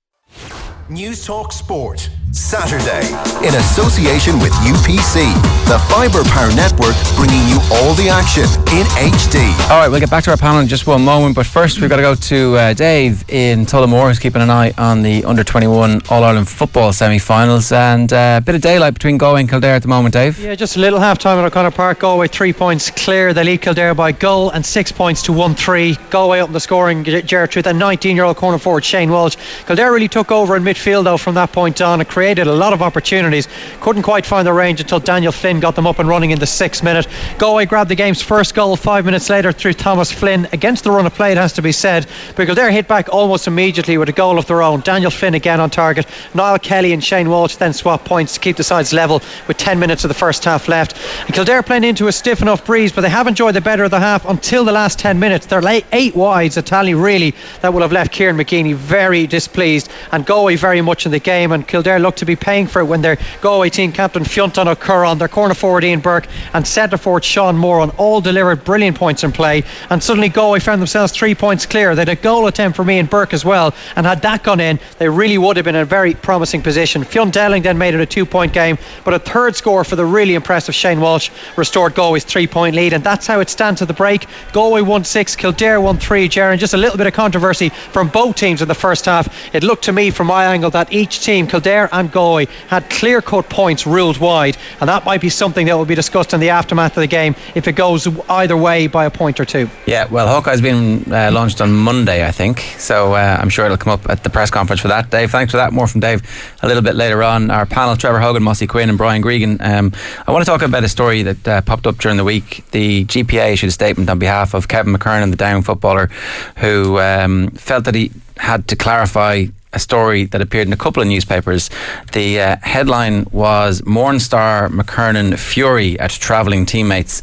Newstalk 0.88 1.52
Sport. 1.52 2.10
Saturday, 2.32 3.06
in 3.44 3.54
association 3.56 4.38
with 4.38 4.52
UPC, 4.62 5.34
the 5.66 5.78
Fibre 5.90 6.22
Power 6.30 6.54
Network, 6.54 6.94
bringing 7.16 7.42
you 7.48 7.58
all 7.72 7.92
the 7.94 8.08
action 8.08 8.44
in 8.70 8.86
HD. 8.94 9.50
All 9.68 9.80
right, 9.80 9.88
we'll 9.88 9.98
get 9.98 10.10
back 10.10 10.22
to 10.24 10.30
our 10.30 10.36
panel 10.36 10.60
in 10.60 10.68
just 10.68 10.86
one 10.86 11.04
moment, 11.04 11.34
but 11.34 11.44
first 11.44 11.80
we've 11.80 11.90
got 11.90 11.96
to 11.96 12.02
go 12.02 12.14
to 12.14 12.56
uh, 12.56 12.74
Dave 12.74 13.24
in 13.28 13.66
Tullamore, 13.66 14.08
who's 14.08 14.20
keeping 14.20 14.42
an 14.42 14.50
eye 14.50 14.72
on 14.78 15.02
the 15.02 15.24
under 15.24 15.42
21 15.42 16.02
All 16.08 16.22
Ireland 16.22 16.48
football 16.48 16.92
semi 16.92 17.18
finals, 17.18 17.72
and 17.72 18.12
uh, 18.12 18.38
a 18.40 18.44
bit 18.44 18.54
of 18.54 18.60
daylight 18.60 18.94
between 18.94 19.18
Galway 19.18 19.40
and 19.40 19.48
Kildare 19.48 19.74
at 19.74 19.82
the 19.82 19.88
moment, 19.88 20.12
Dave. 20.12 20.38
Yeah, 20.38 20.54
just 20.54 20.76
a 20.76 20.80
little 20.80 21.00
half 21.00 21.18
time 21.18 21.36
at 21.38 21.44
O'Connor 21.44 21.72
Park. 21.72 21.98
Galway 21.98 22.28
three 22.28 22.52
points 22.52 22.90
clear. 22.92 23.34
They 23.34 23.42
lead 23.42 23.62
Kildare 23.62 23.94
by 23.94 24.12
goal 24.12 24.50
and 24.50 24.64
six 24.64 24.92
points 24.92 25.22
to 25.22 25.32
1 25.32 25.56
3. 25.56 25.96
Galway 26.10 26.38
up 26.38 26.48
in 26.48 26.52
the 26.52 26.60
scoring, 26.60 27.02
Jared 27.02 27.50
Truth, 27.50 27.66
and 27.66 27.78
19 27.78 28.14
year 28.14 28.24
old 28.24 28.36
corner 28.36 28.58
forward 28.58 28.84
Shane 28.84 29.10
Walsh. 29.10 29.36
Kildare 29.66 29.92
really 29.92 30.08
took 30.08 30.30
over 30.30 30.56
in 30.56 30.62
midfield, 30.62 31.04
though, 31.04 31.16
from 31.16 31.34
that 31.34 31.50
point 31.50 31.80
on. 31.80 32.00
A 32.00 32.04
created 32.20 32.46
a 32.46 32.52
lot 32.52 32.74
of 32.74 32.82
opportunities. 32.82 33.48
Couldn't 33.80 34.02
quite 34.02 34.26
find 34.26 34.46
the 34.46 34.52
range 34.52 34.78
until 34.78 35.00
Daniel 35.00 35.32
Flynn 35.32 35.58
got 35.58 35.74
them 35.74 35.86
up 35.86 36.00
and 36.00 36.06
running 36.06 36.32
in 36.32 36.38
the 36.38 36.46
sixth 36.46 36.84
minute. 36.84 37.08
Galway 37.38 37.64
grabbed 37.64 37.88
the 37.88 37.94
game's 37.94 38.20
first 38.20 38.54
goal 38.54 38.76
five 38.76 39.06
minutes 39.06 39.30
later 39.30 39.52
through 39.52 39.72
Thomas 39.72 40.12
Flynn 40.12 40.46
against 40.52 40.84
the 40.84 40.90
run 40.90 41.06
of 41.06 41.14
play, 41.14 41.32
it 41.32 41.38
has 41.38 41.54
to 41.54 41.62
be 41.62 41.72
said, 41.72 42.06
because 42.36 42.56
they're 42.56 42.70
hit 42.70 42.86
back 42.86 43.08
almost 43.10 43.46
immediately 43.46 43.96
with 43.96 44.10
a 44.10 44.12
goal 44.12 44.36
of 44.38 44.44
their 44.46 44.60
own. 44.60 44.80
Daniel 44.80 45.10
Flynn 45.10 45.32
again 45.32 45.60
on 45.60 45.70
target. 45.70 46.06
Niall 46.34 46.58
Kelly 46.58 46.92
and 46.92 47.02
Shane 47.02 47.30
Walsh 47.30 47.56
then 47.56 47.72
swap 47.72 48.04
points 48.04 48.34
to 48.34 48.40
keep 48.40 48.58
the 48.58 48.64
sides 48.64 48.92
level 48.92 49.22
with 49.48 49.56
10 49.56 49.78
minutes 49.78 50.04
of 50.04 50.08
the 50.08 50.14
first 50.14 50.44
half 50.44 50.68
left. 50.68 50.98
And 51.24 51.34
Kildare 51.34 51.62
playing 51.62 51.84
into 51.84 52.06
a 52.06 52.12
stiff 52.12 52.42
enough 52.42 52.66
breeze, 52.66 52.92
but 52.92 53.00
they 53.00 53.08
have 53.08 53.28
enjoyed 53.28 53.54
the 53.54 53.62
better 53.62 53.84
of 53.84 53.90
the 53.90 53.98
half 53.98 54.26
until 54.26 54.66
the 54.66 54.72
last 54.72 54.98
10 54.98 55.18
minutes. 55.18 55.46
They're 55.46 55.62
late 55.62 55.86
eight 55.90 56.14
wides, 56.14 56.58
a 56.58 56.62
tally 56.62 56.92
really 56.92 57.34
that 57.62 57.72
will 57.72 57.80
have 57.80 57.92
left 57.92 58.12
Kieran 58.12 58.36
McGeeney 58.36 58.74
very 58.74 59.26
displeased 59.26 59.90
and 60.12 60.26
Galway 60.26 60.56
very 60.56 60.82
much 60.82 61.06
in 61.06 61.12
the 61.12 61.18
game. 61.18 61.52
And 61.52 61.66
Kildare 61.66 61.98
look 62.00 62.09
to 62.16 62.24
be 62.24 62.36
paying 62.36 62.66
for 62.66 62.80
it 62.80 62.84
when 62.84 63.02
their 63.02 63.18
Galway 63.40 63.70
team 63.70 63.92
captain 63.92 64.24
Fiontán 64.24 64.66
Ó 64.66 64.74
Curraoin, 64.74 65.18
their 65.18 65.28
corner 65.28 65.54
forward 65.54 65.84
Ian 65.84 66.00
Burke, 66.00 66.26
and 66.52 66.66
centre 66.66 66.96
forward 66.96 67.24
Sean 67.24 67.56
Moran 67.56 67.90
all 67.98 68.20
delivered 68.20 68.64
brilliant 68.64 68.96
points 68.96 69.24
in 69.24 69.32
play. 69.32 69.64
And 69.90 70.02
suddenly 70.02 70.28
Galway 70.28 70.60
found 70.60 70.80
themselves 70.80 71.12
three 71.12 71.34
points 71.34 71.66
clear. 71.66 71.94
They 71.94 72.02
had 72.02 72.08
a 72.08 72.16
goal 72.16 72.46
attempt 72.46 72.76
from 72.76 72.90
Ian 72.90 73.06
Burke 73.06 73.34
as 73.34 73.44
well. 73.44 73.74
And 73.96 74.06
had 74.06 74.22
that 74.22 74.42
gone 74.42 74.60
in, 74.60 74.78
they 74.98 75.08
really 75.08 75.38
would 75.38 75.56
have 75.56 75.64
been 75.64 75.74
in 75.74 75.82
a 75.82 75.86
very 75.86 76.14
promising 76.14 76.62
position. 76.62 77.04
Fionn 77.04 77.30
Dowling 77.30 77.62
then 77.62 77.78
made 77.78 77.94
it 77.94 78.00
a 78.00 78.06
two 78.06 78.24
point 78.24 78.52
game, 78.52 78.78
but 79.04 79.14
a 79.14 79.18
third 79.18 79.56
score 79.56 79.84
for 79.84 79.96
the 79.96 80.04
really 80.04 80.34
impressive 80.34 80.74
Shane 80.74 81.00
Walsh 81.00 81.30
restored 81.56 81.94
Galway's 81.94 82.24
three 82.24 82.46
point 82.46 82.76
lead. 82.76 82.92
And 82.92 83.02
that's 83.04 83.26
how 83.26 83.40
it 83.40 83.50
stands 83.50 83.82
at 83.82 83.88
the 83.88 83.94
break. 83.94 84.26
Galway 84.52 84.82
1 84.82 85.04
6, 85.04 85.36
Kildare 85.36 85.80
1 85.80 85.98
3, 85.98 86.28
Jaron, 86.28 86.58
just 86.58 86.74
a 86.74 86.76
little 86.76 86.96
bit 86.96 87.06
of 87.06 87.12
controversy 87.12 87.68
from 87.68 88.08
both 88.08 88.36
teams 88.36 88.62
in 88.62 88.68
the 88.68 88.74
first 88.74 89.06
half. 89.06 89.54
It 89.54 89.62
looked 89.62 89.84
to 89.84 89.92
me, 89.92 90.10
from 90.10 90.28
my 90.28 90.46
angle, 90.46 90.70
that 90.70 90.92
each 90.92 91.20
team, 91.24 91.46
Kildare 91.46 91.88
and 91.92 91.99
Galway, 92.08 92.46
had 92.68 92.88
clear 92.90 93.20
cut 93.20 93.48
points 93.48 93.86
ruled 93.86 94.18
wide. 94.18 94.56
And 94.80 94.88
that 94.88 95.04
might 95.04 95.20
be 95.20 95.28
something 95.28 95.66
that 95.66 95.76
will 95.76 95.84
be 95.84 95.94
discussed 95.94 96.32
in 96.32 96.40
the 96.40 96.50
aftermath 96.50 96.96
of 96.96 97.00
the 97.00 97.06
game 97.06 97.34
if 97.54 97.68
it 97.68 97.72
goes 97.72 98.08
either 98.28 98.56
way 98.56 98.86
by 98.86 99.04
a 99.04 99.10
point 99.10 99.40
or 99.40 99.44
two. 99.44 99.68
Yeah, 99.86 100.06
well, 100.06 100.26
Hawkeye's 100.26 100.60
been 100.60 101.12
uh, 101.12 101.30
launched 101.32 101.60
on 101.60 101.72
Monday, 101.72 102.26
I 102.26 102.30
think. 102.30 102.60
So 102.78 103.14
uh, 103.14 103.38
I'm 103.40 103.48
sure 103.48 103.64
it'll 103.64 103.76
come 103.76 103.92
up 103.92 104.08
at 104.08 104.24
the 104.24 104.30
press 104.30 104.50
conference 104.50 104.80
for 104.80 104.88
that. 104.88 105.10
Dave, 105.10 105.30
thanks 105.30 105.50
for 105.50 105.56
that. 105.58 105.72
More 105.72 105.86
from 105.86 106.00
Dave 106.00 106.22
a 106.62 106.66
little 106.66 106.82
bit 106.82 106.94
later 106.94 107.22
on. 107.22 107.50
Our 107.50 107.66
panel, 107.66 107.96
Trevor 107.96 108.20
Hogan, 108.20 108.42
Mossy 108.42 108.66
Quinn, 108.66 108.88
and 108.88 108.98
Brian 108.98 109.22
Gregan. 109.22 109.60
Um, 109.60 109.92
I 110.26 110.32
want 110.32 110.44
to 110.44 110.50
talk 110.50 110.62
about 110.62 110.84
a 110.84 110.88
story 110.88 111.22
that 111.22 111.48
uh, 111.48 111.60
popped 111.62 111.86
up 111.86 111.98
during 111.98 112.16
the 112.16 112.24
week. 112.24 112.64
The 112.70 113.04
GPA 113.04 113.52
issued 113.52 113.68
a 113.68 113.72
statement 113.72 114.10
on 114.10 114.18
behalf 114.18 114.54
of 114.54 114.68
Kevin 114.68 114.94
McKernan, 114.94 115.30
the 115.30 115.36
Down 115.36 115.62
footballer, 115.62 116.10
who 116.56 116.98
um, 116.98 117.50
felt 117.50 117.84
that 117.84 117.94
he 117.94 118.10
had 118.36 118.66
to 118.68 118.76
clarify 118.76 119.46
a 119.72 119.78
story 119.78 120.24
that 120.26 120.40
appeared 120.40 120.66
in 120.66 120.72
a 120.72 120.76
couple 120.76 121.02
of 121.02 121.08
newspapers. 121.08 121.70
The 122.12 122.40
uh, 122.40 122.56
headline 122.62 123.26
was 123.30 123.84
Mourne 123.84 124.20
star 124.20 124.68
McKernan 124.68 125.38
Fury 125.38 125.98
at 125.98 126.10
travelling 126.10 126.66
teammates. 126.66 127.22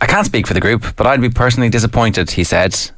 I 0.00 0.06
can't 0.06 0.26
speak 0.26 0.46
for 0.46 0.54
the 0.54 0.60
group, 0.60 0.96
but 0.96 1.06
I'd 1.06 1.20
be 1.20 1.30
personally 1.30 1.68
disappointed, 1.70 2.30
he 2.30 2.44
said. 2.44 2.90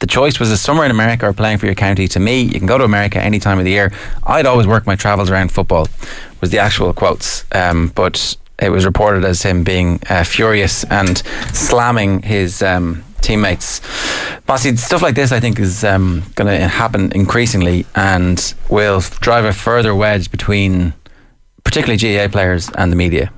The 0.00 0.06
choice 0.06 0.40
was 0.40 0.50
a 0.50 0.58
summer 0.58 0.84
in 0.84 0.90
America 0.90 1.28
or 1.28 1.32
playing 1.32 1.58
for 1.58 1.66
your 1.66 1.76
county. 1.76 2.08
To 2.08 2.18
me, 2.18 2.42
you 2.42 2.58
can 2.58 2.66
go 2.66 2.76
to 2.76 2.84
America 2.84 3.22
any 3.22 3.38
time 3.38 3.58
of 3.58 3.64
the 3.64 3.70
year. 3.70 3.92
I'd 4.24 4.46
always 4.46 4.66
work 4.66 4.84
my 4.84 4.96
travels 4.96 5.30
around 5.30 5.52
football, 5.52 5.86
was 6.40 6.50
the 6.50 6.58
actual 6.58 6.92
quotes. 6.92 7.44
Um, 7.52 7.92
but 7.94 8.36
it 8.58 8.70
was 8.70 8.84
reported 8.84 9.24
as 9.24 9.42
him 9.42 9.62
being 9.62 10.00
uh, 10.10 10.24
furious 10.24 10.84
and 10.84 11.18
slamming 11.52 12.22
his 12.22 12.62
um, 12.62 13.04
teammates. 13.20 13.80
Mossy, 14.46 14.76
stuff 14.76 15.02
like 15.02 15.14
this, 15.14 15.32
I 15.32 15.40
think, 15.40 15.58
is 15.58 15.84
um, 15.84 16.24
going 16.34 16.48
to 16.48 16.68
happen 16.68 17.12
increasingly 17.12 17.86
and 17.94 18.54
will 18.68 19.00
drive 19.00 19.44
a 19.44 19.52
further 19.52 19.94
wedge 19.94 20.30
between 20.30 20.92
particularly 21.64 21.96
GAA 21.96 22.30
players 22.30 22.68
and 22.76 22.92
the 22.92 22.96
media. 22.96 23.32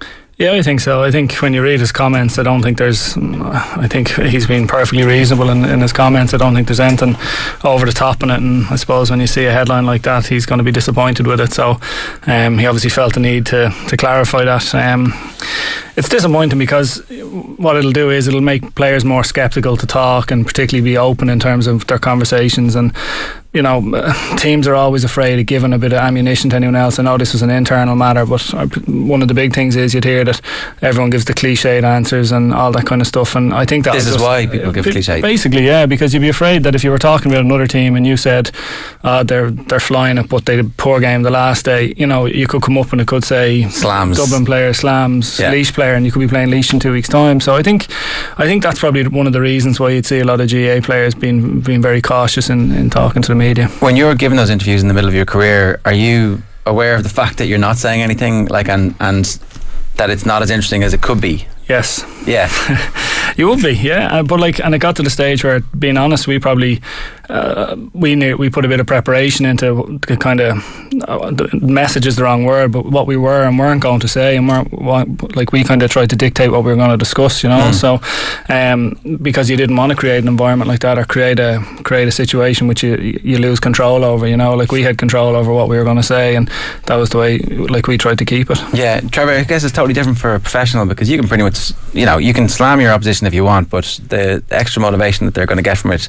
Yeah, 0.44 0.52
I 0.52 0.60
think 0.60 0.80
so. 0.80 1.02
I 1.02 1.10
think 1.10 1.32
when 1.36 1.54
you 1.54 1.62
read 1.62 1.80
his 1.80 1.90
comments, 1.90 2.38
I 2.38 2.42
don't 2.42 2.60
think 2.60 2.76
there's. 2.76 3.16
I 3.16 3.88
think 3.88 4.08
he's 4.10 4.46
been 4.46 4.66
perfectly 4.66 5.02
reasonable 5.02 5.48
in, 5.48 5.64
in 5.64 5.80
his 5.80 5.90
comments. 5.90 6.34
I 6.34 6.36
don't 6.36 6.54
think 6.54 6.68
there's 6.68 6.80
anything 6.80 7.16
over 7.64 7.86
the 7.86 7.92
top 7.92 8.22
in 8.22 8.28
it. 8.28 8.40
And 8.42 8.66
I 8.66 8.76
suppose 8.76 9.10
when 9.10 9.20
you 9.20 9.26
see 9.26 9.46
a 9.46 9.52
headline 9.52 9.86
like 9.86 10.02
that, 10.02 10.26
he's 10.26 10.44
going 10.44 10.58
to 10.58 10.62
be 10.62 10.70
disappointed 10.70 11.26
with 11.26 11.40
it. 11.40 11.54
So 11.54 11.80
um, 12.26 12.58
he 12.58 12.66
obviously 12.66 12.90
felt 12.90 13.14
the 13.14 13.20
need 13.20 13.46
to 13.46 13.74
to 13.88 13.96
clarify 13.96 14.44
that. 14.44 14.74
Um, 14.74 15.14
it's 15.96 16.10
disappointing 16.10 16.58
because 16.58 16.98
what 17.56 17.76
it'll 17.76 17.92
do 17.92 18.10
is 18.10 18.28
it'll 18.28 18.42
make 18.42 18.74
players 18.74 19.02
more 19.02 19.24
sceptical 19.24 19.78
to 19.78 19.86
talk 19.86 20.30
and 20.30 20.46
particularly 20.46 20.84
be 20.84 20.98
open 20.98 21.30
in 21.30 21.40
terms 21.40 21.66
of 21.66 21.86
their 21.86 21.98
conversations 21.98 22.76
and 22.76 22.94
you 23.54 23.62
know, 23.62 23.80
teams 24.36 24.66
are 24.66 24.74
always 24.74 25.04
afraid 25.04 25.38
of 25.38 25.46
giving 25.46 25.72
a 25.72 25.78
bit 25.78 25.92
of 25.92 25.98
ammunition 26.00 26.50
to 26.50 26.56
anyone 26.56 26.76
else. 26.76 26.98
I 26.98 27.04
know 27.04 27.16
this 27.16 27.32
was 27.32 27.42
an 27.42 27.50
internal 27.50 27.94
matter, 27.94 28.26
but 28.26 28.42
one 28.88 29.22
of 29.22 29.28
the 29.28 29.34
big 29.34 29.54
things 29.54 29.76
is 29.76 29.94
you'd 29.94 30.04
hear 30.04 30.24
that 30.24 30.40
everyone 30.82 31.10
gives 31.10 31.24
the 31.24 31.32
cliched 31.32 31.84
answers 31.84 32.32
and 32.32 32.52
all 32.52 32.72
that 32.72 32.86
kind 32.86 33.00
of 33.00 33.06
stuff. 33.06 33.36
And 33.36 33.54
I 33.54 33.64
think 33.64 33.84
that 33.84 33.94
this 33.94 34.06
is 34.06 34.14
just, 34.14 34.24
why 34.24 34.46
people 34.46 34.72
give 34.72 34.84
cliched. 34.84 35.22
Basically, 35.22 35.64
yeah, 35.64 35.86
because 35.86 36.12
you'd 36.12 36.20
be 36.20 36.28
afraid 36.28 36.64
that 36.64 36.74
if 36.74 36.82
you 36.82 36.90
were 36.90 36.98
talking 36.98 37.30
about 37.30 37.44
another 37.44 37.66
team 37.66 37.94
and 37.96 38.06
you 38.06 38.16
said 38.16 38.50
uh, 39.04 39.22
they're 39.22 39.50
they're 39.50 39.80
flying 39.80 40.18
it, 40.18 40.28
but 40.28 40.46
they 40.46 40.56
did 40.56 40.76
poor 40.76 40.98
game 40.98 41.22
the 41.22 41.30
last 41.30 41.64
day, 41.64 41.94
you 41.96 42.06
know, 42.06 42.26
you 42.26 42.48
could 42.48 42.62
come 42.62 42.76
up 42.76 42.90
and 42.92 43.00
it 43.00 43.06
could 43.06 43.24
say 43.24 43.68
slams, 43.68 44.18
Dublin 44.18 44.44
player 44.44 44.72
slams, 44.72 45.38
Yeah. 45.38 45.52
Laois 45.52 45.72
player, 45.72 45.94
and 45.94 46.04
you 46.04 46.10
could 46.10 46.20
be 46.20 46.28
playing 46.28 46.50
Laois 46.50 46.72
in 46.72 46.80
two 46.80 46.92
weeks' 46.92 47.08
time. 47.08 47.40
So 47.40 47.54
I 47.54 47.62
think, 47.62 47.86
I 48.36 48.46
think 48.46 48.64
that's 48.64 48.80
probably 48.80 49.06
one 49.06 49.28
of 49.28 49.32
the 49.32 49.40
reasons 49.40 49.78
why 49.78 49.90
you'd 49.90 50.06
see 50.06 50.18
a 50.18 50.24
lot 50.24 50.40
of 50.40 50.48
GA 50.48 50.80
players 50.80 51.14
being 51.14 51.60
being 51.60 51.80
very 51.80 52.02
cautious 52.02 52.50
in, 52.50 52.72
in 52.72 52.90
talking 52.90 53.22
to 53.22 53.28
the 53.28 53.43
media. 53.48 53.68
When 53.80 53.96
you're 53.96 54.14
giving 54.14 54.36
those 54.36 54.50
interviews 54.50 54.82
in 54.82 54.88
the 54.88 54.94
middle 54.94 55.08
of 55.08 55.14
your 55.14 55.26
career, 55.26 55.80
are 55.84 55.92
you 55.92 56.42
aware 56.64 56.94
of 56.96 57.02
the 57.02 57.08
fact 57.08 57.38
that 57.38 57.46
you're 57.46 57.64
not 57.68 57.76
saying 57.76 58.00
anything, 58.02 58.46
like, 58.46 58.68
and 58.68 58.94
and 59.00 59.24
that 59.96 60.10
it's 60.10 60.26
not 60.26 60.42
as 60.42 60.50
interesting 60.50 60.82
as 60.82 60.94
it 60.94 61.02
could 61.02 61.20
be? 61.20 61.46
Yes. 61.68 62.04
Yeah. 62.26 62.48
you 63.36 63.48
would 63.48 63.62
be, 63.62 63.72
yeah. 63.72 64.18
Uh, 64.18 64.22
but 64.22 64.40
like, 64.40 64.60
and 64.64 64.74
it 64.74 64.78
got 64.78 64.96
to 64.96 65.02
the 65.02 65.10
stage 65.10 65.44
where, 65.44 65.60
being 65.78 65.96
honest, 65.96 66.26
we 66.26 66.38
probably 66.38 66.80
uh, 67.28 67.76
we 67.92 68.14
knew 68.14 68.36
we 68.36 68.50
put 68.50 68.64
a 68.64 68.68
bit 68.68 68.80
of 68.80 68.86
preparation 68.86 69.46
into 69.46 69.98
kind 70.20 70.40
of 70.40 70.58
uh, 71.08 71.30
the 71.30 71.48
message 71.62 72.06
is 72.06 72.16
the 72.16 72.22
wrong 72.22 72.44
word, 72.44 72.72
but 72.72 72.86
what 72.86 73.06
we 73.06 73.16
were 73.16 73.44
and 73.44 73.58
weren't 73.58 73.80
going 73.80 74.00
to 74.00 74.08
say, 74.08 74.36
and 74.36 74.48
weren't 74.48 75.36
like 75.36 75.52
we 75.52 75.64
kind 75.64 75.82
of 75.82 75.90
tried 75.90 76.10
to 76.10 76.16
dictate 76.16 76.50
what 76.50 76.64
we 76.64 76.70
were 76.70 76.76
going 76.76 76.90
to 76.90 76.96
discuss, 76.96 77.42
you 77.42 77.48
know. 77.48 77.70
Mm. 77.70 77.74
So, 77.74 78.00
um, 78.54 79.18
because 79.22 79.48
you 79.48 79.56
didn't 79.56 79.76
want 79.76 79.90
to 79.90 79.96
create 79.96 80.18
an 80.18 80.28
environment 80.28 80.68
like 80.68 80.80
that 80.80 80.98
or 80.98 81.04
create 81.04 81.38
a 81.38 81.64
create 81.82 82.08
a 82.08 82.12
situation 82.12 82.68
which 82.68 82.82
you 82.82 82.96
you 83.22 83.38
lose 83.38 83.60
control 83.60 84.04
over, 84.04 84.26
you 84.26 84.36
know. 84.36 84.54
Like 84.54 84.72
we 84.72 84.82
had 84.82 84.98
control 84.98 85.34
over 85.34 85.52
what 85.52 85.68
we 85.68 85.76
were 85.76 85.84
going 85.84 85.96
to 85.96 86.02
say, 86.02 86.36
and 86.36 86.50
that 86.86 86.96
was 86.96 87.10
the 87.10 87.18
way 87.18 87.38
like 87.38 87.86
we 87.86 87.96
tried 87.98 88.18
to 88.18 88.24
keep 88.24 88.50
it. 88.50 88.58
Yeah, 88.74 89.00
Trevor, 89.00 89.32
I 89.32 89.44
guess 89.44 89.64
it's 89.64 89.72
totally 89.72 89.94
different 89.94 90.18
for 90.18 90.34
a 90.34 90.40
professional 90.40 90.86
because 90.86 91.08
you 91.08 91.18
can 91.18 91.28
pretty 91.28 91.42
much, 91.42 91.72
you 91.92 92.06
know, 92.06 92.18
you 92.18 92.34
can 92.34 92.48
slam 92.48 92.80
your 92.80 92.92
opposition 92.92 93.26
if 93.26 93.34
you 93.34 93.44
want, 93.44 93.70
but 93.70 94.00
the 94.08 94.42
extra 94.50 94.82
motivation 94.82 95.26
that 95.26 95.34
they're 95.34 95.46
going 95.46 95.56
to 95.56 95.62
get 95.62 95.78
from 95.78 95.92
it, 95.92 96.08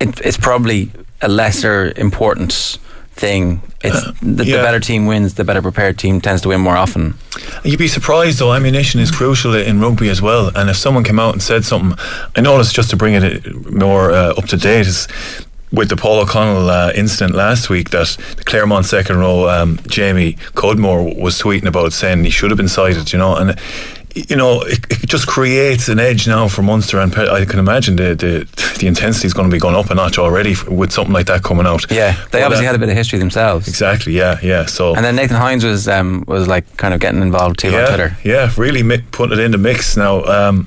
it 0.00 0.20
it's 0.20 0.36
probably 0.36 0.90
a 1.22 1.28
lesser 1.28 1.92
important 1.96 2.78
thing. 3.12 3.60
It's 3.82 4.02
the, 4.20 4.44
the 4.44 4.44
yeah. 4.46 4.62
better 4.62 4.80
team 4.80 5.06
wins, 5.06 5.34
the 5.34 5.44
better 5.44 5.62
prepared 5.62 5.98
team 5.98 6.20
tends 6.20 6.42
to 6.42 6.48
win 6.48 6.60
more 6.60 6.76
often. 6.76 7.14
You'd 7.64 7.78
be 7.78 7.88
surprised 7.88 8.38
though. 8.38 8.52
Ammunition 8.52 9.00
is 9.00 9.10
crucial 9.10 9.54
in 9.54 9.80
rugby 9.80 10.08
as 10.08 10.20
well. 10.20 10.50
And 10.54 10.70
if 10.70 10.76
someone 10.76 11.04
came 11.04 11.18
out 11.18 11.34
and 11.34 11.42
said 11.42 11.64
something, 11.64 11.98
I 12.36 12.40
noticed 12.40 12.74
just 12.74 12.90
to 12.90 12.96
bring 12.96 13.14
it 13.14 13.72
more 13.72 14.10
uh, 14.10 14.34
up 14.38 14.46
to 14.46 14.56
date 14.56 14.86
is 14.86 15.06
with 15.72 15.88
the 15.88 15.96
Paul 15.96 16.20
O'Connell 16.20 16.68
uh, 16.68 16.92
incident 16.96 17.34
last 17.34 17.70
week 17.70 17.90
that 17.90 18.16
the 18.36 18.44
Clermont 18.44 18.86
second 18.86 19.18
row 19.18 19.48
um, 19.48 19.78
Jamie 19.86 20.32
Cudmore 20.54 21.14
was 21.20 21.40
tweeting 21.40 21.66
about 21.66 21.92
saying 21.92 22.24
he 22.24 22.30
should 22.30 22.50
have 22.50 22.58
been 22.58 22.68
cited. 22.68 23.12
You 23.12 23.18
know 23.18 23.36
and. 23.36 23.58
You 24.14 24.36
know, 24.36 24.62
it, 24.62 24.84
it 24.90 25.06
just 25.06 25.26
creates 25.26 25.88
an 25.88 25.98
edge 26.00 26.26
now 26.26 26.48
for 26.48 26.62
Munster, 26.62 26.98
and 26.98 27.14
I 27.14 27.44
can 27.44 27.58
imagine 27.58 27.96
the 27.96 28.14
the, 28.14 28.76
the 28.78 28.86
intensity 28.86 29.26
is 29.26 29.34
going 29.34 29.48
to 29.48 29.52
be 29.54 29.60
going 29.60 29.76
up 29.76 29.90
a 29.90 29.94
notch 29.94 30.18
already 30.18 30.52
f- 30.52 30.68
with 30.68 30.92
something 30.92 31.12
like 31.12 31.26
that 31.26 31.42
coming 31.42 31.66
out. 31.66 31.90
Yeah, 31.90 32.12
they 32.30 32.40
But, 32.40 32.42
obviously 32.42 32.66
uh, 32.66 32.70
had 32.70 32.76
a 32.76 32.78
bit 32.78 32.88
of 32.88 32.96
history 32.96 33.18
themselves. 33.18 33.68
Exactly. 33.68 34.12
Yeah. 34.14 34.38
Yeah. 34.42 34.66
So. 34.66 34.94
And 34.96 35.04
then 35.04 35.14
Nathan 35.16 35.36
Hines 35.36 35.64
was 35.64 35.86
um, 35.86 36.24
was 36.26 36.48
like 36.48 36.76
kind 36.76 36.92
of 36.92 37.00
getting 37.00 37.22
involved 37.22 37.60
too 37.60 37.70
yeah, 37.70 37.82
on 37.82 37.88
Twitter. 37.88 38.16
Yeah, 38.24 38.50
really 38.56 38.82
mi- 38.82 39.04
putting 39.12 39.38
it 39.38 39.44
in 39.44 39.52
the 39.52 39.58
mix 39.58 39.96
now. 39.96 40.24
Um, 40.24 40.66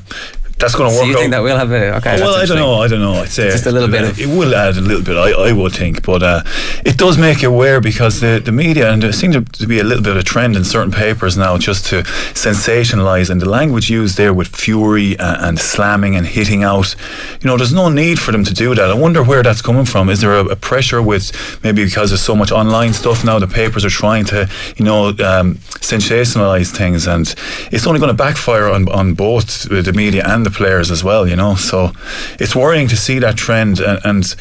that's 0.59 0.75
going 0.75 0.89
to 0.89 0.95
So 0.95 1.01
work 1.01 1.09
you 1.09 1.15
out. 1.15 1.19
think 1.19 1.31
that 1.31 1.41
we'll 1.43 1.57
have 1.57 1.71
a 1.71 1.95
okay? 1.97 2.21
well, 2.21 2.35
I 2.35 2.45
don't 2.45 2.57
know. 2.57 2.75
I 2.81 2.87
don't 2.87 3.01
know. 3.01 3.15
I'd 3.15 3.29
say 3.29 3.49
Just 3.51 3.65
a 3.65 3.71
little 3.71 3.89
bit 3.89 4.03
of- 4.03 4.19
it 4.19 4.27
will 4.27 4.55
add 4.55 4.77
a 4.77 4.81
little 4.81 5.03
bit. 5.03 5.17
I, 5.17 5.31
I 5.49 5.51
would 5.51 5.73
think, 5.73 6.03
but 6.05 6.23
uh, 6.23 6.43
it 6.85 6.97
does 6.97 7.17
make 7.17 7.41
you 7.41 7.49
aware 7.49 7.81
because 7.81 8.21
the, 8.21 8.41
the 8.43 8.51
media 8.51 8.91
and 8.91 9.03
there 9.03 9.11
seems 9.11 9.35
to, 9.35 9.41
to 9.43 9.67
be 9.67 9.79
a 9.79 9.83
little 9.83 10.03
bit 10.03 10.11
of 10.13 10.17
a 10.17 10.23
trend 10.23 10.55
in 10.55 10.63
certain 10.63 10.91
papers 10.91 11.35
now 11.37 11.57
just 11.57 11.85
to 11.87 12.03
sensationalise 12.47 13.29
and 13.29 13.41
the 13.41 13.49
language 13.49 13.89
used 13.89 14.17
there 14.17 14.33
with 14.33 14.47
fury 14.55 15.17
and, 15.19 15.37
and 15.45 15.59
slamming 15.59 16.15
and 16.15 16.27
hitting 16.27 16.63
out. 16.63 16.95
You 17.41 17.47
know, 17.49 17.57
there's 17.57 17.73
no 17.73 17.89
need 17.89 18.19
for 18.19 18.31
them 18.31 18.43
to 18.43 18.53
do 18.53 18.73
that. 18.75 18.89
I 18.89 18.93
wonder 18.93 19.23
where 19.23 19.43
that's 19.43 19.61
coming 19.61 19.85
from. 19.85 20.09
Is 20.09 20.21
there 20.21 20.33
a, 20.33 20.45
a 20.45 20.55
pressure 20.55 21.01
with 21.01 21.31
maybe 21.63 21.83
because 21.83 22.09
there's 22.11 22.21
so 22.21 22.35
much 22.35 22.51
online 22.51 22.93
stuff 22.93 23.23
now? 23.25 23.39
The 23.39 23.47
papers 23.47 23.83
are 23.85 23.89
trying 23.89 24.25
to 24.25 24.49
you 24.77 24.85
know 24.85 25.07
um, 25.09 25.55
sensationalise 25.81 26.71
things, 26.75 27.07
and 27.07 27.33
it's 27.71 27.87
only 27.87 27.99
going 27.99 28.09
to 28.15 28.23
backfire 28.23 28.67
on 28.69 28.87
on 28.89 29.13
both 29.13 29.63
the 29.69 29.93
media 29.93 30.23
and 30.25 30.42
the 30.43 30.51
players 30.51 30.91
as 30.91 31.03
well. 31.03 31.27
You 31.27 31.36
know, 31.36 31.56
so 31.56 31.91
it's 32.39 32.56
worrying 32.56 32.88
to 32.89 32.97
see 32.97 33.19
that 33.19 33.36
trend, 33.36 33.79
and, 33.79 33.99
and 34.03 34.36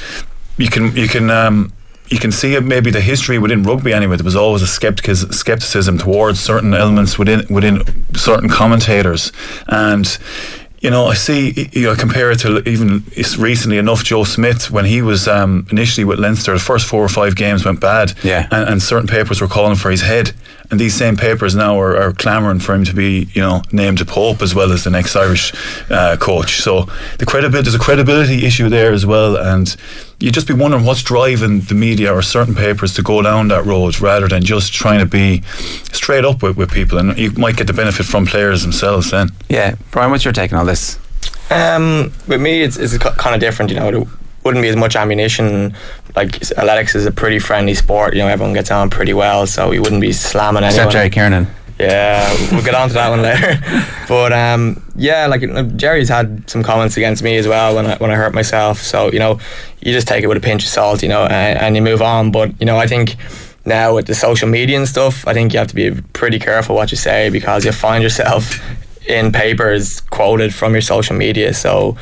you 0.59 0.69
can 0.69 0.95
you 0.97 1.09
can. 1.09 1.31
Um, 1.31 1.73
you 2.09 2.19
can 2.19 2.31
see 2.31 2.55
it 2.57 2.63
maybe 2.63 2.91
the 2.91 3.01
history 3.01 3.39
within 3.39 3.63
rugby 3.63 3.91
anyway. 3.91 4.17
There 4.17 4.25
was 4.25 4.37
always 4.37 4.61
a 4.61 4.67
skepticism, 4.67 5.33
skepticism 5.33 5.97
towards 5.97 6.41
certain 6.41 6.75
elements 6.75 7.19
within 7.19 7.47
within 7.49 7.81
certain 8.15 8.51
commentators, 8.51 9.33
and 9.67 10.19
you 10.83 10.91
know, 10.91 11.07
I 11.07 11.15
see, 11.15 11.69
you 11.73 11.85
know, 11.85 11.95
compare 11.95 12.33
it 12.33 12.41
to 12.41 12.69
even 12.69 13.05
recently 13.39 13.79
enough 13.79 14.03
Joe 14.03 14.25
Schmidt 14.25 14.69
when 14.69 14.85
he 14.85 15.01
was 15.01 15.29
um, 15.29 15.65
initially 15.71 16.05
with 16.05 16.19
Leinster, 16.19 16.53
the 16.53 16.59
first 16.59 16.87
four 16.87 17.05
or 17.05 17.09
five 17.09 17.37
games 17.37 17.65
went 17.65 17.81
bad. 17.81 18.15
Yeah. 18.25 18.49
And, 18.51 18.69
and 18.69 18.83
certain 18.83 19.07
papers 19.07 19.41
were 19.41 19.47
calling 19.47 19.77
for 19.77 19.93
his 19.93 20.03
head. 20.03 20.33
And 20.73 20.81
these 20.81 20.95
same 20.95 21.19
papers 21.19 21.55
now 21.55 21.79
are, 21.79 21.99
are 21.99 22.13
clamouring 22.15 22.59
for 22.59 22.75
him 22.75 22.85
to 22.87 22.95
be, 22.95 23.29
you 23.35 23.43
know, 23.43 23.61
named 23.73 23.99
to 23.99 24.07
Pope 24.07 24.41
as 24.41 24.55
well 24.55 24.73
as 24.73 24.85
the 24.85 24.91
next 24.91 25.15
Irish 25.15 25.53
uh, 25.91 26.17
coach. 26.17 26.63
So 26.63 26.87
the 27.19 27.27
credibility, 27.27 27.65
there's 27.65 27.75
a 27.75 27.79
credibility 27.79 28.47
issue 28.47 28.71
there 28.71 28.91
as 28.91 29.05
well. 29.05 29.37
And 29.37 29.77
you'd 30.19 30.33
just 30.33 30.49
be 30.49 30.55
wondering 30.55 30.87
what's 30.87 31.03
driving 31.03 31.61
the 31.61 31.75
media 31.75 32.11
or 32.11 32.23
certain 32.23 32.55
papers 32.55 32.95
to 32.95 33.03
go 33.03 33.21
down 33.21 33.49
that 33.49 33.67
road 33.67 34.01
rather 34.01 34.29
than 34.29 34.43
just 34.45 34.73
trying 34.73 35.01
to 35.01 35.07
be 35.07 35.43
straight 35.93 36.25
up 36.25 36.43
with, 36.43 36.57
with 36.57 36.71
people. 36.71 36.97
And 36.97 37.19
you 37.19 37.33
might 37.33 37.59
get 37.59 37.67
the 37.67 37.75
benefit 37.75 38.07
from 38.07 38.25
players 38.25 38.63
themselves 38.63 39.11
then. 39.11 39.29
Yeah. 39.51 39.75
Brian, 39.91 40.11
what's 40.11 40.25
your 40.25 40.33
take 40.33 40.55
on 40.55 40.59
all 40.59 40.65
this? 40.65 40.99
Um, 41.51 42.15
with 42.27 42.41
me, 42.41 42.63
it's, 42.63 42.79
it's 42.79 42.97
kind 42.97 43.35
of 43.35 43.41
different. 43.41 43.71
You 43.71 43.77
know, 43.79 43.91
there 43.91 44.07
wouldn't 44.45 44.63
be 44.63 44.69
as 44.69 44.77
much 44.77 44.97
ammunition. 44.97 45.75
Like 46.17 46.43
athletics 46.43 46.95
is 46.95 47.07
a 47.07 47.13
pretty 47.13 47.39
friendly 47.39 47.75
sport. 47.75 48.15
You 48.15 48.21
know, 48.21 48.29
everyone 48.29 48.55
gets 48.55 48.71
on 48.71 48.91
pretty 48.91 49.15
well, 49.15 49.47
so 49.47 49.71
we 49.71 49.79
wouldn't 49.79 50.01
be 50.01 50.13
slamming 50.13 50.63
anyone. 50.63 50.75
Except 50.75 50.93
Jerry 50.93 51.11
Kiernan. 51.11 51.47
Yeah, 51.79 52.33
we'll 52.53 52.63
get 52.63 52.75
on 52.75 52.89
to 52.89 52.95
that 52.95 53.11
one 53.11 53.23
later. 53.23 53.61
But 54.09 54.33
um, 54.33 54.83
yeah, 54.95 55.27
like 55.27 55.41
Jerry's 55.77 56.11
had 56.11 56.49
some 56.51 56.63
comments 56.63 56.99
against 56.99 57.23
me 57.23 57.37
as 57.37 57.49
well 57.49 57.77
when 57.77 57.87
I, 57.87 57.97
when 57.97 58.11
I 58.11 58.15
hurt 58.15 58.35
myself. 58.35 58.83
So 58.83 59.11
you 59.11 59.19
know, 59.19 59.41
you 59.81 59.93
just 59.93 60.07
take 60.07 60.23
it 60.23 60.27
with 60.27 60.37
a 60.37 60.41
pinch 60.41 60.65
of 60.65 60.69
salt, 60.69 61.03
you 61.03 61.09
know, 61.09 61.25
and, 61.25 61.59
and 61.59 61.77
you 61.77 61.81
move 61.81 62.03
on. 62.03 62.31
But 62.31 62.61
you 62.61 62.67
know, 62.67 62.77
I 62.77 62.87
think 62.87 63.17
now 63.65 63.95
with 63.95 64.07
the 64.07 64.15
social 64.15 64.49
media 64.49 64.77
and 64.77 64.87
stuff, 64.87 65.27
I 65.27 65.33
think 65.33 65.55
you 65.55 65.59
have 65.61 65.69
to 65.69 65.75
be 65.75 65.93
pretty 66.13 66.39
careful 66.39 66.77
what 66.77 66.91
you 66.91 66.99
say 66.99 67.31
because 67.31 67.65
you 67.65 67.73
find 67.73 68.03
yourself 68.03 68.61
in 69.09 69.33
papers 69.33 70.01
quoted 70.01 70.55
from 70.55 70.73
your 70.73 70.83
social 70.83 71.17
media. 71.17 71.55
So 71.55 71.97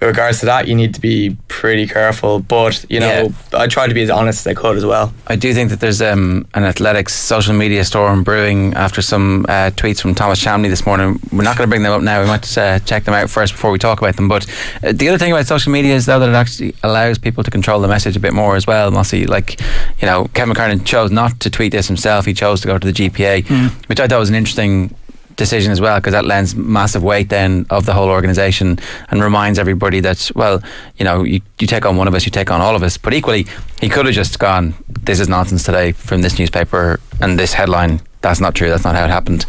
with 0.00 0.08
regards 0.08 0.40
to 0.40 0.46
that, 0.46 0.68
you 0.68 0.74
need 0.76 0.94
to 0.94 1.00
be 1.00 1.36
pretty 1.48 1.86
careful. 1.86 2.38
But 2.40 2.84
you 2.88 3.00
know, 3.00 3.32
I 3.52 3.66
try 3.66 3.86
to 3.88 3.94
be 3.94 4.02
as 4.02 4.10
honest 4.10 4.46
as 4.46 4.50
I 4.50 4.54
could 4.60 4.76
as 4.76 4.84
well. 4.86 5.12
I 5.26 5.34
do 5.36 5.52
think 5.52 5.70
that 5.70 5.80
there's 5.80 6.00
um, 6.00 6.46
an 6.54 6.64
athletics 6.64 7.14
social 7.14 7.54
media 7.54 7.84
storm 7.84 8.22
brewing 8.22 8.74
after 8.74 9.02
some 9.02 9.44
uh, 9.48 9.70
tweets 9.74 10.00
from 10.00 10.14
Thomas 10.14 10.42
Chamney 10.44 10.68
this 10.68 10.86
morning. 10.86 11.18
We're 11.32 11.42
not 11.42 11.56
going 11.56 11.66
to 11.66 11.70
bring 11.70 11.82
them 11.82 11.92
up 11.92 12.02
now. 12.02 12.20
We 12.20 12.28
might 12.28 12.56
uh, 12.56 12.78
check 12.80 13.04
them 13.04 13.14
out 13.14 13.28
first 13.28 13.54
before 13.54 13.70
we 13.72 13.78
talk 13.78 13.98
about 14.00 14.14
them. 14.16 14.28
But 14.28 14.46
uh, 14.84 14.92
the 14.92 15.08
other 15.08 15.18
thing 15.18 15.32
about 15.32 15.46
social 15.46 15.72
media 15.72 15.94
is 15.96 16.06
though 16.06 16.20
that 16.20 16.28
it 16.28 16.34
actually 16.34 16.74
allows 16.84 17.18
people 17.18 17.42
to 17.42 17.50
control 17.50 17.80
the 17.80 17.88
message 17.88 18.16
a 18.16 18.20
bit 18.20 18.32
more 18.32 18.54
as 18.56 18.66
well. 18.66 18.90
Mossy, 18.92 19.26
like 19.26 19.60
you 20.00 20.06
know, 20.06 20.26
Kevin 20.34 20.54
McKernan 20.54 20.84
chose 20.86 21.10
not 21.10 21.40
to 21.40 21.50
tweet 21.50 21.72
this 21.72 21.88
himself. 21.88 22.24
He 22.24 22.34
chose 22.34 22.60
to 22.60 22.66
go 22.68 22.78
to 22.78 22.86
the 22.86 22.92
GPA, 22.92 23.38
Mm. 23.48 23.70
which 23.88 23.98
I 24.00 24.06
thought 24.06 24.20
was 24.20 24.28
an 24.28 24.34
interesting 24.34 24.94
decision 25.38 25.72
as 25.72 25.80
well 25.80 25.98
because 25.98 26.12
that 26.12 26.26
lends 26.26 26.54
massive 26.54 27.02
weight 27.02 27.28
then 27.30 27.64
of 27.70 27.86
the 27.86 27.94
whole 27.94 28.10
organisation 28.10 28.76
and 29.08 29.22
reminds 29.22 29.58
everybody 29.58 30.00
that 30.00 30.30
well 30.34 30.60
you 30.96 31.04
know 31.04 31.22
you, 31.22 31.40
you 31.60 31.66
take 31.66 31.86
on 31.86 31.96
one 31.96 32.08
of 32.08 32.14
us 32.14 32.26
you 32.26 32.30
take 32.30 32.50
on 32.50 32.60
all 32.60 32.74
of 32.74 32.82
us 32.82 32.98
but 32.98 33.14
equally 33.14 33.46
he 33.80 33.88
could 33.88 34.04
have 34.04 34.14
just 34.14 34.38
gone 34.40 34.74
this 35.04 35.20
is 35.20 35.28
nonsense 35.28 35.62
today 35.62 35.92
from 35.92 36.22
this 36.22 36.38
newspaper 36.40 36.98
and 37.20 37.38
this 37.38 37.54
headline 37.54 38.00
that's 38.20 38.40
not 38.40 38.52
true 38.56 38.68
that's 38.68 38.82
not 38.82 38.96
how 38.96 39.04
it 39.04 39.10
happened 39.10 39.46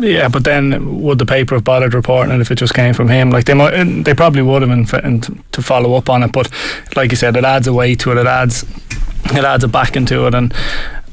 Yeah, 0.00 0.28
but 0.28 0.44
then 0.44 1.02
would 1.02 1.18
the 1.18 1.26
paper 1.26 1.56
have 1.56 1.64
bothered 1.64 1.94
reporting 1.94 2.32
it 2.32 2.40
if 2.40 2.50
it 2.50 2.54
just 2.54 2.72
came 2.72 2.94
from 2.94 3.08
him? 3.08 3.30
Like 3.30 3.44
they 3.46 3.54
might, 3.54 4.04
they 4.04 4.14
probably 4.14 4.42
would 4.42 4.62
have, 4.62 4.70
and, 4.70 4.94
in, 5.04 5.42
to 5.52 5.62
follow 5.62 5.94
up 5.94 6.08
on 6.08 6.22
it. 6.22 6.32
But 6.32 6.48
like 6.96 7.10
you 7.10 7.16
said, 7.16 7.36
it 7.36 7.44
adds 7.44 7.66
a 7.66 7.72
weight 7.72 8.00
to 8.00 8.12
it. 8.12 8.18
It 8.18 8.26
adds, 8.26 8.64
it 9.26 9.44
adds 9.44 9.64
a 9.64 9.68
back 9.68 9.96
into 9.96 10.26
it, 10.26 10.34
and 10.34 10.54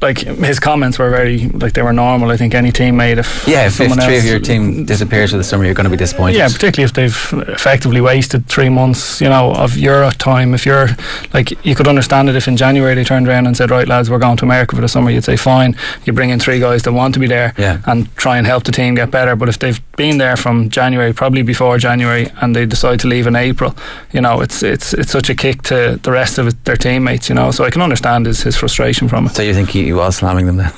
like 0.02 0.18
his 0.18 0.58
comments 0.60 0.98
were 0.98 1.10
very 1.10 1.48
like 1.50 1.72
they 1.74 1.82
were 1.82 1.92
normal. 1.92 2.30
I 2.30 2.36
think 2.36 2.54
any 2.54 2.72
teammate 2.72 3.18
if 3.18 3.46
yeah 3.46 3.66
if, 3.66 3.80
if 3.80 3.92
three 3.92 4.16
else, 4.16 4.24
of 4.24 4.30
your 4.30 4.40
team 4.40 4.84
disappears 4.84 5.30
for 5.30 5.36
the 5.38 5.44
summer 5.44 5.64
you're 5.64 5.74
going 5.74 5.84
to 5.84 5.90
be 5.90 5.96
disappointed 5.96 6.36
Yeah, 6.36 6.48
particularly 6.48 6.84
if 6.84 6.92
they've 6.92 7.48
effectively 7.48 8.00
wasted 8.00 8.46
three 8.46 8.68
months, 8.68 9.20
you 9.20 9.28
know, 9.28 9.52
of 9.54 9.76
your 9.76 10.10
time. 10.12 10.54
If 10.54 10.66
you're 10.66 10.88
like, 11.32 11.50
you 11.64 11.74
could 11.74 11.88
understand 11.88 12.28
it 12.28 12.36
if 12.36 12.48
in 12.48 12.56
January 12.56 12.94
they 12.94 13.04
turned 13.04 13.28
around 13.28 13.46
and 13.46 13.56
said, 13.56 13.70
"Right, 13.70 13.86
lads, 13.88 14.10
we're 14.10 14.18
going 14.18 14.36
to 14.38 14.44
America 14.44 14.74
for 14.76 14.82
the 14.82 14.88
summer." 14.88 15.10
You'd 15.10 15.24
say, 15.24 15.36
"Fine." 15.36 15.76
You 16.04 16.12
bring 16.12 16.30
in 16.30 16.40
three 16.40 16.58
guys 16.60 16.82
that 16.82 16.92
want 16.92 17.14
to 17.14 17.20
be 17.20 17.26
there 17.28 17.54
Yeah. 17.56 17.78
and 17.86 18.14
try 18.16 18.38
and 18.38 18.46
help 18.46 18.64
the 18.64 18.72
team 18.72 18.94
get 18.94 19.10
better. 19.10 19.36
But 19.36 19.48
if 19.48 19.58
they've 19.58 19.80
been 19.96 20.18
there 20.18 20.36
from 20.36 20.68
January, 20.70 21.12
probably 21.12 21.42
before 21.42 21.78
January, 21.78 22.28
and 22.40 22.54
they 22.56 22.66
decide 22.66 22.98
to 23.00 23.08
leave 23.08 23.26
in 23.26 23.36
April, 23.36 23.74
you 24.12 24.20
know, 24.20 24.40
it's 24.40 24.62
it's 24.62 24.92
it's 24.94 25.12
such 25.12 25.30
a 25.30 25.34
kick 25.34 25.62
to 25.62 25.98
the 26.02 26.10
rest 26.12 26.38
of 26.38 26.46
it, 26.48 26.64
their 26.64 26.76
teammates. 26.76 27.28
You 27.28 27.34
know, 27.36 27.50
so 27.52 27.64
I 27.64 27.70
can 27.70 27.82
understand 27.82 28.26
his 28.26 28.42
his 28.42 28.56
frustration 28.56 29.08
from 29.08 29.26
it. 29.26 29.34
so 29.36 29.42
you 29.42 29.54
think 29.54 29.70
he, 29.70 29.91
he 29.92 29.96
was 29.98 30.16
slamming 30.16 30.46
them 30.46 30.56
then 30.56 30.72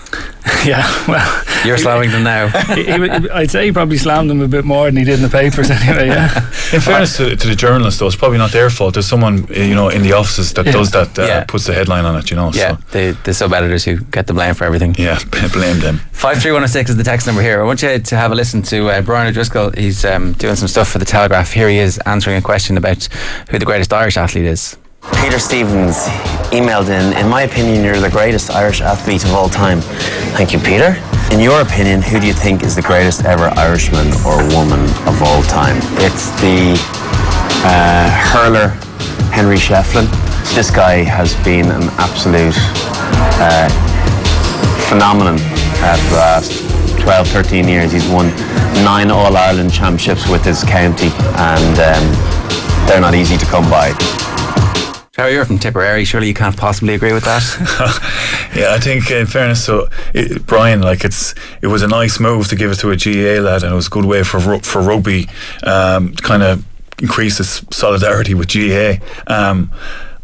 yeah, 0.67 0.85
well, 1.09 1.45
you're 1.65 1.79
slamming 1.79 2.11
them 2.11 2.23
now 2.23 2.49
he, 2.75 2.85
he, 2.85 3.31
I'd 3.31 3.51
say 3.51 3.67
he 3.67 3.73
probably 3.73 3.97
slammed 3.97 4.29
them 4.29 4.41
a 4.43 4.49
bit 4.49 4.65
more 4.65 4.87
than 4.87 4.97
he 4.97 5.05
did 5.05 5.15
in 5.15 5.23
the 5.23 5.29
papers 5.31 5.71
anyway. 5.79 6.09
Yeah. 6.09 6.37
In 6.73 6.81
fairness 6.81 7.17
to, 7.17 7.35
to 7.35 7.49
the 7.49 7.55
journalists, 7.55 7.99
though, 8.01 8.07
it's 8.07 8.17
probably 8.17 8.37
not 8.39 8.53
their 8.53 8.69
fault. 8.69 8.93
There's 8.95 9.07
someone, 9.07 9.47
uh, 9.51 9.55
you 9.55 9.75
know, 9.75 9.89
in 9.89 10.03
the 10.03 10.13
offices 10.13 10.53
that 10.55 10.67
Yeah. 10.67 10.73
does 10.73 10.91
that, 10.91 11.19
uh, 11.19 11.23
Yeah. 11.23 11.45
puts 11.45 11.65
the 11.67 11.73
headline 11.75 12.05
on 12.05 12.17
it, 12.17 12.31
you 12.31 12.37
know. 12.37 12.51
yeah 12.53 12.77
So, 12.77 12.79
the, 12.93 13.17
the 13.25 13.33
sub 13.33 13.53
editors 13.55 13.85
who 13.85 13.97
get 13.97 14.27
the 14.27 14.35
blame 14.35 14.53
for 14.55 14.65
everything 14.65 14.95
yeah, 14.99 15.19
blame 15.53 15.81
them. 15.81 16.01
53106 16.13 16.91
is 16.91 16.97
the 16.97 17.05
text 17.05 17.27
number 17.27 17.41
here. 17.43 17.61
I 17.63 17.65
want 17.65 17.81
you 17.83 17.99
to 17.99 18.17
have 18.17 18.31
a 18.33 18.35
listen 18.35 18.61
to 18.63 18.91
uh, 18.91 19.01
Brian 19.01 19.27
O'Driscoll. 19.29 19.71
He's 19.71 20.05
um, 20.05 20.33
doing 20.35 20.57
some 20.57 20.69
stuff 20.69 20.89
for 20.91 20.99
the 20.99 21.07
Telegraph. 21.07 21.53
Here 21.53 21.69
he 21.71 21.79
is 21.79 21.97
answering 22.05 22.37
a 22.37 22.43
question 22.43 22.77
about 22.77 23.09
who 23.51 23.59
the 23.59 23.65
greatest 23.67 23.93
Irish 23.95 24.17
athlete 24.19 24.45
is. 24.47 24.77
Peter 25.13 25.39
Stevens 25.39 25.97
emailed 26.51 26.89
in, 26.89 27.17
in 27.19 27.29
my 27.29 27.43
opinion, 27.43 27.85
you're 27.85 28.01
the 28.01 28.09
greatest 28.09 28.51
Irish 28.51 28.81
athlete 28.81 29.25
of 29.25 29.35
all 29.35 29.49
time. 29.49 29.81
Thank 30.33 30.53
you, 30.53 30.59
Peter. 30.59 30.97
In 31.31 31.41
your 31.41 31.61
opinion, 31.61 32.01
who 32.01 32.21
do 32.21 32.27
you 32.27 32.33
think 32.33 32.63
is 32.63 32.75
the 32.75 32.83
greatest 32.83 33.25
ever 33.25 33.49
Irishman 33.57 34.09
or 34.25 34.37
woman 34.55 34.81
of 35.07 35.23
all 35.23 35.43
time? 35.43 35.77
It's 36.01 36.31
the 36.41 36.77
uh, 37.67 38.09
hurler 38.33 38.69
Henry 39.33 39.57
Shefflin. 39.57 40.07
This 40.55 40.71
guy 40.71 41.03
has 41.03 41.35
been 41.45 41.67
an 41.71 41.83
absolute 41.99 42.55
uh, 43.41 43.69
phenomenon 44.89 45.37
uh, 45.39 45.97
for 45.97 46.11
the 46.11 46.17
last 46.17 47.01
12, 47.01 47.29
13 47.29 47.69
years. 47.69 47.93
He's 47.93 48.09
won 48.09 48.29
nine 48.85 49.11
All 49.11 49.37
Ireland 49.37 49.73
championships 49.73 50.29
with 50.29 50.45
his 50.45 50.63
county, 50.65 51.11
and 51.37 51.77
um, 51.79 52.87
they're 52.87 53.01
not 53.01 53.15
easy 53.15 53.37
to 53.37 53.47
come 53.47 53.69
by. 53.69 53.93
Terry, 55.15 55.35
you're 55.35 55.45
from 55.45 55.61
Tipperary. 55.61 56.05
Surely 56.05 56.27
you 56.27 56.35
can't 56.35 56.57
possibly 56.57 56.95
agree 56.95 57.13
with 57.13 57.25
that. 57.25 58.21
Yeah, 58.55 58.73
I 58.73 58.79
think 58.79 59.11
in 59.11 59.27
fairness 59.27 59.67
to 59.67 59.89
it, 60.13 60.47
Brian, 60.47 60.81
like 60.81 61.05
it's 61.05 61.35
it 61.61 61.67
was 61.67 61.83
a 61.83 61.89
nice 61.89 62.21
move 62.21 62.47
to 62.49 62.55
give 62.55 62.71
it 62.71 62.77
to 62.77 62.93
a 62.93 62.97
GA 62.97 63.41
lad, 63.41 63.65
and 63.65 63.73
it 63.73 63.75
was 63.75 63.89
a 63.89 63.91
good 63.91 64.05
way 64.05 64.23
for 64.23 64.61
for 64.61 64.81
rugby, 64.81 65.29
um, 65.65 66.15
to 66.15 66.23
kind 66.23 66.45
of 66.45 66.65
increase 67.01 67.41
its 67.41 67.65
solidarity 67.77 68.33
with 68.33 68.47
GA. 68.47 69.01
Um, 69.27 69.73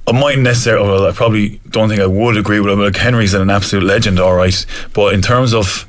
I 0.07 0.13
mightn't 0.13 0.45
necessarily, 0.45 0.89
well, 0.89 1.07
I 1.09 1.11
probably 1.13 1.61
don't 1.71 1.89
think 1.89 2.01
I 2.01 2.07
would 2.07 2.37
agree 2.37 2.61
with 2.61 2.73
him. 2.73 2.79
Like 2.79 2.95
Henry's 2.95 3.35
an 3.35 3.51
absolute 3.51 3.85
legend, 3.85 4.21
all 4.21 4.37
right, 4.37 4.65
but 4.93 5.13
in 5.13 5.23
terms 5.23 5.53
of 5.53 5.89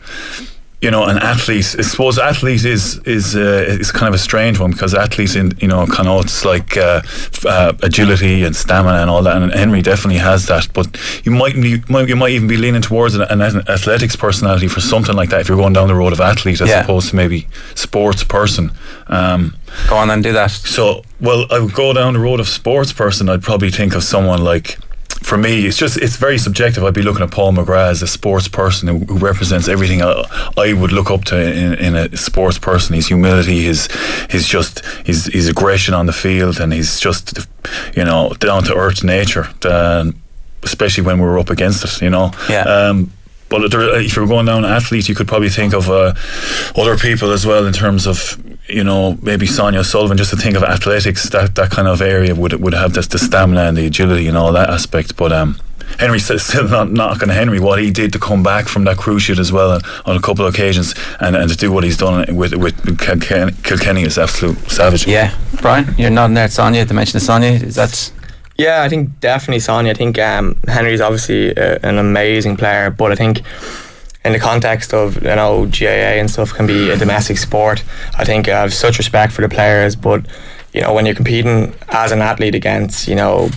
you 0.81 0.89
know, 0.89 1.03
an 1.05 1.17
athlete. 1.19 1.75
I 1.77 1.83
suppose 1.83 2.17
athlete 2.17 2.65
is 2.65 2.97
is 3.05 3.35
uh, 3.35 3.65
is 3.79 3.91
kind 3.91 4.07
of 4.07 4.15
a 4.15 4.17
strange 4.17 4.59
one 4.59 4.71
because 4.71 4.95
athletes 4.95 5.35
in 5.35 5.51
you 5.59 5.67
know 5.67 5.85
connotes 5.85 6.43
like 6.43 6.75
uh, 6.75 7.01
uh, 7.45 7.73
agility 7.83 8.43
and 8.43 8.55
stamina 8.55 8.97
and 9.01 9.09
all 9.09 9.21
that, 9.23 9.39
and 9.41 9.53
Henry 9.53 9.81
definitely 9.83 10.17
has 10.19 10.47
that. 10.47 10.67
But 10.73 10.87
you 11.23 11.31
might 11.31 11.53
be 11.53 11.83
might, 11.87 12.07
you 12.09 12.15
might 12.15 12.31
even 12.31 12.47
be 12.47 12.57
leaning 12.57 12.81
towards 12.81 13.13
an, 13.13 13.21
an 13.21 13.41
athletics 13.69 14.15
personality 14.15 14.67
for 14.67 14.81
something 14.81 15.15
like 15.15 15.29
that 15.29 15.41
if 15.41 15.47
you're 15.49 15.57
going 15.57 15.73
down 15.73 15.87
the 15.87 15.95
road 15.95 16.13
of 16.13 16.19
athlete 16.19 16.61
as 16.61 16.69
Yeah. 16.69 16.81
opposed 16.83 17.09
to 17.11 17.15
maybe 17.15 17.47
sports 17.75 18.23
person. 18.23 18.71
Um, 19.07 19.55
Go 19.87 19.97
on 19.97 20.07
then, 20.07 20.21
do 20.21 20.33
that. 20.33 20.51
so, 20.51 21.03
well, 21.19 21.45
I 21.51 21.59
would 21.59 21.73
go 21.73 21.93
down 21.93 22.13
the 22.13 22.19
road 22.19 22.39
of 22.39 22.47
sports 22.47 22.91
person. 22.91 23.29
I'd 23.29 23.43
probably 23.43 23.69
think 23.71 23.93
of 23.95 24.03
someone 24.03 24.43
like. 24.43 24.77
For 25.31 25.37
me, 25.37 25.65
it's 25.65 25.77
just 25.77 25.95
it's 25.95 26.17
very 26.17 26.37
subjective. 26.37 26.83
I'd 26.83 26.93
be 26.93 27.03
looking 27.03 27.23
at 27.23 27.31
Paul 27.31 27.53
McGrath 27.53 27.91
as 27.91 28.01
a 28.01 28.07
sports 28.07 28.49
person 28.49 28.89
who, 28.89 28.97
who 29.05 29.17
represents 29.17 29.69
everything 29.69 30.01
I, 30.01 30.25
I 30.57 30.73
would 30.73 30.91
look 30.91 31.09
up 31.09 31.23
to 31.31 31.41
in, 31.41 31.73
in 31.75 31.95
a 31.95 32.17
sports 32.17 32.57
person. 32.57 32.95
His 32.95 33.07
humility, 33.07 33.63
his 33.63 33.87
his 34.29 34.45
just 34.45 34.85
his 35.05 35.27
his 35.27 35.47
aggression 35.47 35.93
on 35.93 36.05
the 36.05 36.11
field, 36.11 36.59
and 36.59 36.73
his 36.73 36.99
just 36.99 37.47
you 37.95 38.03
know 38.03 38.33
down 38.39 38.65
to 38.65 38.75
earth 38.75 39.05
nature. 39.05 39.47
Um, 39.63 40.21
especially 40.63 41.05
when 41.05 41.17
we 41.17 41.25
were 41.25 41.39
up 41.39 41.49
against 41.49 41.85
it, 41.85 42.01
you 42.01 42.09
know. 42.09 42.31
Yeah. 42.49 42.63
Um, 42.63 43.13
but 43.47 43.73
if 43.73 44.17
you're 44.17 44.27
going 44.27 44.47
down 44.47 44.65
athlete, 44.65 45.07
you 45.07 45.15
could 45.15 45.29
probably 45.29 45.49
think 45.49 45.73
of 45.73 45.89
uh, 45.89 46.13
other 46.75 46.97
people 46.97 47.31
as 47.31 47.45
well 47.45 47.65
in 47.65 47.73
terms 47.73 48.05
of 48.05 48.37
you 48.71 48.84
know 48.84 49.17
maybe 49.21 49.45
Sonia 49.45 49.84
Sullivan. 49.84 50.17
Just 50.17 50.31
to 50.31 50.38
think 50.38 50.55
of 50.55 50.63
athletics, 50.63 51.29
that 51.29 51.55
that 51.55 51.69
kind 51.71 51.88
of 51.88 52.01
area 52.01 52.34
would 52.36 52.53
would 52.53 52.73
have 52.73 52.93
this, 52.93 53.07
the 53.07 53.19
stamina 53.19 53.62
and 53.62 53.77
the 53.77 53.86
agility 53.86 54.27
and 54.27 54.38
all 54.38 54.51
that 54.53 54.69
aspect. 54.69 55.15
But 55.17 55.31
um, 55.31 55.60
Henry's 55.99 56.23
still- 56.23 56.39
still 56.39 56.67
not 56.67 56.91
knocking 56.91 57.29
Henry 57.29 57.60
what 57.60 57.79
he 57.79 57.91
did 57.91 58.13
to 58.13 58.19
come 58.19 58.43
back 58.43 58.67
from 58.67 58.86
that 58.86 58.97
cruciate 58.97 59.39
as 59.39 59.51
well 59.51 59.71
on, 59.71 59.81
on 60.05 60.15
a 60.15 60.21
couple 60.21 60.45
of 60.45 60.53
occasions 60.53 60.95
and, 61.19 61.36
and 61.36 61.49
to 61.49 61.57
do 61.57 61.71
what 61.71 61.84
he's 61.84 61.97
done 61.97 62.36
with 62.36 62.53
with 62.55 62.97
Kilkenny, 62.97 63.51
Kilkenny 63.63 64.03
is 64.03 64.17
absolute 64.17 64.57
savage. 64.72 65.05
Yeah, 65.05 65.36
Brian, 65.61 65.93
you're 65.97 66.09
nodding 66.09 66.36
there 66.36 66.45
at 66.45 66.51
Sonia. 66.51 66.86
To 66.86 66.93
mention 66.93 67.17
of 67.17 67.24
Sonia, 67.24 67.51
is 67.51 67.76
that 67.76 68.11
Yeah, 68.57 68.84
I 68.84 68.89
think 68.89 69.19
definitely 69.19 69.59
Sonia. 69.59 69.91
I 69.91 69.95
think 69.95 70.17
um, 70.19 70.55
Henry's 70.67 71.01
obviously 71.01 71.55
uh, 71.57 71.80
an 71.84 71.97
amazing 71.97 72.57
player, 72.57 72.89
but 72.89 73.11
I 73.11 73.15
think 73.15 73.41
in 74.24 74.34
the 74.34 74.39
context 74.39 74.93
of 74.93 75.15
you 75.15 75.36
know 75.36 75.65
GAA 75.65 76.19
and 76.19 76.30
stuff 76.30 76.53
can 76.53 76.67
be 76.67 76.89
a 76.89 76.97
domestic 76.97 77.38
sport. 77.38 77.84
I 78.17 78.26
think 78.26 78.47
I 78.47 78.61
have 78.61 78.74
such 78.74 78.97
respect 78.97 79.34
for 79.34 79.41
the 79.41 79.49
players, 79.49 79.95
but 79.95 80.26
you 80.74 80.82
know 80.82 80.93
when 80.93 81.05
you're 81.05 81.15
competing 81.15 81.74
as 81.89 82.11
an 82.11 82.22
athlete 82.22 82.55
against 82.55 83.07
you 83.07 83.15
know 83.15 83.49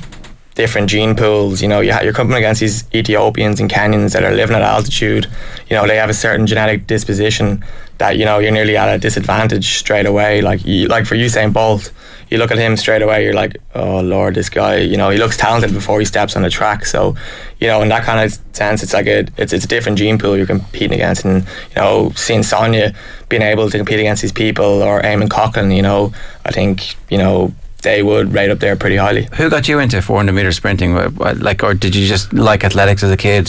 different 0.55 0.89
gene 0.89 1.15
pools. 1.15 1.61
You 1.61 1.69
know, 1.69 1.81
you 1.81 1.95
you're 2.03 2.13
coming 2.13 2.37
against 2.37 2.61
these 2.61 2.85
Ethiopians 2.95 3.61
and 3.61 3.71
Kenyans 3.71 4.13
that 4.13 4.25
are 4.25 4.35
living 4.35 4.57
at 4.57 4.63
altitude. 4.63 5.27
You 5.69 5.77
know, 5.77 5.87
they 5.87 5.97
have 5.97 6.11
a 6.11 6.15
certain 6.15 6.47
genetic 6.47 6.87
disposition 6.87 7.65
that 7.99 8.17
you 8.17 8.25
know 8.25 8.39
you're 8.39 8.53
nearly 8.53 8.77
at 8.77 8.93
a 8.93 8.99
disadvantage 8.99 9.79
straight 9.79 10.07
away. 10.07 10.43
Like, 10.43 10.65
you, 10.65 10.89
like 10.89 11.07
for 11.07 11.17
Usain 11.17 11.53
Bolt, 11.53 11.93
you 12.31 12.39
look 12.39 12.51
at 12.51 12.59
him 12.59 12.77
straight 12.77 13.03
away. 13.03 13.25
You're 13.25 13.35
like, 13.35 13.57
oh 13.75 14.01
lord, 14.01 14.35
this 14.35 14.49
guy. 14.49 14.79
You 14.79 14.97
know, 14.97 15.11
he 15.11 15.19
looks 15.19 15.37
talented 15.37 15.73
before 15.73 15.99
he 15.99 16.07
steps 16.07 16.37
on 16.37 16.43
the 16.43 16.51
track. 16.51 16.87
So, 16.87 17.17
you 17.61 17.67
know, 17.67 17.83
in 17.83 17.89
that 17.89 18.05
kind 18.05 18.25
of 18.25 18.39
sense, 18.53 18.83
it's 18.83 18.93
like 18.93 19.07
a 19.07 19.27
it's 19.37 19.53
it's 19.53 19.65
a 19.65 19.69
different 19.69 19.99
gene 19.99 20.19
pool 20.19 20.37
you're 20.37 20.47
competing 20.47 20.95
against. 20.95 21.25
And 21.25 21.43
you 21.43 21.77
know, 21.77 22.13
seeing 22.15 22.43
Sonia 22.43 22.95
being 23.29 23.43
able 23.43 23.69
to 23.71 23.77
compete 23.77 24.01
against 24.01 24.23
these 24.23 24.33
people 24.33 24.83
or 24.83 25.03
Eamonn 25.03 25.29
Coghlan, 25.29 25.75
you 25.75 25.83
know, 25.83 26.13
I 26.45 26.53
think 26.53 26.97
you 27.11 27.19
know 27.19 27.53
they 27.85 28.03
would 28.03 28.32
rate 28.32 28.51
up 28.51 28.59
there 28.59 28.74
pretty 28.74 28.97
highly. 28.97 29.28
Who 29.37 29.49
got 29.49 29.68
you 29.68 29.78
into 29.78 30.03
400 30.03 30.32
meter 30.32 30.53
sprinting? 30.53 30.95
Like, 31.16 31.62
or 31.62 31.74
did 31.74 31.95
you 31.95 32.07
just 32.09 32.32
like 32.32 32.64
athletics 32.64 33.03
as 33.05 33.11
a 33.12 33.16
kid? 33.16 33.49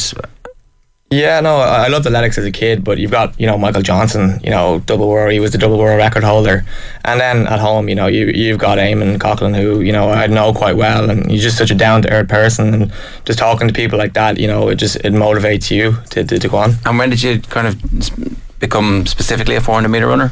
Yeah, 1.11 1.39
no, 1.39 1.57
I 1.57 1.85
I 1.85 1.87
loved 1.87 2.07
athletics 2.07 2.37
as 2.37 2.45
a 2.45 2.51
kid, 2.51 2.83
but 2.83 2.97
you've 2.97 3.11
got 3.11 3.39
you 3.39 3.45
know 3.45 3.57
Michael 3.57 3.83
Johnson, 3.83 4.39
you 4.43 4.49
know 4.49 4.79
double 4.87 5.07
world. 5.07 5.31
He 5.31 5.39
was 5.39 5.51
the 5.51 5.57
double 5.59 5.77
world 5.77 5.97
record 5.97 6.23
holder, 6.23 6.65
and 7.05 7.21
then 7.21 7.47
at 7.47 7.59
home, 7.59 7.87
you 7.89 7.95
know 7.95 8.07
you 8.07 8.25
you've 8.27 8.57
got 8.57 8.79
Eamonn 8.79 9.19
Coghlan, 9.19 9.55
who 9.55 9.81
you 9.81 9.93
know 9.93 10.09
I 10.09 10.25
know 10.27 10.51
quite 10.51 10.75
well, 10.75 11.09
and 11.09 11.29
he's 11.29 11.43
just 11.43 11.57
such 11.57 11.69
a 11.69 11.75
down 11.75 12.01
to 12.01 12.11
earth 12.11 12.27
person, 12.27 12.73
and 12.73 12.91
just 13.23 13.37
talking 13.37 13.67
to 13.67 13.73
people 13.73 13.99
like 13.99 14.13
that, 14.13 14.39
you 14.39 14.47
know, 14.47 14.67
it 14.69 14.75
just 14.75 14.95
it 14.97 15.13
motivates 15.13 15.69
you 15.69 15.97
to, 16.09 16.23
to, 16.23 16.39
to 16.39 16.47
go 16.49 16.57
on. 16.57 16.73
And 16.85 16.97
when 16.97 17.11
did 17.11 17.21
you 17.21 17.39
kind 17.39 17.67
of 17.67 18.59
become 18.59 19.05
specifically 19.05 19.55
a 19.55 19.61
400 19.61 19.87
meter 19.89 20.07
runner? 20.07 20.31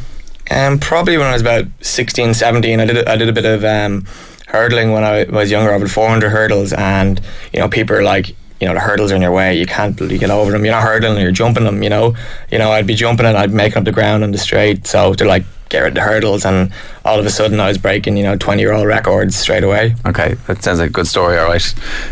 Um, 0.53 0.79
probably 0.79 1.17
when 1.17 1.27
I 1.27 1.33
was 1.33 1.41
about 1.41 1.65
16, 1.81 2.33
17, 2.33 2.79
I 2.79 2.85
did 2.85 2.97
a- 2.97 3.11
I 3.11 3.15
did 3.15 3.29
a 3.29 3.33
bit 3.33 3.45
of 3.45 3.63
um, 3.65 4.05
hurdling 4.47 4.91
when 4.91 5.03
I 5.03 5.23
was 5.25 5.49
younger. 5.51 5.73
I 5.73 5.77
did 5.79 5.91
400 5.91 6.29
hurdles, 6.29 6.73
and 6.73 7.19
you 7.51 7.59
know, 7.59 7.67
people 7.67 7.95
are 7.95 8.03
like, 8.03 8.29
you 8.61 8.67
know, 8.67 8.73
the 8.73 8.79
hurdles 8.79 9.11
are 9.11 9.15
in 9.15 9.21
your 9.21 9.31
way. 9.31 9.57
You 9.57 9.65
can't 9.65 9.97
bloody 9.97 10.17
get 10.17 10.29
over 10.29 10.51
them. 10.51 10.63
You're 10.63 10.73
not 10.73 10.83
hurdling, 10.83 11.21
you're 11.21 11.31
jumping 11.31 11.63
them. 11.65 11.81
You 11.83 11.89
know, 11.89 12.15
you 12.51 12.57
know, 12.59 12.71
I'd 12.71 12.87
be 12.87 12.95
jumping 12.95 13.25
and 13.25 13.37
I'd 13.37 13.51
make 13.51 13.75
up 13.75 13.83
the 13.83 13.91
ground 13.91 14.23
on 14.23 14.31
the 14.31 14.37
straight. 14.37 14.85
So 14.87 15.13
they're 15.13 15.27
like, 15.27 15.43
get 15.69 15.79
rid 15.79 15.89
of 15.89 15.95
the 15.95 16.01
hurdles, 16.01 16.45
and 16.45 16.71
all 17.03 17.19
of 17.19 17.25
a 17.25 17.29
sudden 17.31 17.59
I 17.59 17.67
was 17.67 17.77
breaking, 17.79 18.15
you 18.17 18.23
know, 18.23 18.37
20 18.37 18.61
year 18.61 18.73
old 18.73 18.85
records 18.85 19.35
straight 19.35 19.63
away. 19.63 19.95
Okay, 20.05 20.35
that 20.47 20.61
sounds 20.63 20.79
like 20.79 20.89
a 20.89 20.93
good 20.93 21.07
story. 21.07 21.37
All 21.39 21.47
right, 21.47 21.63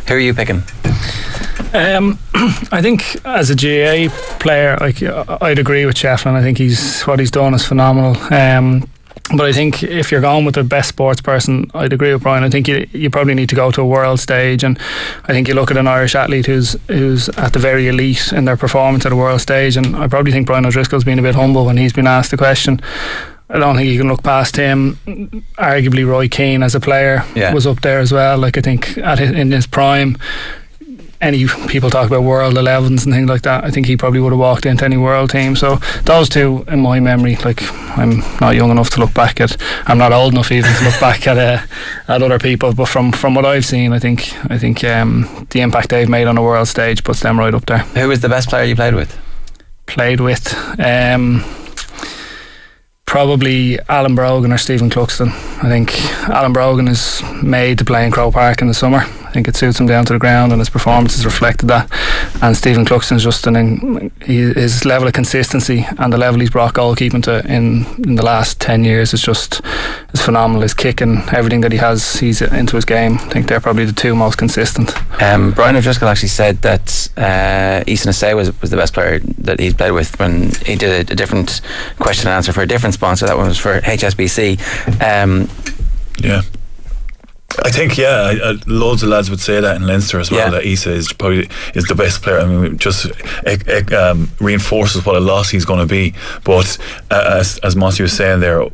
who 0.07 0.15
are 0.15 0.19
you 0.19 0.33
picking? 0.33 0.63
Um, 1.74 2.17
I 2.72 2.82
think 2.82 3.24
as 3.26 3.49
a 3.49 3.55
GA 3.55 4.09
player, 4.39 4.78
like 4.82 5.01
I'd 5.03 5.59
agree 5.59 5.86
with 5.86 5.95
Shefflin. 5.95 6.34
I 6.34 6.41
think 6.41 6.57
he's 6.57 7.01
what 7.03 7.19
he's 7.19 7.32
done 7.32 7.53
is 7.53 7.65
phenomenal. 7.65 8.17
Um, 8.34 8.88
but 9.38 9.45
I 9.45 9.53
think 9.53 9.82
if 9.84 10.11
you're 10.11 10.19
going 10.19 10.43
with 10.43 10.55
the 10.55 10.63
best 10.63 10.89
sports 10.89 11.22
person, 11.22 11.72
I'd 11.74 11.93
agree 11.93 12.11
with 12.11 12.24
Brian. 12.24 12.43
I 12.43 12.49
think 12.49 12.67
you, 12.67 12.86
you 12.91 13.09
probably 13.09 13.34
need 13.34 13.47
to 13.49 13.55
go 13.55 13.72
to 13.72 13.82
a 13.82 13.86
world 13.86 14.19
stage, 14.19 14.63
and 14.63 14.78
I 15.26 15.32
think 15.32 15.47
you 15.47 15.53
look 15.53 15.72
at 15.72 15.78
an 15.78 15.88
Irish 15.88 16.15
athlete 16.15 16.47
who's 16.47 16.76
who's 16.88 17.30
at 17.30 17.53
the 17.53 17.59
very 17.59 17.88
elite 17.88 18.34
in 18.34 18.43
their 18.45 18.57
performance 18.57 19.05
at 19.05 19.11
a 19.13 19.15
world 19.15 19.39
stage, 19.39 19.78
and 19.78 19.95
I 19.95 20.07
probably 20.07 20.32
think 20.34 20.47
Brian 20.47 20.65
O'Driscoll's 20.65 21.05
been 21.05 21.19
a 21.19 21.22
bit 21.22 21.36
humble 21.36 21.65
when 21.65 21.78
he's 21.78 21.93
been 21.93 22.07
asked 22.07 22.32
the 22.32 22.38
question. 22.38 22.82
I 23.49 23.59
don't 23.59 23.76
think 23.76 23.89
you 23.89 23.97
can 23.99 24.07
look 24.07 24.24
past 24.24 24.55
him. 24.55 24.95
Arguably, 25.57 26.07
Roy 26.07 26.28
Keane 26.30 26.63
as 26.63 26.74
a 26.74 26.80
player 26.80 27.24
Yeah. 27.36 27.53
was 27.53 27.67
up 27.67 27.82
there 27.82 27.99
as 27.99 28.11
well. 28.11 28.38
Like 28.38 28.57
I 28.57 28.61
think 28.61 28.97
at 28.97 29.19
his, 29.19 29.32
in 29.32 29.51
his 29.51 29.67
prime, 29.67 30.17
any 31.22 31.45
people 31.67 31.89
talk 31.89 32.07
about 32.07 32.24
world 32.24 32.55
11s 32.55 33.05
and 33.05 33.13
things 33.13 33.30
like 33.30 33.43
that. 33.43 33.63
I 33.63 33.69
think 33.69 33.86
he 33.86 33.95
probably 33.95 34.19
would 34.19 34.32
have 34.32 34.39
walked 34.39 34.65
into 34.65 34.84
any 34.84 34.97
world 34.97 35.30
team. 35.30 35.55
So 35.55 35.76
those 36.03 36.28
two, 36.28 36.65
in 36.67 36.82
my 36.82 36.99
memory, 36.99 37.36
like 37.38 37.61
I'm 37.97 38.19
not 38.39 38.55
young 38.55 38.72
enough 38.72 38.89
to 38.91 38.99
look 38.99 39.13
back 39.13 39.39
at. 39.39 39.55
I'm 39.88 39.97
not 39.97 40.11
old 40.11 40.34
enough 40.34 40.51
even 40.51 40.74
to 40.74 40.84
look 40.84 40.99
back 40.99 41.28
at 41.28 41.38
uh, 41.38 41.65
at 42.07 42.24
other 42.24 42.39
people. 42.39 42.74
But 42.74 42.88
from 42.88 43.11
from 43.11 43.36
what 43.36 43.45
I've 43.45 43.65
seen, 43.65 43.93
I 43.93 43.99
think 43.99 44.34
I 44.51 44.57
think 44.57 44.84
um, 44.84 45.47
the 45.51 45.61
impact 45.61 45.89
they've 45.89 46.09
made 46.09 46.28
on 46.28 46.36
the 46.36 46.41
world 46.41 46.67
stage 46.67 47.03
puts 47.03 47.22
them 47.22 47.39
right 47.39 47.53
up 47.53 47.65
there. 47.67 47.80
Who 47.80 48.07
was 48.07 48.22
the 48.22 48.30
best 48.30 48.49
player 48.49 48.65
you 48.65 48.76
played 48.76 48.95
with? 48.95 49.17
Played 49.86 50.19
with. 50.19 50.53
Um, 50.80 51.43
Probably 53.05 53.78
Alan 53.89 54.15
Brogan 54.15 54.53
or 54.53 54.57
Stephen 54.57 54.89
Cluxton. 54.89 55.32
I 55.61 55.67
think 55.67 55.93
Alan 56.30 56.53
Brogan 56.53 56.88
is 56.88 57.22
made 57.43 57.78
to 57.80 57.84
play 57.84 58.05
in 58.05 58.11
Croke 58.13 58.34
Park 58.34 58.61
in 58.61 58.69
the 58.69 58.74
summer. 58.74 59.03
I 59.32 59.34
think 59.34 59.47
it 59.47 59.55
suits 59.55 59.79
him 59.79 59.88
down 59.88 60.03
to 60.07 60.11
the 60.11 60.19
ground, 60.19 60.51
and 60.51 60.59
his 60.59 60.69
performance 60.69 61.15
has 61.15 61.23
reflected 61.23 61.67
that. 61.67 61.89
And 62.43 62.57
Stephen 62.57 62.84
Cluxton's 62.84 63.23
just 63.23 63.47
an 63.47 63.55
in, 63.55 64.11
his 64.19 64.84
level 64.84 65.07
of 65.07 65.13
consistency 65.13 65.88
and 65.99 66.11
the 66.11 66.17
level 66.17 66.41
he's 66.41 66.49
brought 66.49 66.73
goalkeeping 66.73 67.23
to 67.23 67.39
in 67.47 67.86
in 68.03 68.15
the 68.15 68.25
last 68.25 68.59
ten 68.59 68.84
years 68.84 69.13
is 69.13 69.21
just 69.21 69.61
is 70.13 70.21
phenomenal. 70.21 70.63
His 70.63 70.73
kick 70.73 70.99
and 70.99 71.19
everything 71.29 71.61
that 71.61 71.71
he 71.71 71.77
has, 71.77 72.19
he's 72.19 72.41
into 72.41 72.75
his 72.75 72.84
game. 72.84 73.13
I 73.13 73.29
think 73.29 73.47
they're 73.47 73.61
probably 73.61 73.86
the 73.86 73.93
two 73.93 74.15
most 74.15 74.38
consistent. 74.38 74.93
Um, 75.21 75.51
Brian 75.51 75.77
O'Driscoll 75.77 76.09
actually 76.09 76.27
said 76.27 76.61
that 76.63 77.09
uh, 77.15 77.86
Isa 77.88 78.09
Nacewa 78.09 78.36
was, 78.36 78.61
was 78.61 78.69
the 78.69 78.75
best 78.75 78.93
player 78.93 79.19
that 79.38 79.61
he'd 79.61 79.77
played 79.77 79.91
with 79.91 80.19
when 80.19 80.51
he 80.65 80.75
did 80.75 81.09
a, 81.09 81.13
a 81.13 81.15
different 81.15 81.61
question 81.99 82.27
and 82.27 82.36
answer 82.36 82.51
for 82.51 82.63
a 82.63 82.67
different 82.67 82.95
sponsor. 82.95 83.27
That 83.27 83.38
one 83.38 83.47
was 83.47 83.57
for 83.57 83.79
HSBC. 83.79 84.59
Um, 85.01 85.47
Yeah. 86.19 86.41
I 87.60 87.70
think 87.70 87.97
yeah, 87.97 88.32
I, 88.32 88.52
I, 88.52 88.58
loads 88.66 89.04
of 89.04 89.10
lads 89.10 89.30
would 89.30 89.39
say 89.39 89.60
that 89.60 89.76
in 89.76 89.86
Leinster 89.86 90.20
as 90.20 90.32
well. 90.32 90.39
Yeah. 90.39 90.49
That 90.52 90.66
Isa 90.66 90.91
is 90.91 91.12
probably 91.12 91.49
is 91.76 91.86
the 91.86 91.95
best 91.95 92.22
player. 92.22 92.39
I 92.39 92.45
mean, 92.45 92.74
it 92.74 92.78
just 92.78 93.06
it, 93.45 93.68
it, 93.68 93.93
um, 93.93 94.32
reinforces 94.39 95.06
what 95.06 95.16
a 95.16 95.20
loss 95.20 95.49
he's 95.49 95.66
going 95.66 95.80
to 95.80 95.86
be. 95.86 96.14
But 96.43 96.78
uh, 97.10 97.38
as 97.39 97.58
as 97.60 97.76
Mossy 97.76 98.04
was 98.04 98.14
saying 98.14 98.39
there, 98.39 98.66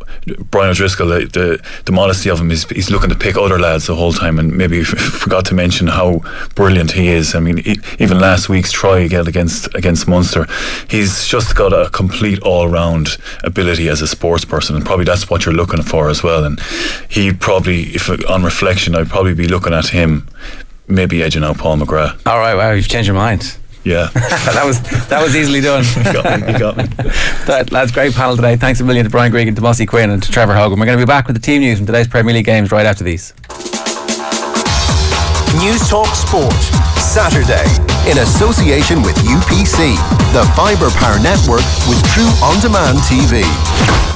Brian 0.52 0.70
O'Driscoll, 0.70 1.08
the, 1.08 1.26
the 1.26 1.68
the 1.86 1.92
modesty 1.92 2.30
of 2.30 2.40
him 2.40 2.52
is 2.52 2.66
he's 2.66 2.92
looking 2.92 3.10
to 3.10 3.16
pick 3.16 3.36
other 3.36 3.58
lads 3.58 3.88
the 3.88 3.96
whole 3.96 4.14
time, 4.14 4.38
and 4.38 4.56
maybe 4.56 4.84
forgot 4.84 5.46
to 5.46 5.56
mention 5.56 5.88
how 5.88 6.22
brilliant 6.54 6.92
he 6.92 7.08
is. 7.08 7.34
I 7.34 7.40
mean, 7.40 7.60
e- 7.60 7.80
even 8.00 8.20
last 8.20 8.48
week's 8.48 8.72
try 8.72 9.00
again 9.00 9.28
against 9.28 9.74
against 9.74 10.08
Munster, 10.08 10.46
he's 10.88 11.28
just 11.28 11.56
got 11.56 11.74
a 11.74 11.90
complete 11.90 12.40
all 12.44 12.68
round 12.68 13.18
ability 13.44 13.90
as 13.90 14.02
a 14.02 14.08
sports 14.08 14.46
person, 14.46 14.76
and 14.76 14.86
probably 14.86 15.06
that's 15.06 15.30
what 15.30 15.46
you're 15.46 15.56
looking 15.56 15.82
for 15.82 16.10
as 16.10 16.22
well. 16.22 16.44
And 16.44 16.60
he 17.10 17.34
probably, 17.34 17.96
if 17.96 18.10
on 18.30 18.44
reflection, 18.44 18.67
I'd 18.96 19.08
probably 19.10 19.34
be 19.34 19.48
looking 19.48 19.74
at 19.74 19.88
him, 19.88 20.28
maybe 20.88 21.24
edging 21.24 21.44
out 21.44 21.58
Paul 21.58 21.78
McGrath. 21.78 22.26
all 22.26 22.40
right, 22.40 22.56
wow, 22.56 22.72
you've 22.72 22.88
changed 22.88 23.08
your 23.08 23.16
mind. 23.16 23.58
Yeah, 23.84 24.10
that 24.14 24.64
was 24.66 24.82
that 25.08 25.24
was 25.24 25.34
easily 25.36 25.62
done. 25.62 25.86
you 25.98 26.14
got 26.14 26.42
me. 26.42 26.52
You 26.52 26.60
got 26.60 26.76
me. 26.78 26.84
that, 27.46 27.70
that's 27.72 27.92
great 27.92 28.14
panel 28.14 28.36
today. 28.36 28.58
Thanks 28.58 28.82
a 28.82 28.84
million 28.84 29.06
to 29.06 29.10
Brian 29.10 29.32
Gregan, 29.32 29.56
to 29.56 29.62
Mossy 29.62 29.86
Quinn, 29.86 30.10
and 30.10 30.22
to 30.22 30.30
Trevor 30.30 30.56
Hogan. 30.56 30.78
We're 30.78 30.86
going 30.86 30.98
to 30.98 31.06
be 31.06 31.08
back 31.08 31.28
with 31.28 31.38
the 31.38 31.42
team 31.42 31.62
news 31.62 31.78
from 31.78 31.86
today's 31.86 32.08
Premier 32.08 32.34
League 32.34 32.46
games 32.46 32.72
right 32.72 32.86
after 32.86 33.06
these. 33.06 33.34
Newstalk 35.64 36.12
Sport, 36.14 36.54
Saturday, 37.02 37.66
in 38.12 38.18
association 38.20 39.02
with 39.02 39.16
UPC, 39.24 39.96
the 40.34 40.44
Fibre 40.56 40.90
Power 41.00 41.20
Network 41.20 41.64
with 41.88 42.04
True 42.12 42.30
On 42.44 42.60
Demand 42.60 42.98
TV. 43.08 44.07